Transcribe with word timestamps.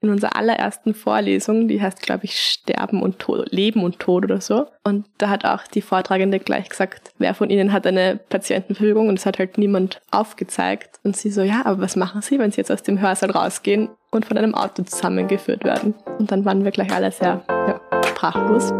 in 0.00 0.10
unserer 0.10 0.36
allerersten 0.36 0.94
Vorlesung, 0.94 1.66
die 1.66 1.82
heißt, 1.82 2.02
glaube 2.02 2.24
ich, 2.24 2.38
Sterben 2.38 3.02
und 3.02 3.18
Tod, 3.18 3.50
Leben 3.50 3.82
und 3.82 3.98
Tod 3.98 4.24
oder 4.24 4.40
so. 4.40 4.66
Und 4.84 5.06
da 5.18 5.28
hat 5.28 5.44
auch 5.44 5.66
die 5.66 5.82
Vortragende 5.82 6.38
gleich 6.38 6.68
gesagt, 6.68 7.12
wer 7.18 7.34
von 7.34 7.50
Ihnen 7.50 7.72
hat 7.72 7.86
eine 7.86 8.20
Patientenverfügung? 8.28 9.08
Und 9.08 9.18
es 9.18 9.26
hat 9.26 9.38
halt 9.38 9.58
niemand 9.58 10.00
aufgezeigt. 10.10 11.00
Und 11.02 11.16
sie 11.16 11.30
so, 11.30 11.42
ja, 11.42 11.62
aber 11.64 11.80
was 11.80 11.96
machen 11.96 12.22
Sie, 12.22 12.38
wenn 12.38 12.52
Sie 12.52 12.58
jetzt 12.58 12.70
aus 12.70 12.82
dem 12.82 13.00
Hörsaal 13.00 13.30
rausgehen 13.30 13.88
und 14.10 14.24
von 14.24 14.38
einem 14.38 14.54
Auto 14.54 14.84
zusammengeführt 14.84 15.64
werden? 15.64 15.94
Und 16.18 16.30
dann 16.30 16.44
waren 16.44 16.64
wir 16.64 16.70
gleich 16.70 16.92
alle 16.92 17.10
sehr 17.10 17.42
ja, 17.48 17.80
sprachlos. 18.06 18.72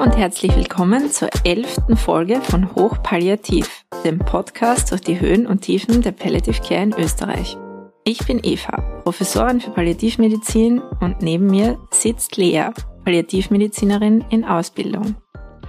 Und 0.00 0.16
herzlich 0.16 0.56
willkommen 0.56 1.10
zur 1.10 1.28
elften 1.44 1.94
Folge 1.94 2.40
von 2.40 2.74
Hochpalliativ, 2.74 3.84
dem 4.02 4.18
Podcast 4.18 4.92
durch 4.92 5.02
die 5.02 5.20
Höhen 5.20 5.46
und 5.46 5.60
Tiefen 5.60 6.00
der 6.00 6.12
Palliative 6.12 6.58
Care 6.62 6.84
in 6.84 6.94
Österreich. 6.94 7.58
Ich 8.04 8.26
bin 8.26 8.40
Eva, 8.42 9.02
Professorin 9.02 9.60
für 9.60 9.72
Palliativmedizin 9.72 10.78
und 10.78 11.20
neben 11.20 11.48
mir 11.48 11.78
sitzt 11.90 12.38
Lea, 12.38 12.70
Palliativmedizinerin 13.04 14.24
in 14.30 14.46
Ausbildung. 14.46 15.16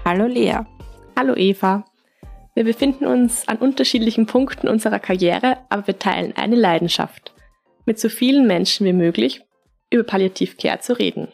Hallo 0.05 0.27
Lea. 0.27 0.59
Hallo 1.19 1.35
Eva. 1.35 1.83
Wir 2.55 2.63
befinden 2.63 3.07
uns 3.07 3.49
an 3.49 3.57
unterschiedlichen 3.57 4.27
Punkten 4.27 4.69
unserer 4.69 4.99
Karriere, 4.99 5.57
aber 5.67 5.87
wir 5.87 5.99
teilen 5.99 6.33
eine 6.37 6.55
Leidenschaft, 6.55 7.33
mit 7.85 7.99
so 7.99 8.07
vielen 8.07 8.47
Menschen 8.47 8.85
wie 8.85 8.93
möglich 8.93 9.41
über 9.89 10.03
Palliativcare 10.03 10.79
zu 10.79 10.97
reden. 10.97 11.27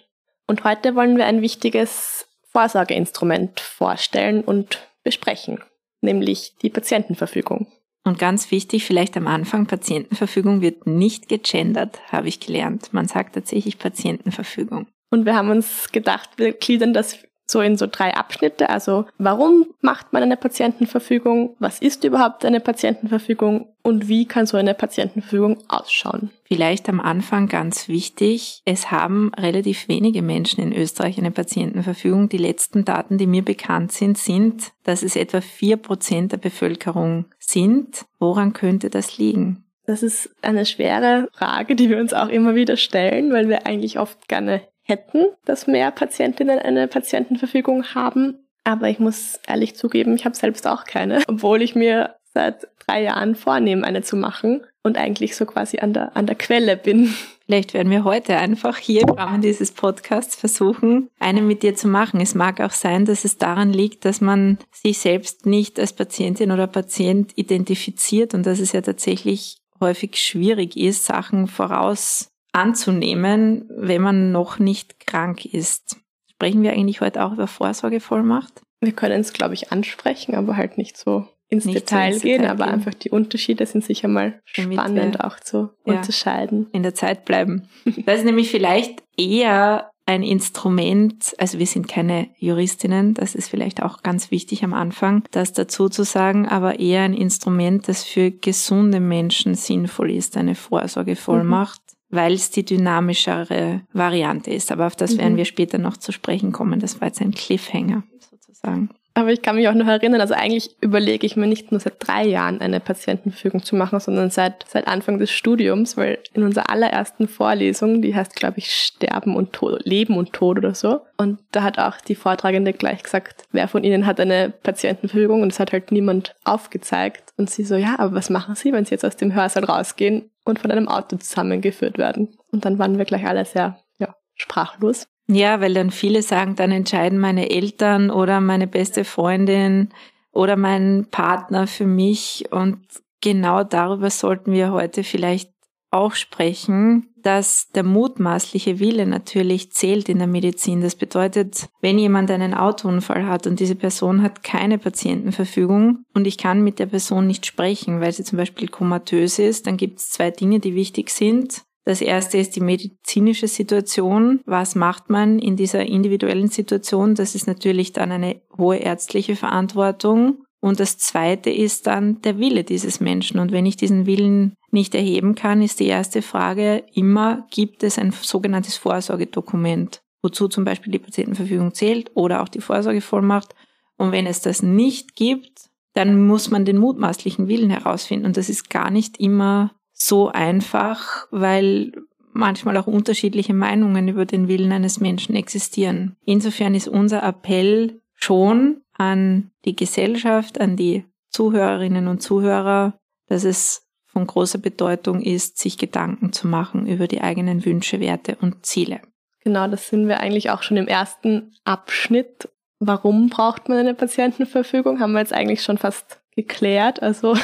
Und 0.48 0.64
heute 0.64 0.96
wollen 0.96 1.16
wir 1.16 1.28
ein 1.28 1.44
wichtiges 1.44 2.27
Vorsorgeinstrument 2.58 3.60
vorstellen 3.60 4.44
und 4.44 4.80
besprechen, 5.04 5.60
nämlich 6.02 6.56
die 6.64 6.72
Patientenverfügung. 6.72 7.68
Und 8.04 8.18
ganz 8.18 8.50
wichtig, 8.50 8.84
vielleicht 8.84 9.16
am 9.16 9.28
Anfang, 9.28 9.68
Patientenverfügung 9.68 10.62
wird 10.62 10.88
nicht 10.88 11.30
gegendert, 11.30 12.00
habe 12.12 12.30
ich 12.30 12.40
gelernt. 12.40 12.94
Man 12.94 13.08
sagt 13.08 13.36
tatsächlich 13.36 13.78
Patientenverfügung. 13.78 14.88
Und 15.12 15.28
wir 15.28 15.36
haben 15.36 15.52
uns 15.52 15.92
gedacht, 15.92 16.32
wir 16.38 16.52
gliedern 16.52 16.96
das 16.96 17.20
so 17.50 17.62
in 17.62 17.78
so 17.78 17.88
drei 17.90 18.14
Abschnitte. 18.14 18.70
Also 18.70 19.06
warum 19.18 19.68
macht 19.82 20.14
man 20.14 20.22
eine 20.22 20.38
Patientenverfügung? 20.38 21.56
Was 21.60 21.80
ist 21.80 22.04
überhaupt 22.04 22.46
eine 22.46 22.60
Patientenverfügung? 22.60 23.70
Und 23.84 24.10
wie 24.10 24.26
kann 24.26 24.46
so 24.46 24.58
eine 24.58 24.74
Patientenverfügung 24.74 25.60
ausschauen? 25.70 26.30
Vielleicht 26.44 26.90
am 26.90 27.00
Anfang 27.00 27.48
ganz 27.48 27.88
wichtig. 27.88 28.62
Es 28.66 28.92
haben 28.92 29.32
relativ 29.34 29.88
wenige 29.88 30.22
Menschen 30.22 30.62
in 30.62 30.74
Österreich 30.74 31.18
eine 31.18 31.32
Patientenverfügung. 31.32 32.28
Die 32.28 32.38
letzten 32.38 32.84
Daten, 32.84 33.18
die 33.18 33.28
mir 33.28 33.44
bekannt 33.44 33.94
sind, 33.94 34.18
sind, 34.18 34.74
dass 34.84 35.04
es 35.04 35.16
etwa 35.16 35.40
vier 35.40 35.78
Prozent 35.78 36.34
der 36.34 36.38
Bevölkerung 36.38 37.26
sind. 37.40 38.06
Woran 38.20 38.52
könnte 38.52 38.90
das 38.90 39.18
liegen? 39.18 39.64
Das 39.86 40.04
ist 40.04 40.30
eine 40.42 40.66
schwere 40.66 41.30
Frage, 41.32 41.78
die 41.78 41.90
wir 41.90 41.98
uns 41.98 42.14
auch 42.14 42.28
immer 42.28 42.56
wieder 42.56 42.76
stellen, 42.76 43.32
weil 43.32 43.48
wir 43.48 43.66
eigentlich 43.66 44.00
oft 44.00 44.28
gerne 44.28 44.62
hätten, 44.88 45.26
dass 45.46 45.68
mehr 45.68 45.92
Patientinnen 45.92 46.60
eine 46.60 46.88
Patientenverfügung 46.88 47.94
haben. 47.94 48.48
Aber 48.64 48.90
ich 48.90 49.00
muss 49.00 49.40
ehrlich 49.48 49.76
zugeben, 49.76 50.16
ich 50.16 50.26
habe 50.26 50.36
selbst 50.36 50.68
auch 50.68 50.86
keine, 50.86 51.22
obwohl 51.28 51.62
ich 51.62 51.76
mir 51.76 52.16
seit 52.34 52.68
drei 52.86 53.04
Jahren 53.04 53.36
vornehme, 53.36 53.86
eine 53.86 54.02
zu 54.02 54.16
machen 54.16 54.66
und 54.84 54.98
eigentlich 54.98 55.36
so 55.36 55.46
quasi 55.46 55.80
an 55.80 55.94
der, 55.94 56.16
an 56.16 56.26
der 56.26 56.36
Quelle 56.36 56.78
bin. 56.78 57.14
Vielleicht 57.46 57.74
werden 57.74 57.90
wir 57.92 58.04
heute 58.04 58.38
einfach 58.38 58.78
hier 58.78 59.04
im 59.04 59.12
Rahmen 59.12 59.42
dieses 59.42 59.72
Podcasts 59.72 60.36
versuchen, 60.36 61.10
eine 61.18 61.42
mit 61.42 61.64
dir 61.64 61.76
zu 61.76 61.88
machen. 61.88 62.20
Es 62.20 62.36
mag 62.36 62.60
auch 62.60 62.72
sein, 62.72 63.06
dass 63.06 63.24
es 63.24 63.38
daran 63.38 63.72
liegt, 63.72 64.04
dass 64.04 64.20
man 64.20 64.58
sich 64.74 64.98
selbst 64.98 65.46
nicht 65.46 65.80
als 65.80 65.94
Patientin 65.94 66.52
oder 66.52 66.68
Patient 66.68 67.32
identifiziert 67.38 68.34
und 68.34 68.46
dass 68.46 68.60
es 68.60 68.74
ja 68.74 68.82
tatsächlich 68.82 69.60
häufig 69.80 70.18
schwierig 70.18 70.76
ist, 70.76 71.06
Sachen 71.06 71.48
voraus 71.48 72.32
anzunehmen, 72.58 73.66
wenn 73.70 74.02
man 74.02 74.32
noch 74.32 74.60
nicht 74.60 75.06
krank 75.06 75.46
ist. 75.46 75.98
Sprechen 76.32 76.64
wir 76.64 76.72
eigentlich 76.72 77.02
heute 77.02 77.24
auch 77.24 77.34
über 77.34 77.48
Vorsorgevollmacht? 77.48 78.62
Wir 78.82 78.92
können 78.92 79.22
es, 79.22 79.34
glaube 79.34 79.54
ich, 79.54 79.72
ansprechen, 79.72 80.36
aber 80.36 80.58
halt 80.58 80.78
nicht 80.78 80.98
so 80.98 81.28
ins 81.50 81.66
nicht 81.66 81.78
Detail 81.78 82.12
so 82.12 82.16
ins 82.16 82.24
gehen, 82.24 82.42
Detail 82.42 82.52
aber 82.52 82.66
gehen. 82.66 82.74
einfach 82.74 82.94
die 82.94 83.10
Unterschiede 83.10 83.66
sind 83.66 83.84
sicher 83.84 84.08
mal 84.08 84.40
spannend 84.44 85.16
wir, 85.16 85.26
auch 85.26 85.40
zu 85.40 85.70
ja, 85.86 85.96
unterscheiden. 85.96 86.68
In 86.74 86.84
der 86.84 86.94
Zeit 86.94 87.26
bleiben. 87.26 87.70
Das 88.06 88.20
ist 88.20 88.26
nämlich 88.26 88.52
vielleicht 88.52 89.04
eher 89.18 89.90
ein 90.06 90.24
Instrument, 90.24 91.36
also 91.38 91.60
wir 91.60 91.66
sind 91.66 91.90
keine 91.90 92.30
Juristinnen, 92.38 93.14
das 93.14 93.36
ist 93.36 93.50
vielleicht 93.50 93.84
auch 93.84 94.04
ganz 94.04 94.32
wichtig 94.32 94.64
am 94.64 94.74
Anfang, 94.74 95.24
das 95.32 95.52
dazu 95.52 95.90
zu 95.90 96.04
sagen, 96.04 96.48
aber 96.48 96.80
eher 96.80 97.02
ein 97.02 97.14
Instrument, 97.14 97.90
das 97.90 98.06
für 98.06 98.32
gesunde 98.32 99.02
Menschen 99.02 99.56
sinnvoll 99.56 100.12
ist, 100.12 100.38
eine 100.38 100.56
Vorsorgevollmacht, 100.56 101.82
weil 102.10 102.34
es 102.34 102.52
die 102.52 102.66
dynamischere 102.66 103.82
Variante 103.94 104.52
ist. 104.52 104.72
Aber 104.72 104.88
auf 104.88 104.96
das 104.96 105.16
mhm. 105.16 105.20
werden 105.20 105.38
wir 105.38 105.46
später 105.46 105.78
noch 105.78 105.98
zu 105.98 106.12
sprechen 106.12 106.52
kommen. 106.52 106.80
Das 106.80 107.02
war 107.02 107.08
jetzt 107.08 107.22
ein 107.22 107.32
Cliffhanger 107.32 108.04
sozusagen. 108.32 108.90
Aber 109.18 109.32
ich 109.32 109.42
kann 109.42 109.56
mich 109.56 109.68
auch 109.68 109.74
noch 109.74 109.88
erinnern, 109.88 110.22
also 110.22 110.36
eigentlich 110.36 110.76
überlege 110.80 111.26
ich 111.26 111.36
mir 111.36 111.48
nicht 111.48 111.72
nur 111.72 111.80
seit 111.80 111.96
drei 111.98 112.24
Jahren 112.24 112.62
eine 112.62 112.80
Patientenverfügung 112.80 113.64
zu 113.64 113.76
machen, 113.76 114.00
sondern 114.00 114.30
seit, 114.30 114.66
seit 114.68 114.88
Anfang 114.88 115.18
des 115.18 115.32
Studiums, 115.32 115.98
weil 115.98 116.20
in 116.34 116.44
unserer 116.44 116.70
allerersten 116.70 117.28
Vorlesung, 117.28 118.04
die 118.04 118.14
heißt, 118.14 118.36
glaube 118.36 118.60
ich, 118.60 118.72
Sterben 118.72 119.36
und 119.36 119.54
Tod, 119.54 119.84
Leben 119.86 120.18
und 120.18 120.34
Tod 120.34 120.60
oder 120.60 120.76
so. 120.76 121.00
Und 121.18 121.40
da 121.52 121.64
hat 121.64 121.80
auch 121.80 122.00
die 122.00 122.14
Vortragende 122.14 122.74
gleich 122.74 123.02
gesagt, 123.02 123.46
wer 123.52 123.68
von 123.68 123.84
Ihnen 123.84 124.06
hat 124.06 124.20
eine 124.20 124.54
Patientenverfügung 124.62 125.42
und 125.42 125.52
es 125.52 125.60
hat 125.60 125.74
halt 125.74 125.92
niemand 125.92 126.36
aufgezeigt. 126.44 127.34
Und 127.38 127.50
sie 127.50 127.64
so, 127.64 127.74
ja, 127.74 127.96
aber 127.98 128.14
was 128.14 128.30
machen 128.30 128.54
Sie, 128.54 128.72
wenn 128.72 128.86
Sie 128.86 128.92
jetzt 128.92 129.04
aus 129.04 129.18
dem 129.18 129.34
Hörsaal 129.34 129.64
rausgehen 129.64 130.30
und 130.48 130.60
von 130.60 130.72
einem 130.72 130.88
Auto 130.88 131.18
zusammengeführt 131.18 131.98
werden? 131.98 132.38
Und 132.52 132.66
dann 132.66 132.80
waren 132.80 132.98
wir 132.98 133.06
gleich 133.06 133.26
alle 133.26 133.46
sehr, 133.46 133.80
ja, 134.00 134.16
sprachlos. 134.36 135.08
Ja, 135.28 135.60
weil 135.60 135.74
dann 135.74 135.92
viele 135.92 136.22
sagen, 136.22 136.56
dann 136.56 136.72
entscheiden 136.72 137.20
meine 137.20 137.50
Eltern 137.50 138.10
oder 138.10 138.40
meine 138.40 138.68
beste 138.68 139.04
Freundin 139.04 139.90
oder 140.32 140.56
mein 140.56 141.08
Partner 141.12 141.68
für 141.68 141.86
mich. 141.86 142.46
Und 142.52 142.80
genau 143.22 143.64
darüber 143.64 144.10
sollten 144.10 144.54
wir 144.54 144.72
heute 144.72 145.04
vielleicht 145.04 145.52
auch 145.92 146.14
sprechen, 146.14 147.10
dass 147.28 147.68
der 147.76 147.84
mutmaßliche 147.84 148.80
Wille 148.80 149.06
natürlich 149.06 149.74
zählt 149.74 150.08
in 150.08 150.20
der 150.20 150.28
Medizin. 150.28 150.80
Das 150.80 150.96
bedeutet, 150.96 151.68
wenn 151.82 152.00
jemand 152.00 152.32
einen 152.32 152.54
Autounfall 152.54 153.28
hat 153.28 153.46
und 153.48 153.60
diese 153.60 153.76
Person 153.76 154.22
hat 154.22 154.44
keine 154.44 154.78
Patientenverfügung 154.78 156.06
und 156.14 156.26
ich 156.26 156.38
kann 156.38 156.64
mit 156.64 156.80
der 156.80 156.86
Person 156.86 157.28
nicht 157.28 157.46
sprechen, 157.46 158.00
weil 158.00 158.14
sie 158.14 158.24
zum 158.24 158.38
Beispiel 158.38 158.70
komatös 158.70 159.40
ist, 159.40 159.68
dann 159.68 159.76
gibt 159.76 160.00
es 160.00 160.10
zwei 160.10 160.32
Dinge, 160.32 160.62
die 160.62 160.74
wichtig 160.74 161.10
sind. 161.10 161.64
Das 161.84 162.00
erste 162.00 162.38
ist 162.38 162.56
die 162.56 162.62
medizinische 162.62 163.50
Situation. 163.50 164.40
Was 164.46 164.76
macht 164.76 165.10
man 165.10 165.38
in 165.38 165.58
dieser 165.58 165.86
individuellen 165.86 166.48
Situation? 166.48 167.14
Das 167.14 167.36
ist 167.36 167.46
natürlich 167.46 167.92
dann 167.92 168.14
eine 168.14 168.42
hohe 168.58 168.78
ärztliche 168.78 169.36
Verantwortung. 169.36 170.44
Und 170.60 170.80
das 170.80 170.98
zweite 170.98 171.50
ist 171.50 171.88
dann 171.88 172.22
der 172.22 172.40
Wille 172.40 172.64
dieses 172.64 173.00
Menschen. 173.00 173.40
Und 173.40 173.52
wenn 173.52 173.66
ich 173.66 173.78
diesen 173.78 174.06
Willen 174.06 174.54
nicht 174.72 174.96
erheben 174.96 175.36
kann, 175.36 175.62
ist 175.62 175.80
die 175.80 175.88
erste 175.88 176.22
Frage 176.22 176.84
immer, 176.94 177.46
gibt 177.52 177.84
es 177.84 178.00
ein 178.00 178.12
sogenanntes 178.12 178.76
Vorsorgedokument, 178.78 180.02
wozu 180.22 180.48
zum 180.48 180.66
Beispiel 180.66 180.92
die 180.92 181.00
Patientenverfügung 181.00 181.74
zählt 181.74 182.12
oder 182.16 182.42
auch 182.42 182.50
die 182.50 182.62
Vorsorgevollmacht. 182.62 183.54
Und 183.98 184.12
wenn 184.12 184.26
es 184.26 184.42
das 184.42 184.64
nicht 184.64 185.16
gibt, 185.16 185.70
dann 185.94 186.28
muss 186.28 186.52
man 186.52 186.66
den 186.66 186.78
mutmaßlichen 186.78 187.48
Willen 187.48 187.70
herausfinden. 187.70 188.26
Und 188.26 188.38
das 188.38 188.50
ist 188.50 188.70
gar 188.70 188.92
nicht 188.92 189.20
immer 189.20 189.72
so 189.94 190.30
einfach, 190.30 191.28
weil 191.32 191.92
manchmal 192.34 192.78
auch 192.78 192.88
unterschiedliche 192.88 193.54
Meinungen 193.54 194.08
über 194.08 194.26
den 194.26 194.48
Willen 194.48 194.72
eines 194.72 195.00
Menschen 195.00 195.36
existieren. 195.36 196.16
Insofern 196.24 196.76
ist 196.76 196.88
unser 196.88 197.24
Appell 197.24 198.00
schon 198.14 198.82
an 198.98 199.52
die 199.66 199.76
Gesellschaft, 199.76 200.60
an 200.60 200.76
die 200.76 201.06
Zuhörerinnen 201.30 202.08
und 202.08 202.22
Zuhörer, 202.22 202.98
dass 203.28 203.44
es 203.44 203.88
von 204.08 204.26
großer 204.26 204.58
Bedeutung 204.58 205.22
ist, 205.22 205.60
sich 205.60 205.78
Gedanken 205.78 206.34
zu 206.34 206.48
machen 206.48 206.88
über 206.88 207.08
die 207.08 207.22
eigenen 207.22 207.64
Wünsche, 207.66 208.00
Werte 208.00 208.38
und 208.42 208.66
Ziele. 208.66 209.02
Genau, 209.44 209.68
das 209.68 209.90
sind 209.90 210.08
wir 210.08 210.20
eigentlich 210.20 210.50
auch 210.50 210.64
schon 210.64 210.78
im 210.78 210.88
ersten 210.88 211.54
Abschnitt. 211.64 212.50
Warum 212.80 213.30
braucht 213.30 213.70
man 213.70 213.78
eine 213.78 213.94
Patientenverfügung? 213.94 215.00
Haben 215.00 215.14
wir 215.14 215.20
jetzt 215.20 215.34
eigentlich 215.34 215.64
schon 215.64 215.78
fast 215.78 216.20
geklärt. 216.36 217.02
Also 217.02 217.38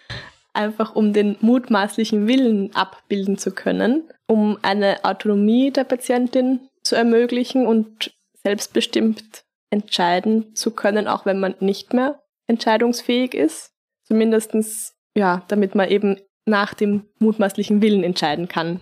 einfach 0.52 0.94
um 0.94 1.12
den 1.12 1.36
mutmaßlichen 1.40 2.26
Willen 2.26 2.74
abbilden 2.74 3.38
zu 3.38 3.52
können, 3.52 4.02
um 4.26 4.58
eine 4.62 5.04
Autonomie 5.04 5.70
der 5.70 5.84
Patientin 5.84 6.60
zu 6.82 6.96
ermöglichen 6.96 7.66
und 7.66 8.12
selbstbestimmt 8.42 9.44
entscheiden 9.70 10.54
zu 10.54 10.70
können, 10.70 11.08
auch 11.08 11.26
wenn 11.26 11.40
man 11.40 11.54
nicht 11.60 11.92
mehr 11.92 12.22
entscheidungsfähig 12.46 13.34
ist. 13.34 13.72
Zumindestens 14.04 14.98
ja, 15.18 15.42
damit 15.48 15.74
man 15.74 15.88
eben 15.88 16.16
nach 16.46 16.72
dem 16.72 17.04
mutmaßlichen 17.18 17.82
Willen 17.82 18.04
entscheiden 18.04 18.48
kann. 18.48 18.80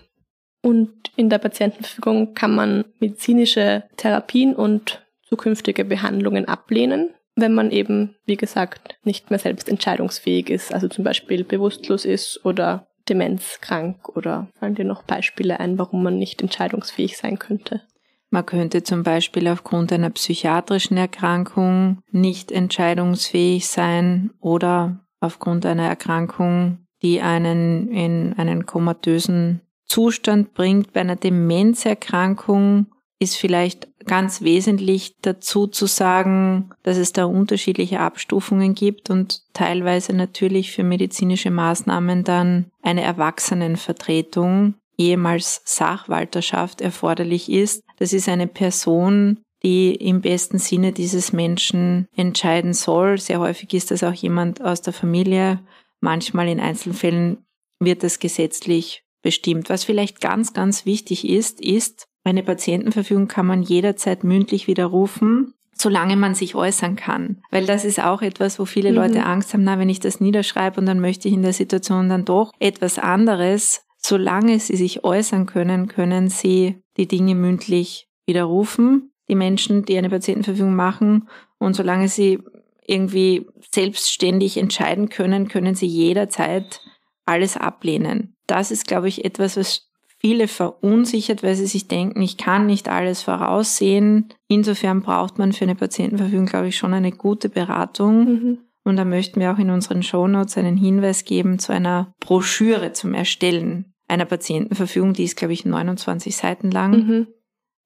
Und 0.61 0.93
in 1.15 1.29
der 1.29 1.39
Patientenverfügung 1.39 2.33
kann 2.33 2.55
man 2.55 2.85
medizinische 2.99 3.83
Therapien 3.97 4.55
und 4.55 5.05
zukünftige 5.23 5.83
Behandlungen 5.83 6.47
ablehnen, 6.47 7.13
wenn 7.35 7.53
man 7.53 7.71
eben, 7.71 8.15
wie 8.25 8.37
gesagt, 8.37 8.97
nicht 9.03 9.29
mehr 9.29 9.39
selbst 9.39 9.69
entscheidungsfähig 9.69 10.49
ist, 10.49 10.73
also 10.73 10.87
zum 10.87 11.03
Beispiel 11.03 11.43
bewusstlos 11.43 12.05
ist 12.05 12.43
oder 12.45 12.87
demenzkrank 13.09 14.09
oder 14.09 14.49
fallen 14.59 14.75
dir 14.75 14.85
noch 14.85 15.03
Beispiele 15.03 15.59
ein, 15.59 15.77
warum 15.77 16.03
man 16.03 16.17
nicht 16.17 16.41
entscheidungsfähig 16.41 17.17
sein 17.17 17.39
könnte? 17.39 17.81
Man 18.29 18.45
könnte 18.45 18.83
zum 18.83 19.03
Beispiel 19.03 19.47
aufgrund 19.47 19.91
einer 19.93 20.09
psychiatrischen 20.09 20.97
Erkrankung 20.97 22.01
nicht 22.11 22.51
entscheidungsfähig 22.51 23.67
sein 23.67 24.31
oder 24.39 24.99
aufgrund 25.19 25.65
einer 25.65 25.87
Erkrankung, 25.87 26.79
die 27.01 27.21
einen 27.21 27.89
in 27.89 28.33
einen 28.37 28.65
komatösen 28.65 29.61
Zustand 29.85 30.53
bringt. 30.53 30.93
Bei 30.93 31.01
einer 31.01 31.15
Demenzerkrankung 31.15 32.87
ist 33.19 33.37
vielleicht 33.37 33.87
ganz 34.05 34.41
wesentlich 34.41 35.15
dazu 35.21 35.67
zu 35.67 35.85
sagen, 35.85 36.69
dass 36.83 36.97
es 36.97 37.13
da 37.13 37.25
unterschiedliche 37.25 37.99
Abstufungen 37.99 38.73
gibt 38.75 39.09
und 39.09 39.41
teilweise 39.53 40.13
natürlich 40.13 40.71
für 40.71 40.83
medizinische 40.83 41.51
Maßnahmen 41.51 42.23
dann 42.23 42.71
eine 42.81 43.01
Erwachsenenvertretung, 43.01 44.75
ehemals 44.97 45.61
Sachwalterschaft 45.65 46.81
erforderlich 46.81 47.51
ist. 47.51 47.83
Das 47.97 48.13
ist 48.13 48.27
eine 48.29 48.47
Person, 48.47 49.39
die 49.63 49.95
im 49.95 50.21
besten 50.21 50.59
Sinne 50.59 50.91
dieses 50.91 51.33
Menschen 51.33 52.07
entscheiden 52.15 52.73
soll. 52.73 53.17
Sehr 53.17 53.39
häufig 53.39 53.73
ist 53.73 53.91
das 53.91 54.03
auch 54.03 54.13
jemand 54.13 54.61
aus 54.61 54.81
der 54.81 54.93
Familie. 54.93 55.59
Manchmal 55.99 56.47
in 56.47 56.59
Einzelfällen 56.59 57.45
wird 57.79 58.03
es 58.03 58.19
gesetzlich 58.19 59.03
bestimmt. 59.21 59.69
Was 59.69 59.83
vielleicht 59.83 60.21
ganz, 60.21 60.53
ganz 60.53 60.85
wichtig 60.85 61.27
ist, 61.27 61.59
ist, 61.61 62.07
eine 62.23 62.43
Patientenverfügung 62.43 63.27
kann 63.27 63.45
man 63.45 63.63
jederzeit 63.63 64.23
mündlich 64.23 64.67
widerrufen, 64.67 65.53
solange 65.73 66.17
man 66.17 66.35
sich 66.35 66.55
äußern 66.55 66.95
kann. 66.95 67.41
Weil 67.51 67.65
das 67.65 67.85
ist 67.85 68.03
auch 68.03 68.21
etwas, 68.21 68.59
wo 68.59 68.65
viele 68.65 68.89
mhm. 68.91 68.95
Leute 68.95 69.25
Angst 69.25 69.53
haben, 69.53 69.63
na, 69.63 69.79
wenn 69.79 69.89
ich 69.89 69.99
das 69.99 70.19
niederschreibe 70.19 70.79
und 70.79 70.85
dann 70.87 70.99
möchte 70.99 71.27
ich 71.27 71.33
in 71.33 71.41
der 71.41 71.53
Situation 71.53 72.09
dann 72.09 72.25
doch 72.25 72.51
etwas 72.59 72.99
anderes. 72.99 73.86
Solange 73.97 74.59
sie 74.59 74.75
sich 74.75 75.03
äußern 75.03 75.45
können, 75.45 75.87
können 75.87 76.29
sie 76.29 76.81
die 76.97 77.07
Dinge 77.07 77.35
mündlich 77.35 78.07
widerrufen, 78.25 79.11
die 79.27 79.35
Menschen, 79.35 79.83
die 79.83 79.97
eine 79.97 80.09
Patientenverfügung 80.09 80.75
machen. 80.75 81.27
Und 81.57 81.75
solange 81.75 82.07
sie 82.07 82.39
irgendwie 82.85 83.47
selbstständig 83.71 84.57
entscheiden 84.57 85.09
können, 85.09 85.47
können 85.47 85.75
sie 85.75 85.87
jederzeit 85.87 86.81
alles 87.25 87.57
ablehnen. 87.57 88.35
Das 88.47 88.71
ist, 88.71 88.87
glaube 88.87 89.09
ich, 89.09 89.25
etwas, 89.25 89.57
was 89.57 89.87
viele 90.19 90.47
verunsichert, 90.47 91.43
weil 91.43 91.55
sie 91.55 91.67
sich 91.67 91.87
denken, 91.87 92.21
ich 92.21 92.37
kann 92.37 92.65
nicht 92.65 92.89
alles 92.89 93.21
voraussehen. 93.21 94.29
Insofern 94.47 95.01
braucht 95.01 95.37
man 95.37 95.53
für 95.53 95.65
eine 95.65 95.75
Patientenverfügung, 95.75 96.45
glaube 96.45 96.69
ich, 96.69 96.77
schon 96.77 96.93
eine 96.93 97.11
gute 97.11 97.49
Beratung. 97.49 98.25
Mhm. 98.25 98.57
Und 98.87 98.95
da 98.95 99.03
möchten 99.03 99.41
wir 99.41 99.51
auch 99.51 99.59
in 99.59 99.69
unseren 99.69 100.01
Shownotes 100.01 100.57
einen 100.57 100.77
Hinweis 100.77 101.25
geben 101.25 101.59
zu 101.59 101.73
einer 101.73 102.13
Broschüre 102.21 102.93
zum 102.93 103.13
Erstellen 103.13 103.93
einer 104.07 104.23
Patientenverfügung. 104.23 105.11
Die 105.11 105.25
ist, 105.25 105.35
glaube 105.35 105.53
ich, 105.53 105.65
29 105.65 106.35
Seiten 106.35 106.71
lang. 106.71 106.91
Mhm. 106.91 107.27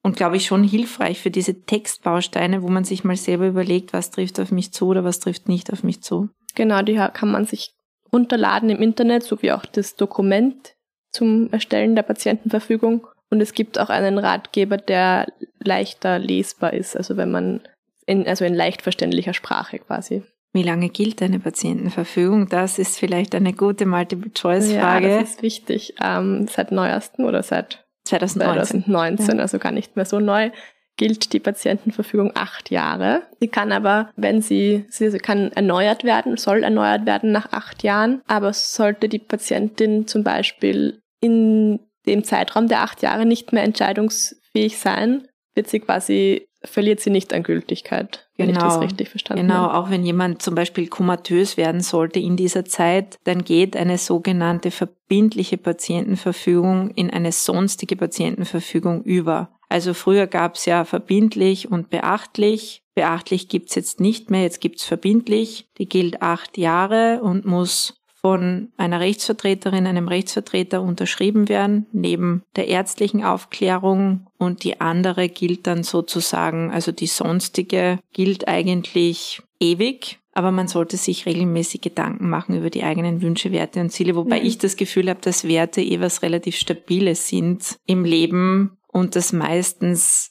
Und 0.04 0.16
glaube 0.16 0.38
ich 0.38 0.46
schon 0.46 0.64
hilfreich 0.64 1.20
für 1.20 1.32
diese 1.32 1.62
Textbausteine, 1.64 2.62
wo 2.62 2.70
man 2.70 2.84
sich 2.84 3.04
mal 3.04 3.16
selber 3.16 3.48
überlegt, 3.48 3.94
was 3.94 4.12
trifft 4.12 4.40
auf 4.40 4.52
mich 4.52 4.74
zu 4.74 4.88
oder 4.88 5.04
was 5.04 5.20
trifft 5.20 5.48
nicht 5.48 5.74
auf 5.74 5.84
mich 5.84 6.02
zu. 6.02 6.30
Genau, 6.56 6.82
die 6.82 6.96
kann 6.96 7.32
man 7.32 7.46
sich 7.46 7.74
runterladen 8.12 8.70
im 8.70 8.82
Internet, 8.82 9.24
sowie 9.24 9.52
auch 9.52 9.66
das 9.66 9.96
Dokument 9.96 10.76
zum 11.12 11.52
Erstellen 11.52 11.96
der 11.96 12.04
Patientenverfügung. 12.04 13.08
Und 13.30 13.42
es 13.42 13.54
gibt 13.54 13.80
auch 13.80 13.90
einen 13.90 14.18
Ratgeber, 14.18 14.78
der 14.78 15.28
leichter 15.60 16.20
lesbar 16.20 16.74
ist, 16.74 16.98
also 16.98 17.18
wenn 17.18 17.32
man 17.32 17.62
in, 18.06 18.28
also 18.28 18.46
in 18.46 18.54
leicht 18.54 18.82
verständlicher 18.82 19.34
Sprache 19.34 19.80
quasi. 19.80 20.24
Wie 20.54 20.64
lange 20.64 20.90
gilt 20.90 21.22
eine 21.22 21.40
Patientenverfügung? 21.40 22.50
Das 22.50 22.78
ist 22.78 23.00
vielleicht 23.00 23.36
eine 23.36 23.54
gute 23.54 23.86
Multiple-Choice-Frage. 23.86 25.10
Ja, 25.10 25.20
das 25.22 25.32
ist 25.32 25.42
wichtig. 25.44 25.96
Ähm, 26.02 26.48
seit 26.48 26.72
neuesten 26.72 27.24
oder 27.24 27.42
seit 27.42 27.86
2019, 28.06 28.84
2019 28.84 29.36
ja. 29.36 29.42
also 29.42 29.60
gar 29.60 29.72
nicht 29.72 29.96
mehr 29.96 30.06
so 30.06 30.20
neu, 30.20 30.52
gilt 30.98 31.34
die 31.34 31.40
Patientenverfügung 31.40 32.32
acht 32.36 32.70
Jahre. 32.70 33.24
Sie 33.40 33.48
kann 33.48 33.72
aber, 33.72 34.12
wenn 34.16 34.42
sie, 34.42 34.86
sie 34.90 35.10
kann 35.18 35.52
erneuert 35.54 36.04
werden, 36.04 36.38
soll 36.38 36.64
erneuert 36.64 37.06
werden 37.06 37.32
nach 37.32 37.52
acht 37.52 37.84
Jahren, 37.84 38.22
aber 38.28 38.54
sollte 38.54 39.10
die 39.10 39.20
Patientin 39.20 40.08
zum 40.08 40.24
Beispiel 40.24 41.02
in 41.22 41.80
dem 42.06 42.24
Zeitraum 42.24 42.68
der 42.68 42.82
acht 42.82 43.02
Jahre 43.02 43.26
nicht 43.26 43.54
mehr 43.54 43.64
entscheidungsfähig 43.64 44.78
sein, 44.78 45.28
wird 45.56 45.68
sie 45.68 45.80
quasi, 45.80 46.46
verliert 46.64 47.00
sie 47.00 47.10
nicht 47.10 47.34
an 47.34 47.44
Gültigkeit, 47.44 48.28
wenn 48.38 48.48
genau, 48.48 48.60
ich 48.60 48.64
das 48.64 48.74
genau. 48.76 48.86
richtig 48.86 49.10
verstanden 49.10 49.44
genau. 49.44 49.54
habe. 49.56 49.68
Genau, 49.68 49.80
auch 49.80 49.90
wenn 49.90 50.06
jemand 50.06 50.42
zum 50.42 50.56
Beispiel 50.56 50.88
komatös 50.88 51.58
werden 51.58 51.82
sollte 51.82 52.20
in 52.20 52.38
dieser 52.38 52.66
Zeit, 52.66 53.18
dann 53.24 53.44
geht 53.44 53.76
eine 53.76 53.98
sogenannte 53.98 54.72
verbindliche 54.72 55.58
Patientenverfügung 55.58 56.92
in 56.92 57.10
eine 57.10 57.32
sonstige 57.32 57.96
Patientenverfügung 57.96 59.04
über. 59.04 59.50
Also 59.70 59.94
früher 59.94 60.28
gab 60.28 60.56
es 60.56 60.66
ja 60.66 60.84
verbindlich 60.84 61.72
und 61.72 61.90
beachtlich. 61.90 62.84
Beachtlich 62.94 63.48
gibt's 63.48 63.76
jetzt 63.76 64.02
nicht 64.02 64.30
mehr, 64.30 64.42
jetzt 64.42 64.60
gibt's 64.60 64.84
verbindlich. 64.84 65.70
Die 65.78 65.88
gilt 65.88 66.22
acht 66.22 66.58
Jahre 66.58 67.22
und 67.24 67.46
muss 67.46 68.01
von 68.22 68.70
einer 68.78 69.00
Rechtsvertreterin, 69.00 69.88
einem 69.88 70.08
Rechtsvertreter 70.08 70.82
unterschrieben 70.82 71.50
werden, 71.50 71.88
neben 71.92 72.44
der 72.56 72.68
ärztlichen 72.68 73.24
Aufklärung. 73.24 74.28
Und 74.38 74.64
die 74.64 74.80
andere 74.80 75.28
gilt 75.28 75.68
dann 75.68 75.84
sozusagen, 75.84 76.72
also 76.72 76.92
die 76.92 77.08
sonstige 77.08 78.00
gilt 78.14 78.48
eigentlich 78.48 79.42
ewig, 79.60 80.20
aber 80.34 80.52
man 80.52 80.68
sollte 80.68 80.98
sich 80.98 81.26
regelmäßig 81.26 81.82
Gedanken 81.82 82.30
machen 82.30 82.58
über 82.58 82.70
die 82.70 82.84
eigenen 82.84 83.22
Wünsche, 83.22 83.52
Werte 83.52 83.82
und 83.82 83.90
Ziele, 83.90 84.16
wobei 84.16 84.40
mhm. 84.40 84.46
ich 84.46 84.58
das 84.58 84.78
Gefühl 84.78 85.10
habe, 85.10 85.20
dass 85.22 85.48
Werte 85.48 85.82
eh 85.82 86.00
was 86.00 86.22
relativ 86.22 86.56
Stabiles 86.56 87.28
sind 87.28 87.78
im 87.86 88.06
Leben 88.06 88.78
und 88.88 89.16
dass 89.16 89.34
meistens 89.34 90.31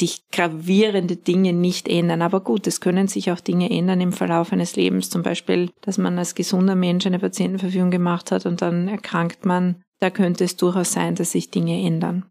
sich 0.00 0.28
gravierende 0.32 1.16
Dinge 1.16 1.52
nicht 1.52 1.88
ändern. 1.88 2.22
Aber 2.22 2.40
gut, 2.40 2.66
es 2.66 2.80
können 2.80 3.06
sich 3.06 3.30
auch 3.30 3.40
Dinge 3.40 3.70
ändern 3.70 4.00
im 4.00 4.12
Verlauf 4.12 4.52
eines 4.52 4.74
Lebens. 4.76 5.10
Zum 5.10 5.22
Beispiel, 5.22 5.70
dass 5.82 5.98
man 5.98 6.18
als 6.18 6.34
gesunder 6.34 6.74
Mensch 6.74 7.06
eine 7.06 7.18
Patientenverfügung 7.18 7.90
gemacht 7.90 8.32
hat 8.32 8.46
und 8.46 8.60
dann 8.60 8.88
erkrankt 8.88 9.44
man. 9.44 9.82
Da 10.00 10.10
könnte 10.10 10.44
es 10.44 10.56
durchaus 10.56 10.92
sein, 10.92 11.14
dass 11.14 11.32
sich 11.32 11.50
Dinge 11.50 11.80
ändern. 11.86 12.24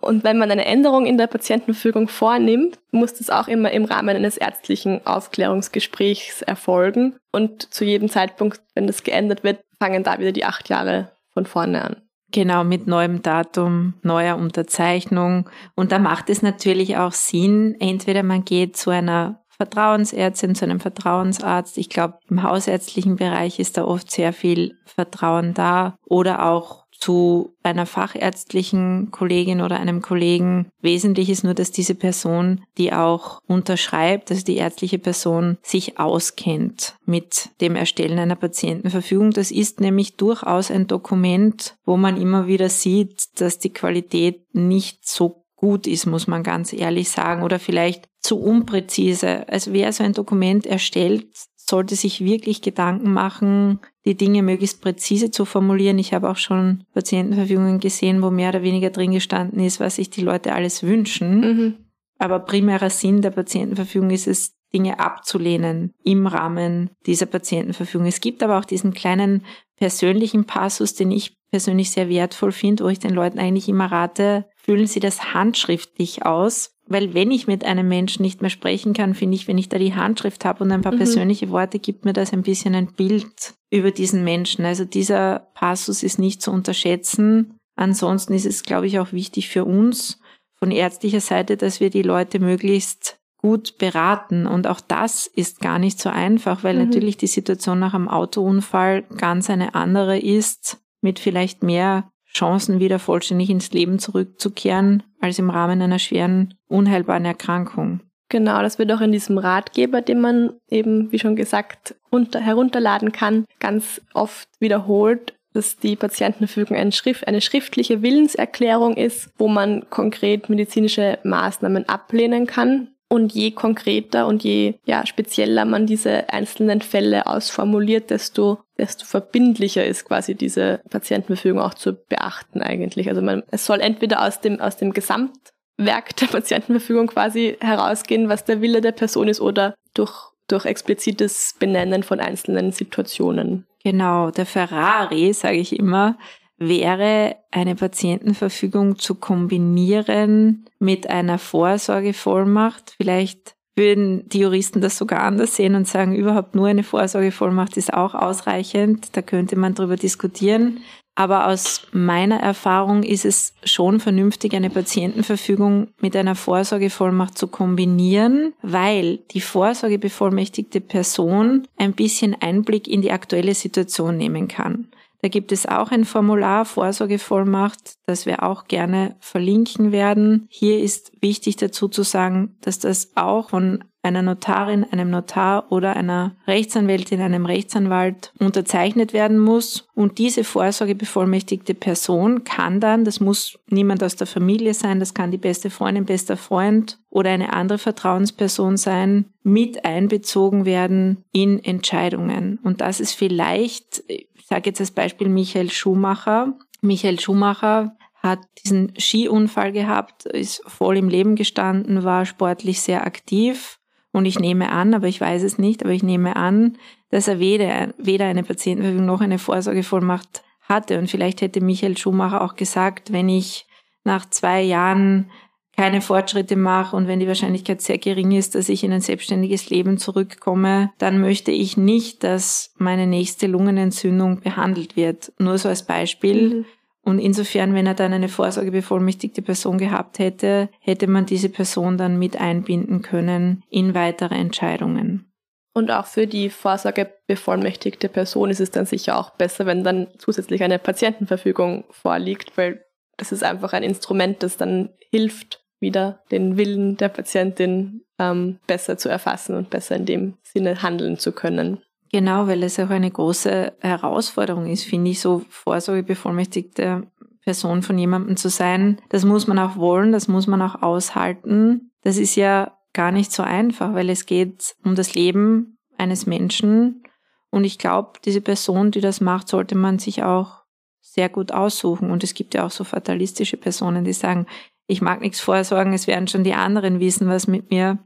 Und 0.00 0.22
wenn 0.22 0.38
man 0.38 0.50
eine 0.50 0.66
Änderung 0.66 1.06
in 1.06 1.18
der 1.18 1.26
Patientenverfügung 1.26 2.08
vornimmt, 2.08 2.78
muss 2.92 3.14
das 3.14 3.30
auch 3.30 3.48
immer 3.48 3.70
im 3.72 3.84
Rahmen 3.84 4.14
eines 4.14 4.36
ärztlichen 4.36 5.04
Aufklärungsgesprächs 5.06 6.42
erfolgen. 6.42 7.16
Und 7.32 7.72
zu 7.72 7.84
jedem 7.84 8.08
Zeitpunkt, 8.08 8.60
wenn 8.74 8.86
das 8.86 9.02
geändert 9.02 9.42
wird, 9.42 9.60
fangen 9.78 10.04
da 10.04 10.18
wieder 10.18 10.32
die 10.32 10.44
acht 10.44 10.68
Jahre 10.68 11.10
von 11.32 11.46
vorne 11.46 11.82
an. 11.82 12.07
Genau, 12.30 12.62
mit 12.62 12.86
neuem 12.86 13.22
Datum, 13.22 13.94
neuer 14.02 14.36
Unterzeichnung. 14.36 15.48
Und 15.74 15.92
da 15.92 15.98
macht 15.98 16.28
es 16.28 16.42
natürlich 16.42 16.98
auch 16.98 17.12
Sinn, 17.12 17.74
entweder 17.80 18.22
man 18.22 18.44
geht 18.44 18.76
zu 18.76 18.90
einer 18.90 19.40
Vertrauensärztin, 19.58 20.54
zu 20.54 20.64
einem 20.64 20.78
Vertrauensarzt. 20.78 21.78
Ich 21.78 21.88
glaube, 21.88 22.18
im 22.28 22.42
hausärztlichen 22.42 23.16
Bereich 23.16 23.58
ist 23.58 23.76
da 23.76 23.84
oft 23.84 24.10
sehr 24.10 24.32
viel 24.32 24.78
Vertrauen 24.84 25.54
da. 25.54 25.96
Oder 26.06 26.46
auch 26.46 26.84
zu 26.98 27.54
einer 27.62 27.86
fachärztlichen 27.86 29.10
Kollegin 29.10 29.60
oder 29.60 29.78
einem 29.78 30.02
Kollegen. 30.02 30.66
Wesentlich 30.80 31.30
ist 31.30 31.44
nur, 31.44 31.54
dass 31.54 31.70
diese 31.70 31.94
Person, 31.94 32.62
die 32.76 32.92
auch 32.92 33.40
unterschreibt, 33.46 34.30
also 34.30 34.44
die 34.44 34.56
ärztliche 34.56 34.98
Person, 34.98 35.58
sich 35.62 35.98
auskennt 35.98 36.96
mit 37.06 37.50
dem 37.60 37.76
Erstellen 37.76 38.18
einer 38.18 38.36
Patientenverfügung. 38.36 39.30
Das 39.30 39.50
ist 39.50 39.80
nämlich 39.80 40.16
durchaus 40.16 40.70
ein 40.70 40.88
Dokument, 40.88 41.76
wo 41.84 41.96
man 41.96 42.20
immer 42.20 42.48
wieder 42.48 42.68
sieht, 42.68 43.40
dass 43.40 43.58
die 43.58 43.72
Qualität 43.72 44.42
nicht 44.52 45.08
so 45.08 45.44
gut 45.54 45.86
ist, 45.86 46.06
muss 46.06 46.26
man 46.26 46.42
ganz 46.42 46.72
ehrlich 46.72 47.10
sagen, 47.10 47.42
oder 47.42 47.58
vielleicht 47.58 48.08
zu 48.20 48.40
unpräzise. 48.40 49.48
Also 49.48 49.72
wer 49.72 49.92
so 49.92 50.04
ein 50.04 50.12
Dokument 50.12 50.66
erstellt, 50.66 51.26
sollte 51.68 51.96
sich 51.96 52.24
wirklich 52.24 52.62
Gedanken 52.62 53.12
machen, 53.12 53.80
die 54.04 54.16
Dinge 54.16 54.42
möglichst 54.42 54.80
präzise 54.80 55.30
zu 55.30 55.44
formulieren. 55.44 55.98
Ich 55.98 56.14
habe 56.14 56.30
auch 56.30 56.36
schon 56.36 56.84
Patientenverfügungen 56.94 57.78
gesehen, 57.78 58.22
wo 58.22 58.30
mehr 58.30 58.50
oder 58.50 58.62
weniger 58.62 58.90
drin 58.90 59.12
gestanden 59.12 59.60
ist, 59.60 59.78
was 59.78 59.96
sich 59.96 60.08
die 60.10 60.22
Leute 60.22 60.54
alles 60.54 60.82
wünschen. 60.82 61.40
Mhm. 61.40 61.74
Aber 62.18 62.40
primärer 62.40 62.90
Sinn 62.90 63.22
der 63.22 63.30
Patientenverfügung 63.30 64.10
ist 64.10 64.26
es, 64.26 64.54
Dinge 64.72 65.00
abzulehnen 65.00 65.94
im 66.04 66.26
Rahmen 66.26 66.90
dieser 67.06 67.24
Patientenverfügung. 67.24 68.06
Es 68.06 68.20
gibt 68.20 68.42
aber 68.42 68.58
auch 68.58 68.66
diesen 68.66 68.92
kleinen 68.92 69.46
persönlichen 69.76 70.44
Passus, 70.44 70.94
den 70.94 71.10
ich 71.10 71.38
persönlich 71.50 71.90
sehr 71.90 72.10
wertvoll 72.10 72.52
finde, 72.52 72.84
wo 72.84 72.88
ich 72.88 72.98
den 72.98 73.14
Leuten 73.14 73.38
eigentlich 73.38 73.68
immer 73.68 73.90
rate, 73.90 74.44
füllen 74.68 74.86
Sie 74.86 75.00
das 75.00 75.32
handschriftlich 75.32 76.26
aus, 76.26 76.74
weil 76.86 77.14
wenn 77.14 77.30
ich 77.30 77.46
mit 77.46 77.64
einem 77.64 77.88
Menschen 77.88 78.22
nicht 78.22 78.42
mehr 78.42 78.50
sprechen 78.50 78.92
kann, 78.92 79.14
finde 79.14 79.34
ich, 79.34 79.48
wenn 79.48 79.56
ich 79.56 79.70
da 79.70 79.78
die 79.78 79.94
Handschrift 79.94 80.44
habe 80.44 80.62
und 80.62 80.70
ein 80.70 80.82
paar 80.82 80.92
mhm. 80.92 80.98
persönliche 80.98 81.48
Worte, 81.48 81.78
gibt 81.78 82.04
mir 82.04 82.12
das 82.12 82.34
ein 82.34 82.42
bisschen 82.42 82.74
ein 82.74 82.92
Bild 82.92 83.54
über 83.70 83.92
diesen 83.92 84.24
Menschen. 84.24 84.66
Also 84.66 84.84
dieser 84.84 85.48
Passus 85.54 86.02
ist 86.02 86.18
nicht 86.18 86.42
zu 86.42 86.50
unterschätzen. 86.50 87.58
Ansonsten 87.76 88.34
ist 88.34 88.44
es, 88.44 88.62
glaube 88.62 88.86
ich, 88.86 88.98
auch 88.98 89.10
wichtig 89.12 89.48
für 89.48 89.64
uns 89.64 90.20
von 90.58 90.70
ärztlicher 90.70 91.22
Seite, 91.22 91.56
dass 91.56 91.80
wir 91.80 91.88
die 91.88 92.02
Leute 92.02 92.38
möglichst 92.38 93.18
gut 93.38 93.78
beraten. 93.78 94.46
Und 94.46 94.66
auch 94.66 94.82
das 94.82 95.26
ist 95.26 95.60
gar 95.60 95.78
nicht 95.78 95.98
so 95.98 96.10
einfach, 96.10 96.62
weil 96.62 96.74
mhm. 96.74 96.90
natürlich 96.90 97.16
die 97.16 97.26
Situation 97.26 97.78
nach 97.78 97.94
einem 97.94 98.08
Autounfall 98.08 99.04
ganz 99.16 99.48
eine 99.48 99.74
andere 99.74 100.18
ist, 100.18 100.78
mit 101.00 101.18
vielleicht 101.18 101.62
mehr 101.62 102.10
Chancen, 102.32 102.80
wieder 102.80 102.98
vollständig 102.98 103.50
ins 103.50 103.72
Leben 103.72 103.98
zurückzukehren, 103.98 105.02
als 105.20 105.38
im 105.38 105.50
Rahmen 105.50 105.82
einer 105.82 105.98
schweren, 105.98 106.54
unheilbaren 106.68 107.24
Erkrankung. 107.24 108.00
Genau, 108.28 108.60
das 108.60 108.78
wird 108.78 108.92
auch 108.92 109.00
in 109.00 109.12
diesem 109.12 109.38
Ratgeber, 109.38 110.02
den 110.02 110.20
man 110.20 110.52
eben, 110.68 111.10
wie 111.12 111.18
schon 111.18 111.34
gesagt, 111.34 111.94
runter, 112.12 112.40
herunterladen 112.40 113.12
kann, 113.12 113.46
ganz 113.58 114.02
oft 114.12 114.48
wiederholt, 114.60 115.34
dass 115.54 115.78
die 115.78 115.96
Patientenverfügung 115.96 116.76
eine, 116.76 116.92
Schrift, 116.92 117.26
eine 117.26 117.40
schriftliche 117.40 118.02
Willenserklärung 118.02 118.96
ist, 118.96 119.30
wo 119.38 119.48
man 119.48 119.88
konkret 119.88 120.50
medizinische 120.50 121.18
Maßnahmen 121.24 121.88
ablehnen 121.88 122.46
kann. 122.46 122.88
Und 123.10 123.32
je 123.32 123.52
konkreter 123.52 124.26
und 124.26 124.44
je 124.44 124.74
ja, 124.84 125.06
spezieller 125.06 125.64
man 125.64 125.86
diese 125.86 126.28
einzelnen 126.30 126.82
Fälle 126.82 127.26
ausformuliert, 127.26 128.10
desto, 128.10 128.58
desto 128.76 129.06
verbindlicher 129.06 129.84
ist 129.86 130.04
quasi 130.04 130.34
diese 130.34 130.80
Patientenverfügung 130.90 131.58
auch 131.58 131.72
zu 131.72 131.94
beachten 131.94 132.60
eigentlich. 132.60 133.08
Also 133.08 133.22
man, 133.22 133.44
es 133.50 133.64
soll 133.64 133.80
entweder 133.80 134.26
aus 134.26 134.42
dem, 134.42 134.60
aus 134.60 134.76
dem 134.76 134.92
Gesamtwerk 134.92 136.16
der 136.20 136.26
Patientenverfügung 136.26 137.06
quasi 137.06 137.56
herausgehen, 137.60 138.28
was 138.28 138.44
der 138.44 138.60
Wille 138.60 138.82
der 138.82 138.92
Person 138.92 139.28
ist, 139.28 139.40
oder 139.40 139.74
durch, 139.94 140.12
durch 140.46 140.66
explizites 140.66 141.54
Benennen 141.58 142.02
von 142.02 142.20
einzelnen 142.20 142.72
Situationen. 142.72 143.66
Genau, 143.84 144.30
der 144.30 144.44
Ferrari, 144.44 145.32
sage 145.32 145.56
ich 145.56 145.78
immer, 145.78 146.18
wäre 146.58 147.36
eine 147.50 147.74
Patientenverfügung 147.74 148.98
zu 148.98 149.14
kombinieren 149.14 150.66
mit 150.78 151.08
einer 151.08 151.38
Vorsorgevollmacht. 151.38 152.94
Vielleicht 152.96 153.54
würden 153.76 154.28
die 154.28 154.40
Juristen 154.40 154.80
das 154.80 154.98
sogar 154.98 155.22
anders 155.22 155.56
sehen 155.56 155.76
und 155.76 155.86
sagen, 155.86 156.14
überhaupt 156.14 156.54
nur 156.54 156.66
eine 156.66 156.82
Vorsorgevollmacht 156.82 157.76
ist 157.76 157.94
auch 157.94 158.14
ausreichend. 158.14 159.16
Da 159.16 159.22
könnte 159.22 159.56
man 159.56 159.74
drüber 159.74 159.96
diskutieren. 159.96 160.80
Aber 161.14 161.48
aus 161.48 161.88
meiner 161.90 162.38
Erfahrung 162.38 163.02
ist 163.02 163.24
es 163.24 163.52
schon 163.64 163.98
vernünftig, 163.98 164.54
eine 164.54 164.70
Patientenverfügung 164.70 165.88
mit 166.00 166.14
einer 166.14 166.36
Vorsorgevollmacht 166.36 167.36
zu 167.36 167.48
kombinieren, 167.48 168.52
weil 168.62 169.18
die 169.32 169.40
vorsorgebevollmächtigte 169.40 170.80
Person 170.80 171.66
ein 171.76 171.94
bisschen 171.94 172.36
Einblick 172.40 172.86
in 172.86 173.02
die 173.02 173.10
aktuelle 173.10 173.54
Situation 173.54 174.16
nehmen 174.16 174.46
kann. 174.46 174.86
Da 175.20 175.28
gibt 175.28 175.52
es 175.52 175.66
auch 175.66 175.90
ein 175.90 176.04
Formular 176.04 176.64
Vorsorgevollmacht, 176.64 177.97
das 178.08 178.26
wir 178.26 178.42
auch 178.42 178.64
gerne 178.64 179.16
verlinken 179.20 179.92
werden. 179.92 180.46
Hier 180.48 180.80
ist 180.80 181.12
wichtig 181.20 181.56
dazu 181.56 181.88
zu 181.88 182.02
sagen, 182.02 182.56
dass 182.62 182.78
das 182.78 183.12
auch 183.16 183.50
von 183.50 183.84
einer 184.02 184.22
Notarin, 184.22 184.84
einem 184.84 185.10
Notar 185.10 185.70
oder 185.70 185.94
einer 185.94 186.36
Rechtsanwältin, 186.46 187.20
einem 187.20 187.46
Rechtsanwalt 187.46 188.32
unterzeichnet 188.38 189.12
werden 189.12 189.38
muss. 189.38 189.86
Und 189.94 190.18
diese 190.18 190.44
vorsorgebevollmächtigte 190.44 191.74
Person 191.74 192.44
kann 192.44 192.80
dann, 192.80 193.04
das 193.04 193.20
muss 193.20 193.58
niemand 193.68 194.02
aus 194.02 194.16
der 194.16 194.26
Familie 194.26 194.72
sein, 194.72 195.00
das 195.00 195.14
kann 195.14 195.30
die 195.30 195.36
beste 195.36 195.68
Freundin, 195.68 196.06
bester 196.06 196.36
Freund 196.36 196.98
oder 197.10 197.30
eine 197.30 197.52
andere 197.52 197.78
Vertrauensperson 197.78 198.76
sein, 198.76 199.26
mit 199.42 199.84
einbezogen 199.84 200.64
werden 200.64 201.24
in 201.32 201.62
Entscheidungen. 201.62 202.58
Und 202.62 202.80
das 202.80 203.00
ist 203.00 203.12
vielleicht, 203.12 204.02
sage 204.48 204.70
jetzt 204.70 204.80
als 204.80 204.90
Beispiel 204.90 205.28
Michael 205.28 205.70
Schumacher. 205.70 206.54
Michael 206.80 207.20
Schumacher 207.20 207.96
hat 208.22 208.40
diesen 208.62 208.92
Skiunfall 208.98 209.72
gehabt, 209.72 210.26
ist 210.26 210.62
voll 210.66 210.96
im 210.96 211.08
Leben 211.08 211.36
gestanden, 211.36 212.04
war 212.04 212.26
sportlich 212.26 212.80
sehr 212.80 213.06
aktiv. 213.06 213.78
Und 214.10 214.24
ich 214.24 214.38
nehme 214.38 214.72
an, 214.72 214.94
aber 214.94 215.06
ich 215.06 215.20
weiß 215.20 215.42
es 215.42 215.58
nicht, 215.58 215.82
aber 215.82 215.92
ich 215.92 216.02
nehme 216.02 216.34
an, 216.36 216.78
dass 217.10 217.28
er 217.28 217.38
weder, 217.38 217.94
weder 217.98 218.26
eine 218.26 218.42
Patientenverfügung 218.42 219.06
noch 219.06 219.20
eine 219.20 219.38
Vorsorgevollmacht 219.38 220.42
hatte. 220.62 220.98
Und 220.98 221.10
vielleicht 221.10 221.40
hätte 221.40 221.60
Michael 221.60 221.96
Schumacher 221.96 222.42
auch 222.42 222.56
gesagt, 222.56 223.12
wenn 223.12 223.28
ich 223.28 223.66
nach 224.04 224.28
zwei 224.28 224.62
Jahren 224.62 225.30
keine 225.78 226.00
Fortschritte 226.00 226.56
mache 226.56 226.96
und 226.96 227.06
wenn 227.06 227.20
die 227.20 227.28
Wahrscheinlichkeit 227.28 227.80
sehr 227.80 227.98
gering 227.98 228.32
ist, 228.32 228.56
dass 228.56 228.68
ich 228.68 228.82
in 228.82 228.92
ein 228.92 229.00
selbstständiges 229.00 229.70
Leben 229.70 229.96
zurückkomme, 229.96 230.90
dann 230.98 231.20
möchte 231.20 231.52
ich 231.52 231.76
nicht, 231.76 232.24
dass 232.24 232.74
meine 232.78 233.06
nächste 233.06 233.46
Lungenentzündung 233.46 234.40
behandelt 234.40 234.96
wird. 234.96 235.32
Nur 235.38 235.56
so 235.56 235.68
als 235.68 235.84
Beispiel. 235.84 236.48
Mhm. 236.48 236.64
Und 237.02 237.20
insofern, 237.20 237.74
wenn 237.74 237.86
er 237.86 237.94
dann 237.94 238.12
eine 238.12 238.28
vorsorgebevollmächtigte 238.28 239.40
Person 239.40 239.78
gehabt 239.78 240.18
hätte, 240.18 240.68
hätte 240.80 241.06
man 241.06 241.26
diese 241.26 241.48
Person 241.48 241.96
dann 241.96 242.18
mit 242.18 242.40
einbinden 242.40 243.02
können 243.02 243.62
in 243.70 243.94
weitere 243.94 244.34
Entscheidungen. 244.34 245.30
Und 245.74 245.92
auch 245.92 246.06
für 246.06 246.26
die 246.26 246.50
vorsorgebevollmächtigte 246.50 248.08
Person 248.08 248.50
ist 248.50 248.58
es 248.58 248.72
dann 248.72 248.84
sicher 248.84 249.16
auch 249.16 249.30
besser, 249.30 249.64
wenn 249.64 249.84
dann 249.84 250.08
zusätzlich 250.18 250.64
eine 250.64 250.80
Patientenverfügung 250.80 251.84
vorliegt, 251.90 252.58
weil 252.58 252.84
das 253.16 253.30
ist 253.30 253.44
einfach 253.44 253.72
ein 253.74 253.84
Instrument, 253.84 254.42
das 254.42 254.56
dann 254.56 254.88
hilft, 255.12 255.60
wieder 255.80 256.20
den 256.30 256.56
Willen 256.56 256.96
der 256.96 257.08
Patientin 257.08 258.02
ähm, 258.18 258.58
besser 258.66 258.98
zu 258.98 259.08
erfassen 259.08 259.54
und 259.54 259.70
besser 259.70 259.96
in 259.96 260.06
dem 260.06 260.34
Sinne 260.42 260.82
handeln 260.82 261.18
zu 261.18 261.32
können. 261.32 261.82
Genau, 262.10 262.46
weil 262.46 262.62
es 262.62 262.80
auch 262.80 262.90
eine 262.90 263.10
große 263.10 263.74
Herausforderung 263.80 264.66
ist, 264.66 264.84
finde 264.84 265.10
ich, 265.10 265.20
so 265.20 265.42
vorsorgebevollmächtigte 265.50 267.06
Person 267.44 267.82
von 267.82 267.98
jemandem 267.98 268.36
zu 268.36 268.48
sein. 268.48 269.00
Das 269.10 269.24
muss 269.24 269.46
man 269.46 269.58
auch 269.58 269.76
wollen, 269.76 270.12
das 270.12 270.28
muss 270.28 270.46
man 270.46 270.62
auch 270.62 270.82
aushalten. 270.82 271.92
Das 272.02 272.16
ist 272.16 272.34
ja 272.34 272.78
gar 272.92 273.12
nicht 273.12 273.32
so 273.32 273.42
einfach, 273.42 273.94
weil 273.94 274.10
es 274.10 274.26
geht 274.26 274.74
um 274.84 274.94
das 274.94 275.14
Leben 275.14 275.78
eines 275.98 276.26
Menschen. 276.26 277.02
Und 277.50 277.64
ich 277.64 277.78
glaube, 277.78 278.18
diese 278.24 278.40
Person, 278.40 278.90
die 278.90 279.00
das 279.00 279.20
macht, 279.20 279.48
sollte 279.48 279.74
man 279.74 279.98
sich 279.98 280.22
auch 280.22 280.62
sehr 281.00 281.28
gut 281.28 281.52
aussuchen. 281.52 282.10
Und 282.10 282.24
es 282.24 282.34
gibt 282.34 282.54
ja 282.54 282.66
auch 282.66 282.70
so 282.70 282.84
fatalistische 282.84 283.56
Personen, 283.56 284.04
die 284.04 284.12
sagen, 284.12 284.46
ich 284.88 285.02
mag 285.02 285.20
nichts 285.20 285.38
vorsorgen, 285.38 285.92
es 285.92 286.06
werden 286.06 286.26
schon 286.26 286.42
die 286.42 286.54
anderen 286.54 286.98
wissen, 286.98 287.28
was 287.28 287.46
mit 287.46 287.70
mir 287.70 287.98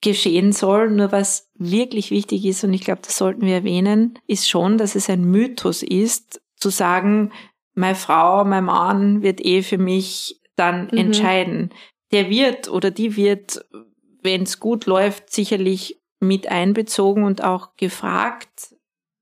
geschehen 0.00 0.52
soll. 0.52 0.90
Nur 0.90 1.12
was 1.12 1.50
wirklich 1.54 2.10
wichtig 2.10 2.44
ist, 2.46 2.64
und 2.64 2.72
ich 2.72 2.80
glaube, 2.80 3.02
das 3.04 3.16
sollten 3.16 3.42
wir 3.42 3.54
erwähnen, 3.54 4.18
ist 4.26 4.48
schon, 4.48 4.78
dass 4.78 4.96
es 4.96 5.08
ein 5.08 5.22
Mythos 5.22 5.82
ist, 5.82 6.40
zu 6.56 6.70
sagen, 6.70 7.30
meine 7.74 7.94
Frau, 7.94 8.44
mein 8.44 8.64
Mann 8.64 9.22
wird 9.22 9.44
eh 9.44 9.62
für 9.62 9.78
mich 9.78 10.40
dann 10.56 10.88
mhm. 10.90 10.98
entscheiden. 10.98 11.70
Der 12.10 12.30
wird 12.30 12.68
oder 12.68 12.90
die 12.90 13.16
wird, 13.16 13.64
wenn 14.22 14.42
es 14.42 14.58
gut 14.58 14.86
läuft, 14.86 15.30
sicherlich 15.30 16.00
mit 16.20 16.48
einbezogen 16.48 17.24
und 17.24 17.44
auch 17.44 17.76
gefragt, 17.76 18.74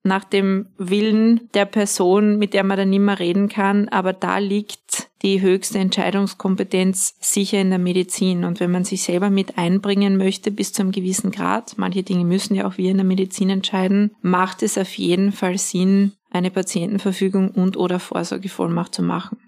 nach 0.04 0.24
dem 0.24 0.68
Willen 0.78 1.50
der 1.52 1.64
Person, 1.64 2.38
mit 2.38 2.54
der 2.54 2.64
man 2.64 2.76
dann 2.76 2.90
nicht 2.90 3.00
mehr 3.00 3.18
reden 3.18 3.48
kann. 3.48 3.88
Aber 3.88 4.12
da 4.12 4.38
liegt 4.38 5.07
die 5.22 5.40
höchste 5.40 5.78
Entscheidungskompetenz 5.78 7.14
sicher 7.20 7.60
in 7.60 7.70
der 7.70 7.78
Medizin. 7.78 8.44
Und 8.44 8.60
wenn 8.60 8.70
man 8.70 8.84
sich 8.84 9.02
selber 9.02 9.30
mit 9.30 9.58
einbringen 9.58 10.16
möchte 10.16 10.50
bis 10.50 10.72
zu 10.72 10.82
einem 10.82 10.92
gewissen 10.92 11.30
Grad, 11.30 11.76
manche 11.76 12.02
Dinge 12.02 12.24
müssen 12.24 12.54
ja 12.54 12.66
auch 12.66 12.78
wir 12.78 12.90
in 12.90 12.98
der 12.98 13.06
Medizin 13.06 13.50
entscheiden, 13.50 14.14
macht 14.20 14.62
es 14.62 14.78
auf 14.78 14.94
jeden 14.94 15.32
Fall 15.32 15.58
Sinn, 15.58 16.12
eine 16.30 16.50
Patientenverfügung 16.50 17.50
und 17.50 17.76
oder 17.76 17.98
Vorsorgevollmacht 17.98 18.94
zu 18.94 19.02
machen. 19.02 19.38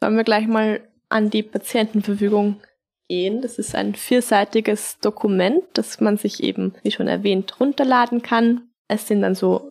Sollen 0.00 0.16
wir 0.16 0.24
gleich 0.24 0.46
mal 0.46 0.80
an 1.08 1.30
die 1.30 1.42
Patientenverfügung 1.42 2.60
gehen. 3.08 3.42
Das 3.42 3.58
ist 3.58 3.74
ein 3.74 3.94
vierseitiges 3.94 4.98
Dokument, 5.00 5.62
das 5.74 6.00
man 6.00 6.16
sich 6.16 6.42
eben, 6.42 6.74
wie 6.82 6.90
schon 6.90 7.08
erwähnt, 7.08 7.58
runterladen 7.60 8.22
kann. 8.22 8.68
Es 8.88 9.08
sind 9.08 9.22
dann 9.22 9.34
so 9.34 9.70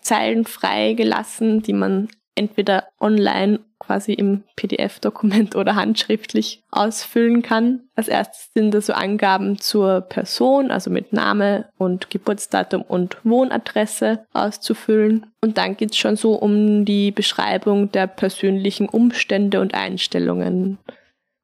Zeilen 0.00 0.44
freigelassen, 0.44 1.62
die 1.62 1.72
man 1.72 2.08
entweder 2.36 2.84
online 3.00 3.60
quasi 3.78 4.12
im 4.12 4.44
PDF-Dokument 4.56 5.56
oder 5.56 5.74
handschriftlich 5.74 6.62
ausfüllen 6.70 7.42
kann. 7.42 7.80
Als 7.94 8.08
erstes 8.08 8.50
sind 8.54 8.72
da 8.72 8.80
so 8.80 8.92
Angaben 8.92 9.58
zur 9.58 10.02
Person, 10.02 10.70
also 10.70 10.90
mit 10.90 11.12
Name 11.12 11.68
und 11.76 12.10
Geburtsdatum 12.10 12.82
und 12.82 13.16
Wohnadresse 13.24 14.26
auszufüllen. 14.32 15.26
Und 15.40 15.58
dann 15.58 15.76
geht's 15.76 15.96
schon 15.96 16.16
so 16.16 16.34
um 16.34 16.84
die 16.84 17.10
Beschreibung 17.10 17.90
der 17.92 18.06
persönlichen 18.06 18.88
Umstände 18.88 19.60
und 19.60 19.74
Einstellungen. 19.74 20.78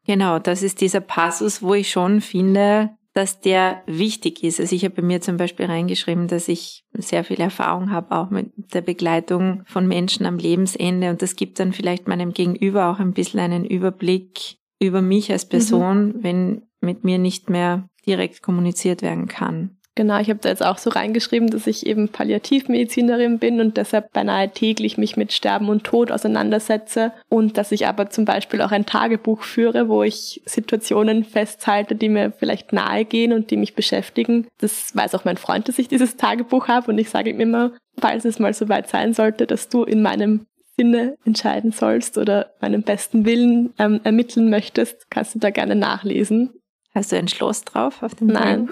Genau, 0.06 0.38
das 0.38 0.62
ist 0.62 0.80
dieser 0.80 1.00
Passus, 1.00 1.62
wo 1.62 1.74
ich 1.74 1.90
schon 1.90 2.20
finde, 2.20 2.90
dass 3.14 3.40
der 3.40 3.82
wichtig 3.86 4.42
ist. 4.42 4.58
Also 4.58 4.74
ich 4.74 4.84
habe 4.84 4.94
bei 4.94 5.02
mir 5.02 5.20
zum 5.20 5.36
Beispiel 5.36 5.66
reingeschrieben, 5.66 6.28
dass 6.28 6.48
ich 6.48 6.84
sehr 6.94 7.24
viel 7.24 7.40
Erfahrung 7.40 7.90
habe, 7.90 8.16
auch 8.16 8.30
mit 8.30 8.52
der 8.72 8.80
Begleitung 8.80 9.62
von 9.66 9.86
Menschen 9.86 10.24
am 10.24 10.38
Lebensende. 10.38 11.10
Und 11.10 11.20
das 11.20 11.36
gibt 11.36 11.60
dann 11.60 11.72
vielleicht 11.72 12.08
meinem 12.08 12.32
Gegenüber 12.32 12.90
auch 12.90 12.98
ein 12.98 13.12
bisschen 13.12 13.40
einen 13.40 13.64
Überblick 13.64 14.56
über 14.80 15.02
mich 15.02 15.30
als 15.30 15.46
Person, 15.46 16.06
mhm. 16.06 16.14
wenn 16.22 16.62
mit 16.80 17.04
mir 17.04 17.18
nicht 17.18 17.50
mehr 17.50 17.88
direkt 18.06 18.42
kommuniziert 18.42 19.02
werden 19.02 19.28
kann. 19.28 19.76
Genau, 19.94 20.18
ich 20.20 20.30
habe 20.30 20.40
da 20.40 20.48
jetzt 20.48 20.64
auch 20.64 20.78
so 20.78 20.88
reingeschrieben, 20.88 21.50
dass 21.50 21.66
ich 21.66 21.86
eben 21.86 22.08
Palliativmedizinerin 22.08 23.38
bin 23.38 23.60
und 23.60 23.76
deshalb 23.76 24.10
beinahe 24.12 24.48
täglich 24.48 24.96
mich 24.96 25.18
mit 25.18 25.34
Sterben 25.34 25.68
und 25.68 25.84
Tod 25.84 26.10
auseinandersetze 26.10 27.12
und 27.28 27.58
dass 27.58 27.72
ich 27.72 27.86
aber 27.86 28.08
zum 28.08 28.24
Beispiel 28.24 28.62
auch 28.62 28.72
ein 28.72 28.86
Tagebuch 28.86 29.42
führe, 29.42 29.90
wo 29.90 30.02
ich 30.02 30.40
Situationen 30.46 31.24
festhalte, 31.24 31.94
die 31.94 32.08
mir 32.08 32.32
vielleicht 32.32 32.72
nahe 32.72 33.04
gehen 33.04 33.34
und 33.34 33.50
die 33.50 33.58
mich 33.58 33.74
beschäftigen. 33.74 34.46
Das 34.58 34.96
weiß 34.96 35.14
auch 35.14 35.26
mein 35.26 35.36
Freund, 35.36 35.68
dass 35.68 35.78
ich 35.78 35.88
dieses 35.88 36.16
Tagebuch 36.16 36.68
habe 36.68 36.90
und 36.90 36.96
ich 36.96 37.10
sage 37.10 37.28
ihm 37.28 37.40
immer, 37.40 37.72
falls 37.98 38.24
es 38.24 38.38
mal 38.38 38.54
so 38.54 38.70
weit 38.70 38.88
sein 38.88 39.12
sollte, 39.12 39.46
dass 39.46 39.68
du 39.68 39.84
in 39.84 40.00
meinem 40.00 40.46
Sinne 40.78 41.16
entscheiden 41.26 41.70
sollst 41.70 42.16
oder 42.16 42.52
meinen 42.62 42.82
besten 42.82 43.26
Willen 43.26 43.74
ähm, 43.78 44.00
ermitteln 44.04 44.48
möchtest, 44.48 45.10
kannst 45.10 45.34
du 45.34 45.38
da 45.38 45.50
gerne 45.50 45.76
nachlesen. 45.76 46.54
Hast 46.94 47.10
du 47.10 47.16
ein 47.16 47.28
Schloss 47.28 47.62
drauf 47.62 48.02
auf 48.02 48.14
dem 48.14 48.26
Nein. 48.26 48.68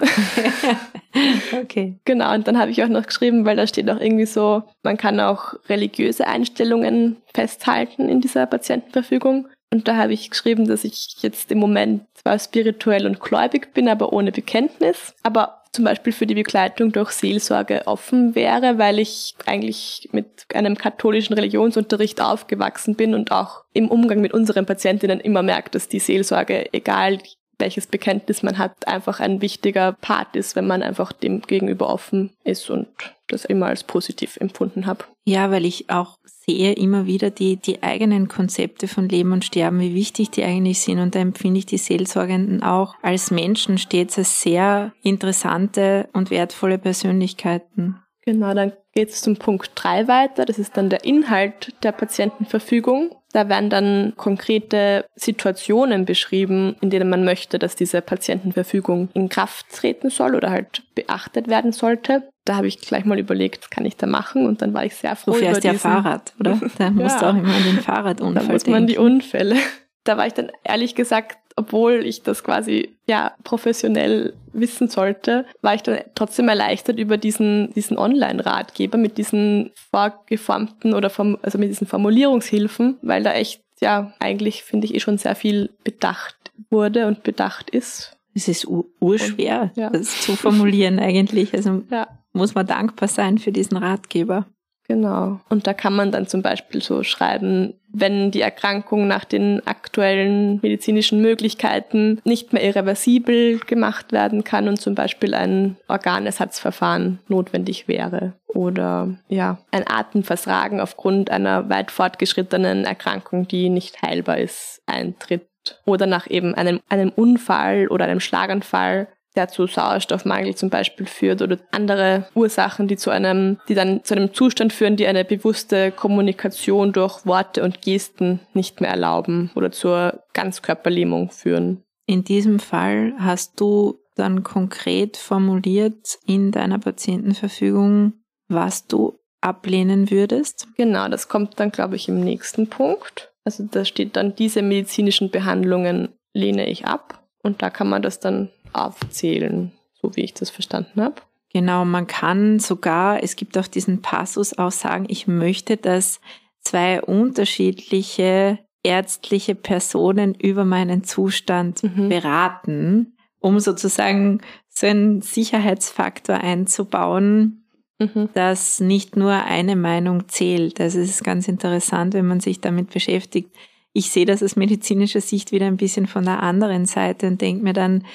okay. 1.61 1.95
Genau, 2.05 2.33
und 2.35 2.47
dann 2.47 2.59
habe 2.59 2.69
ich 2.69 2.83
auch 2.83 2.87
noch 2.87 3.07
geschrieben, 3.07 3.45
weil 3.45 3.55
da 3.55 3.65
steht 3.65 3.89
auch 3.89 3.99
irgendwie 3.99 4.27
so, 4.27 4.63
man 4.83 4.97
kann 4.97 5.19
auch 5.19 5.55
religiöse 5.69 6.27
Einstellungen 6.27 7.17
festhalten 7.33 8.09
in 8.09 8.21
dieser 8.21 8.45
Patientenverfügung. 8.45 9.47
Und 9.73 9.87
da 9.87 9.95
habe 9.95 10.13
ich 10.13 10.29
geschrieben, 10.29 10.67
dass 10.67 10.83
ich 10.83 11.15
jetzt 11.21 11.51
im 11.51 11.57
Moment 11.57 12.03
zwar 12.13 12.37
spirituell 12.37 13.07
und 13.07 13.21
gläubig 13.21 13.73
bin, 13.73 13.87
aber 13.87 14.13
ohne 14.13 14.31
Bekenntnis, 14.31 15.15
aber 15.23 15.61
zum 15.71 15.85
Beispiel 15.85 16.11
für 16.11 16.27
die 16.27 16.35
Begleitung 16.35 16.91
durch 16.91 17.11
Seelsorge 17.11 17.83
offen 17.87 18.35
wäre, 18.35 18.77
weil 18.77 18.99
ich 18.99 19.35
eigentlich 19.45 20.09
mit 20.11 20.45
einem 20.53 20.77
katholischen 20.77 21.33
Religionsunterricht 21.33 22.21
aufgewachsen 22.21 22.95
bin 22.95 23.15
und 23.15 23.31
auch 23.31 23.63
im 23.71 23.89
Umgang 23.89 24.19
mit 24.19 24.33
unseren 24.33 24.65
Patientinnen 24.65 25.21
immer 25.21 25.43
merkt, 25.43 25.73
dass 25.73 25.87
die 25.87 25.99
Seelsorge, 25.99 26.73
egal 26.73 27.19
welches 27.61 27.87
Bekenntnis 27.87 28.43
man 28.43 28.57
hat, 28.57 28.85
einfach 28.87 29.21
ein 29.21 29.41
wichtiger 29.41 29.93
Part 29.93 30.35
ist, 30.35 30.57
wenn 30.57 30.67
man 30.67 30.83
einfach 30.83 31.13
dem 31.13 31.41
gegenüber 31.41 31.89
offen 31.89 32.31
ist 32.43 32.69
und 32.69 32.87
das 33.27 33.45
immer 33.45 33.67
als 33.67 33.85
positiv 33.85 34.35
empfunden 34.37 34.85
habe. 34.85 35.05
Ja, 35.23 35.51
weil 35.51 35.63
ich 35.63 35.89
auch 35.89 36.17
sehe 36.25 36.73
immer 36.73 37.05
wieder 37.05 37.29
die, 37.29 37.55
die 37.55 37.83
eigenen 37.83 38.27
Konzepte 38.27 38.87
von 38.87 39.07
Leben 39.07 39.31
und 39.31 39.45
Sterben, 39.45 39.79
wie 39.79 39.95
wichtig 39.95 40.31
die 40.31 40.43
eigentlich 40.43 40.79
sind. 40.79 40.99
Und 40.99 41.15
da 41.15 41.19
empfinde 41.19 41.59
ich 41.59 41.65
die 41.65 41.77
Seelsorgenden 41.77 42.63
auch 42.63 42.95
als 43.01 43.31
Menschen 43.31 43.77
stets 43.77 44.17
als 44.17 44.41
sehr 44.41 44.91
interessante 45.03 46.09
und 46.13 46.31
wertvolle 46.31 46.77
Persönlichkeiten. 46.77 48.00
Genau, 48.23 48.53
dann 48.53 48.73
geht 48.93 49.09
es 49.09 49.21
zum 49.21 49.37
Punkt 49.37 49.71
3 49.75 50.07
weiter. 50.07 50.45
Das 50.45 50.59
ist 50.59 50.77
dann 50.77 50.89
der 50.89 51.03
Inhalt 51.03 51.73
der 51.83 51.91
Patientenverfügung. 51.91 53.15
Da 53.33 53.47
werden 53.49 53.69
dann 53.69 54.13
konkrete 54.17 55.05
Situationen 55.15 56.05
beschrieben, 56.05 56.75
in 56.81 56.89
denen 56.89 57.09
man 57.09 57.23
möchte, 57.23 57.59
dass 57.59 57.75
diese 57.75 58.01
Patientenverfügung 58.01 59.09
in 59.13 59.29
Kraft 59.29 59.67
treten 59.73 60.09
soll 60.09 60.35
oder 60.35 60.51
halt 60.51 60.83
beachtet 60.95 61.47
werden 61.47 61.71
sollte. 61.71 62.23
Da 62.45 62.57
habe 62.57 62.67
ich 62.67 62.79
gleich 62.79 63.05
mal 63.05 63.19
überlegt, 63.19 63.63
was 63.63 63.69
kann 63.69 63.85
ich 63.85 63.95
da 63.95 64.05
machen? 64.05 64.45
Und 64.45 64.61
dann 64.61 64.73
war 64.73 64.83
ich 64.83 64.95
sehr 64.95 65.15
froh. 65.15 65.31
Du 65.31 65.37
fährst 65.37 65.63
über 65.63 65.73
ja 65.73 65.79
Fahrrad, 65.79 66.33
oder? 66.39 66.59
Da 66.77 66.89
musst 66.89 67.15
ja. 67.15 67.19
du 67.19 67.25
auch 67.27 67.41
immer 67.41 67.55
an 67.55 67.63
den 67.63 67.79
Fahrradunfall 67.79 68.45
Da 68.45 68.51
muss 68.51 68.67
man 68.67 68.87
die 68.87 68.97
Unfälle. 68.97 69.55
Da 70.03 70.17
war 70.17 70.27
ich 70.27 70.33
dann 70.33 70.51
ehrlich 70.63 70.95
gesagt 70.95 71.37
obwohl 71.55 72.05
ich 72.05 72.23
das 72.23 72.43
quasi 72.43 72.95
ja 73.07 73.33
professionell 73.43 74.33
wissen 74.53 74.87
sollte, 74.87 75.45
war 75.61 75.75
ich 75.75 75.81
dann 75.81 75.99
trotzdem 76.15 76.49
erleichtert 76.49 76.99
über 76.99 77.17
diesen 77.17 77.73
diesen 77.73 77.97
Online-Ratgeber 77.97 78.97
mit 78.97 79.17
diesen 79.17 79.71
vorgeformten 79.91 80.93
oder 80.93 81.09
vom, 81.09 81.37
also 81.41 81.57
mit 81.57 81.69
diesen 81.69 81.87
Formulierungshilfen, 81.87 82.97
weil 83.01 83.23
da 83.23 83.33
echt 83.33 83.61
ja 83.81 84.13
eigentlich 84.19 84.63
finde 84.63 84.87
ich 84.87 84.95
eh 84.95 84.99
schon 84.99 85.17
sehr 85.17 85.35
viel 85.35 85.69
bedacht 85.83 86.35
wurde 86.69 87.07
und 87.07 87.23
bedacht 87.23 87.69
ist. 87.69 88.17
Es 88.33 88.47
ist 88.47 88.65
urschwer, 88.99 89.71
ja. 89.75 89.89
das 89.89 90.21
zu 90.21 90.35
formulieren 90.35 90.99
eigentlich. 90.99 91.53
Also 91.53 91.83
ja. 91.89 92.07
muss 92.31 92.55
man 92.55 92.65
dankbar 92.65 93.09
sein 93.09 93.37
für 93.37 93.51
diesen 93.51 93.75
Ratgeber. 93.77 94.45
Genau. 94.91 95.39
Und 95.47 95.67
da 95.67 95.73
kann 95.73 95.95
man 95.95 96.11
dann 96.11 96.27
zum 96.27 96.41
Beispiel 96.41 96.81
so 96.81 97.01
schreiben, 97.03 97.75
wenn 97.93 98.29
die 98.29 98.41
Erkrankung 98.41 99.07
nach 99.07 99.23
den 99.23 99.65
aktuellen 99.65 100.59
medizinischen 100.61 101.21
Möglichkeiten 101.21 102.19
nicht 102.25 102.51
mehr 102.51 102.61
irreversibel 102.61 103.59
gemacht 103.59 104.11
werden 104.11 104.43
kann 104.43 104.67
und 104.67 104.81
zum 104.81 104.93
Beispiel 104.93 105.33
ein 105.33 105.77
Organersatzverfahren 105.87 107.19
notwendig 107.29 107.87
wäre. 107.87 108.33
Oder 108.47 109.15
ja, 109.29 109.59
ein 109.71 109.87
Atemversagen 109.87 110.81
aufgrund 110.81 111.31
einer 111.31 111.69
weit 111.69 111.89
fortgeschrittenen 111.89 112.83
Erkrankung, 112.83 113.47
die 113.47 113.69
nicht 113.69 114.01
heilbar 114.01 114.39
ist, 114.39 114.81
eintritt. 114.87 115.47
Oder 115.85 116.05
nach 116.05 116.29
eben 116.29 116.53
einem, 116.53 116.81
einem 116.89 117.13
Unfall 117.15 117.87
oder 117.87 118.05
einem 118.05 118.19
Schlaganfall 118.19 119.07
der 119.35 119.47
zu 119.47 119.67
Sauerstoffmangel 119.67 120.55
zum 120.55 120.69
Beispiel 120.69 121.05
führt 121.05 121.41
oder 121.41 121.57
andere 121.71 122.27
Ursachen, 122.35 122.87
die 122.87 122.97
zu 122.97 123.09
einem, 123.09 123.59
die 123.69 123.75
dann 123.75 124.03
zu 124.03 124.15
einem 124.15 124.33
Zustand 124.33 124.73
führen, 124.73 124.97
die 124.97 125.07
eine 125.07 125.23
bewusste 125.23 125.91
Kommunikation 125.91 126.91
durch 126.91 127.25
Worte 127.25 127.63
und 127.63 127.81
Gesten 127.81 128.39
nicht 128.53 128.81
mehr 128.81 128.91
erlauben 128.91 129.51
oder 129.55 129.71
zur 129.71 130.23
Ganzkörperlähmung 130.33 131.31
führen. 131.31 131.83
In 132.05 132.23
diesem 132.23 132.59
Fall 132.59 133.13
hast 133.19 133.59
du 133.61 133.99
dann 134.15 134.43
konkret 134.43 135.17
formuliert 135.17 136.19
in 136.25 136.51
deiner 136.51 136.79
Patientenverfügung, 136.79 138.13
was 138.49 138.87
du 138.87 139.17
ablehnen 139.39 140.11
würdest? 140.11 140.67
Genau, 140.77 141.07
das 141.07 141.27
kommt 141.27 141.59
dann, 141.59 141.71
glaube 141.71 141.95
ich, 141.95 142.07
im 142.07 142.19
nächsten 142.19 142.67
Punkt. 142.67 143.31
Also 143.43 143.63
da 143.69 143.85
steht 143.85 144.15
dann, 144.15 144.35
diese 144.35 144.61
medizinischen 144.61 145.31
Behandlungen 145.31 146.09
lehne 146.33 146.69
ich 146.69 146.85
ab. 146.85 147.23
Und 147.43 147.61
da 147.63 147.69
kann 147.71 147.89
man 147.89 148.03
das 148.03 148.19
dann 148.19 148.49
aufzählen, 148.73 149.71
so 150.01 150.15
wie 150.15 150.21
ich 150.21 150.33
das 150.33 150.49
verstanden 150.49 151.01
habe. 151.01 151.21
Genau, 151.53 151.83
man 151.83 152.07
kann 152.07 152.59
sogar, 152.59 153.21
es 153.23 153.35
gibt 153.35 153.57
auch 153.57 153.67
diesen 153.67 154.01
Passus 154.01 154.57
auch 154.57 154.71
sagen, 154.71 155.05
ich 155.09 155.27
möchte, 155.27 155.75
dass 155.75 156.21
zwei 156.61 157.01
unterschiedliche 157.01 158.59
ärztliche 158.83 159.55
Personen 159.55 160.33
über 160.33 160.65
meinen 160.65 161.03
Zustand 161.03 161.83
mhm. 161.83 162.09
beraten, 162.09 163.17
um 163.39 163.59
sozusagen 163.59 164.41
so 164.69 164.87
einen 164.87 165.21
Sicherheitsfaktor 165.21 166.37
einzubauen, 166.37 167.65
mhm. 167.99 168.29
dass 168.33 168.79
nicht 168.79 169.15
nur 169.17 169.31
eine 169.31 169.75
Meinung 169.75 170.29
zählt. 170.29 170.79
Also 170.79 170.99
es 170.99 171.09
ist 171.09 171.23
ganz 171.23 171.47
interessant, 171.47 172.13
wenn 172.13 172.27
man 172.27 172.39
sich 172.39 172.61
damit 172.61 172.91
beschäftigt. 172.91 173.49
Ich 173.93 174.09
sehe 174.09 174.25
das 174.25 174.41
aus 174.41 174.55
medizinischer 174.55 175.21
Sicht 175.21 175.51
wieder 175.51 175.67
ein 175.67 175.77
bisschen 175.77 176.07
von 176.07 176.23
der 176.23 176.41
anderen 176.41 176.85
Seite 176.85 177.27
und 177.27 177.41
denke 177.41 177.63
mir 177.63 177.73
dann, 177.73 178.05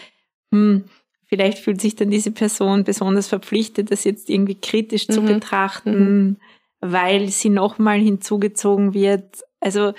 hm, 0.53 0.85
vielleicht 1.25 1.59
fühlt 1.59 1.81
sich 1.81 1.97
dann 1.97 2.11
diese 2.11 2.31
Person 2.31 2.85
besonders 2.85 3.29
verpflichtet, 3.29 3.91
das 3.91 4.05
jetzt 4.05 4.31
irgendwie 4.31 4.57
kritisch 4.57 5.09
mhm. 5.09 5.13
zu 5.13 5.23
betrachten, 5.23 6.27
mhm. 6.27 6.37
weil 6.81 7.29
sie 7.29 7.51
nochmal 7.51 7.99
hinzugezogen 7.99 8.95
wird. 8.95 9.45
Also 9.61 9.93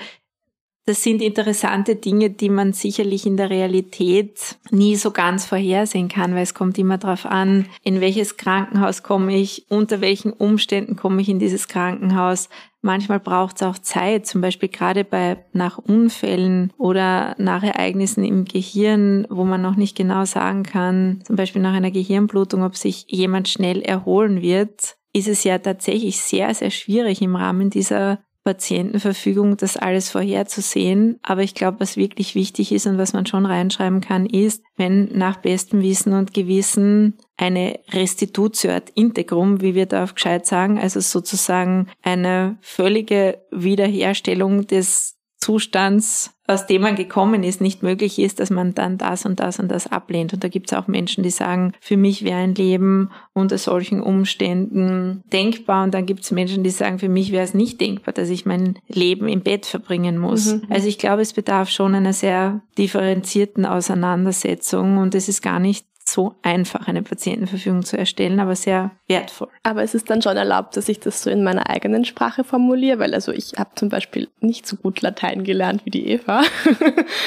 das 0.88 1.04
sind 1.04 1.22
interessante 1.22 1.98
Dinge, 1.98 2.30
die 2.30 2.48
man 2.48 2.72
sicherlich 2.72 3.26
in 3.26 3.36
der 3.36 3.50
Realität 3.50 4.58
nie 4.72 4.96
so 4.96 5.12
ganz 5.12 5.46
vorhersehen 5.46 6.08
kann, 6.08 6.34
weil 6.34 6.44
es 6.44 6.54
kommt 6.54 6.78
immer 6.78 6.98
darauf 6.98 7.26
an, 7.26 7.66
in 7.84 8.00
welches 8.00 8.38
Krankenhaus 8.38 9.04
komme 9.04 9.36
ich, 9.36 9.66
unter 9.68 10.00
welchen 10.00 10.32
Umständen 10.32 10.96
komme 10.96 11.22
ich 11.22 11.28
in 11.28 11.40
dieses 11.40 11.68
Krankenhaus. 11.68 12.48
Manchmal 12.82 13.20
braucht 13.20 13.58
es 13.58 13.64
auch 13.64 13.78
Zeit, 13.80 14.28
zum 14.28 14.42
Beispiel 14.42 14.70
gerade 14.70 15.04
bei 15.04 15.46
nach 15.52 15.78
Unfällen 15.78 16.72
oder 16.78 17.36
nach 17.38 17.64
Ereignissen 17.64 18.24
im 18.24 18.46
Gehirn, 18.46 19.26
wo 19.30 19.44
man 19.44 19.62
noch 19.62 19.76
nicht 19.76 19.98
genau 19.98 20.26
sagen 20.26 20.64
kann, 20.64 21.22
zum 21.26 21.36
Beispiel 21.36 21.62
nach 21.62 21.74
einer 21.74 21.92
Gehirnblutung, 21.92 22.64
ob 22.64 22.76
sich 22.76 23.06
jemand 23.10 23.50
schnell 23.50 23.82
erholen 23.82 24.42
wird 24.42 24.98
ist 25.18 25.28
es 25.28 25.44
ja 25.44 25.58
tatsächlich 25.58 26.20
sehr, 26.20 26.54
sehr 26.54 26.70
schwierig 26.70 27.22
im 27.24 27.36
Rahmen 27.36 27.72
dieser 27.72 28.20
Patientenverfügung, 28.48 29.58
das 29.58 29.76
alles 29.76 30.10
vorherzusehen. 30.10 31.20
Aber 31.22 31.44
ich 31.44 31.54
glaube, 31.54 31.82
was 31.82 31.98
wirklich 31.98 32.34
wichtig 32.34 32.72
ist 32.72 32.88
und 32.88 32.98
was 32.98 33.12
man 33.12 33.26
schon 33.26 33.46
reinschreiben 33.46 34.00
kann, 34.00 34.26
ist, 34.26 34.64
wenn 34.78 35.10
nach 35.12 35.36
bestem 35.36 35.82
Wissen 35.82 36.14
und 36.14 36.34
Gewissen 36.34 37.18
eine 37.36 37.82
Restitutio 37.92 38.72
ad 38.72 38.90
integrum, 38.96 39.60
wie 39.60 39.76
wir 39.76 39.86
da 39.86 40.06
auf 40.06 40.16
gescheit 40.16 40.46
sagen, 40.46 40.80
also 40.80 41.02
sozusagen 41.02 41.90
eine 42.02 42.58
völlige 42.62 43.42
Wiederherstellung 43.52 44.66
des 44.66 45.17
Zustands, 45.40 46.34
aus 46.48 46.66
dem 46.66 46.82
man 46.82 46.96
gekommen 46.96 47.44
ist, 47.44 47.62
nicht 47.62 47.84
möglich 47.84 48.20
ist, 48.20 48.40
dass 48.40 48.50
man 48.50 48.74
dann 48.74 48.98
das 48.98 49.26
und 49.26 49.40
das 49.40 49.60
und 49.60 49.70
das 49.70 49.86
ablehnt. 49.88 50.34
Und 50.34 50.44
da 50.44 50.48
gibt 50.48 50.72
es 50.72 50.78
auch 50.78 50.88
Menschen, 50.88 51.24
die 51.24 51.30
sagen, 51.30 51.74
für 51.80 51.98
mich 51.98 52.24
wäre 52.24 52.40
ein 52.40 52.56
Leben 52.56 53.12
unter 53.34 53.58
solchen 53.58 54.02
Umständen 54.02 55.24
denkbar. 55.32 55.84
Und 55.84 55.94
dann 55.94 56.06
gibt 56.06 56.22
es 56.22 56.32
Menschen, 56.32 56.64
die 56.64 56.70
sagen, 56.70 57.00
für 57.00 57.10
mich 57.10 57.32
wäre 57.32 57.44
es 57.44 57.54
nicht 57.54 57.80
denkbar, 57.80 58.14
dass 58.14 58.30
ich 58.30 58.46
mein 58.46 58.80
Leben 58.88 59.28
im 59.28 59.42
Bett 59.42 59.66
verbringen 59.66 60.18
muss. 60.18 60.54
Mhm. 60.54 60.64
Also 60.70 60.88
ich 60.88 60.98
glaube, 60.98 61.22
es 61.22 61.34
bedarf 61.34 61.70
schon 61.70 61.94
einer 61.94 62.14
sehr 62.14 62.62
differenzierten 62.78 63.66
Auseinandersetzung 63.66 64.98
und 64.98 65.14
es 65.14 65.30
ist 65.30 65.42
gar 65.42 65.60
nicht 65.60 65.86
so 66.08 66.36
einfach, 66.42 66.88
eine 66.88 67.04
Patientenverfügung 67.04 67.84
zu 67.84 67.98
erstellen, 67.98 68.40
aber 68.40 68.56
sehr 68.56 68.92
wertvoll. 69.08 69.50
Aber 69.64 69.84
es 69.84 69.94
ist 69.94 70.10
dann 70.10 70.22
schon 70.22 70.38
erlaubt, 70.38 70.78
dass 70.78 70.90
ich 70.90 71.00
das 71.00 71.22
so 71.22 71.30
in 71.30 71.44
meiner 71.44 71.70
eigenen 71.70 72.06
Sprache 72.06 72.44
formuliere, 72.44 73.00
weil 73.00 73.14
also 73.14 73.32
ich 73.32 73.54
habe 73.58 73.72
zum 73.76 73.90
Beispiel 73.90 74.30
nicht 74.40 74.66
so 74.66 74.78
gut 74.78 75.02
Latein 75.02 75.44
gelernt 75.44 75.86
wie 75.86 75.92
die 75.92 76.08
Eva. 76.08 76.44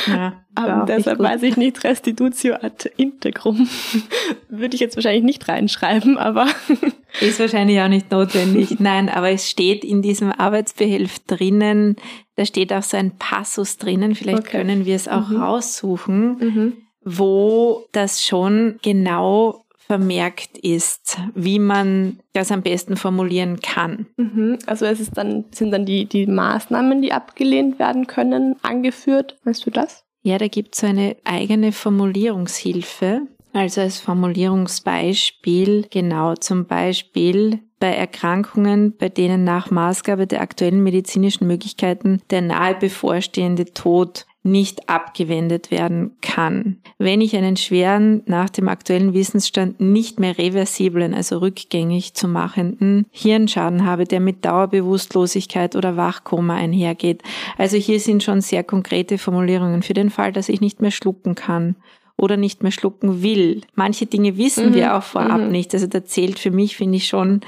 Ja, 0.06 0.44
aber 0.54 0.84
deshalb 0.86 1.18
weiß 1.18 1.42
ich 1.42 1.56
nicht 1.56 1.84
Restitutio 1.84 2.54
ad 2.54 2.90
integrum. 2.96 3.68
Würde 4.48 4.74
ich 4.74 4.80
jetzt 4.80 4.96
wahrscheinlich 4.96 5.22
nicht 5.22 5.48
reinschreiben, 5.48 6.18
aber. 6.18 6.46
ist 7.20 7.38
wahrscheinlich 7.38 7.80
auch 7.80 7.88
nicht 7.88 8.10
notwendig. 8.10 8.80
Nein, 8.80 9.08
aber 9.08 9.30
es 9.30 9.48
steht 9.48 9.84
in 9.84 10.02
diesem 10.02 10.32
Arbeitsbehelf 10.32 11.20
drinnen, 11.26 11.96
da 12.36 12.44
steht 12.44 12.72
auch 12.72 12.82
so 12.82 12.96
ein 12.96 13.16
Passus 13.18 13.76
drinnen, 13.76 14.14
vielleicht 14.14 14.40
okay. 14.40 14.58
können 14.58 14.86
wir 14.86 14.96
es 14.96 15.08
auch 15.08 15.28
mhm. 15.28 15.42
raussuchen. 15.42 16.36
Mhm 16.38 16.72
wo 17.16 17.84
das 17.92 18.24
schon 18.24 18.78
genau 18.82 19.64
vermerkt 19.90 20.56
ist, 20.58 21.18
wie 21.34 21.58
man 21.58 22.20
das 22.32 22.52
am 22.52 22.62
besten 22.62 22.96
formulieren 22.96 23.58
kann. 23.60 24.06
Mhm. 24.16 24.58
Also 24.66 24.86
es 24.86 25.00
ist 25.00 25.16
dann, 25.16 25.46
sind 25.50 25.72
dann 25.72 25.84
die, 25.84 26.04
die 26.04 26.26
Maßnahmen, 26.26 27.02
die 27.02 27.12
abgelehnt 27.12 27.80
werden 27.80 28.06
können, 28.06 28.54
angeführt. 28.62 29.36
Weißt 29.42 29.66
du 29.66 29.70
das? 29.70 30.04
Ja, 30.22 30.38
da 30.38 30.46
gibt 30.46 30.74
es 30.74 30.82
so 30.82 30.86
eine 30.86 31.16
eigene 31.24 31.72
Formulierungshilfe. 31.72 33.22
Also 33.52 33.80
als 33.80 33.98
Formulierungsbeispiel, 33.98 35.86
genau 35.90 36.34
zum 36.36 36.66
Beispiel 36.66 37.58
bei 37.80 37.92
Erkrankungen, 37.92 38.96
bei 38.96 39.08
denen 39.08 39.42
nach 39.42 39.72
Maßgabe 39.72 40.28
der 40.28 40.42
aktuellen 40.42 40.84
medizinischen 40.84 41.48
Möglichkeiten 41.48 42.20
der 42.30 42.42
nahe 42.42 42.76
bevorstehende 42.76 43.64
Tod 43.64 44.26
nicht 44.42 44.88
abgewendet 44.88 45.70
werden 45.70 46.12
kann. 46.22 46.78
Wenn 46.98 47.20
ich 47.20 47.36
einen 47.36 47.56
schweren, 47.56 48.22
nach 48.24 48.48
dem 48.48 48.68
aktuellen 48.68 49.12
Wissensstand 49.12 49.80
nicht 49.80 50.18
mehr 50.18 50.38
reversiblen, 50.38 51.12
also 51.12 51.38
rückgängig 51.38 52.14
zu 52.14 52.26
machenden 52.26 53.06
Hirnschaden 53.10 53.84
habe, 53.84 54.04
der 54.04 54.20
mit 54.20 54.44
Dauerbewusstlosigkeit 54.44 55.76
oder 55.76 55.96
Wachkoma 55.96 56.54
einhergeht. 56.54 57.22
Also 57.58 57.76
hier 57.76 58.00
sind 58.00 58.22
schon 58.22 58.40
sehr 58.40 58.64
konkrete 58.64 59.18
Formulierungen 59.18 59.82
für 59.82 59.94
den 59.94 60.08
Fall, 60.08 60.32
dass 60.32 60.48
ich 60.48 60.62
nicht 60.62 60.80
mehr 60.80 60.90
schlucken 60.90 61.34
kann 61.34 61.76
oder 62.16 62.38
nicht 62.38 62.62
mehr 62.62 62.72
schlucken 62.72 63.22
will. 63.22 63.62
Manche 63.74 64.06
Dinge 64.06 64.38
wissen 64.38 64.70
mhm. 64.70 64.74
wir 64.74 64.96
auch 64.96 65.02
vorab 65.02 65.42
mhm. 65.42 65.50
nicht. 65.50 65.74
Also 65.74 65.86
da 65.86 66.04
zählt 66.04 66.38
für 66.38 66.50
mich, 66.50 66.76
finde 66.76 66.96
ich 66.96 67.06
schon, 67.06 67.40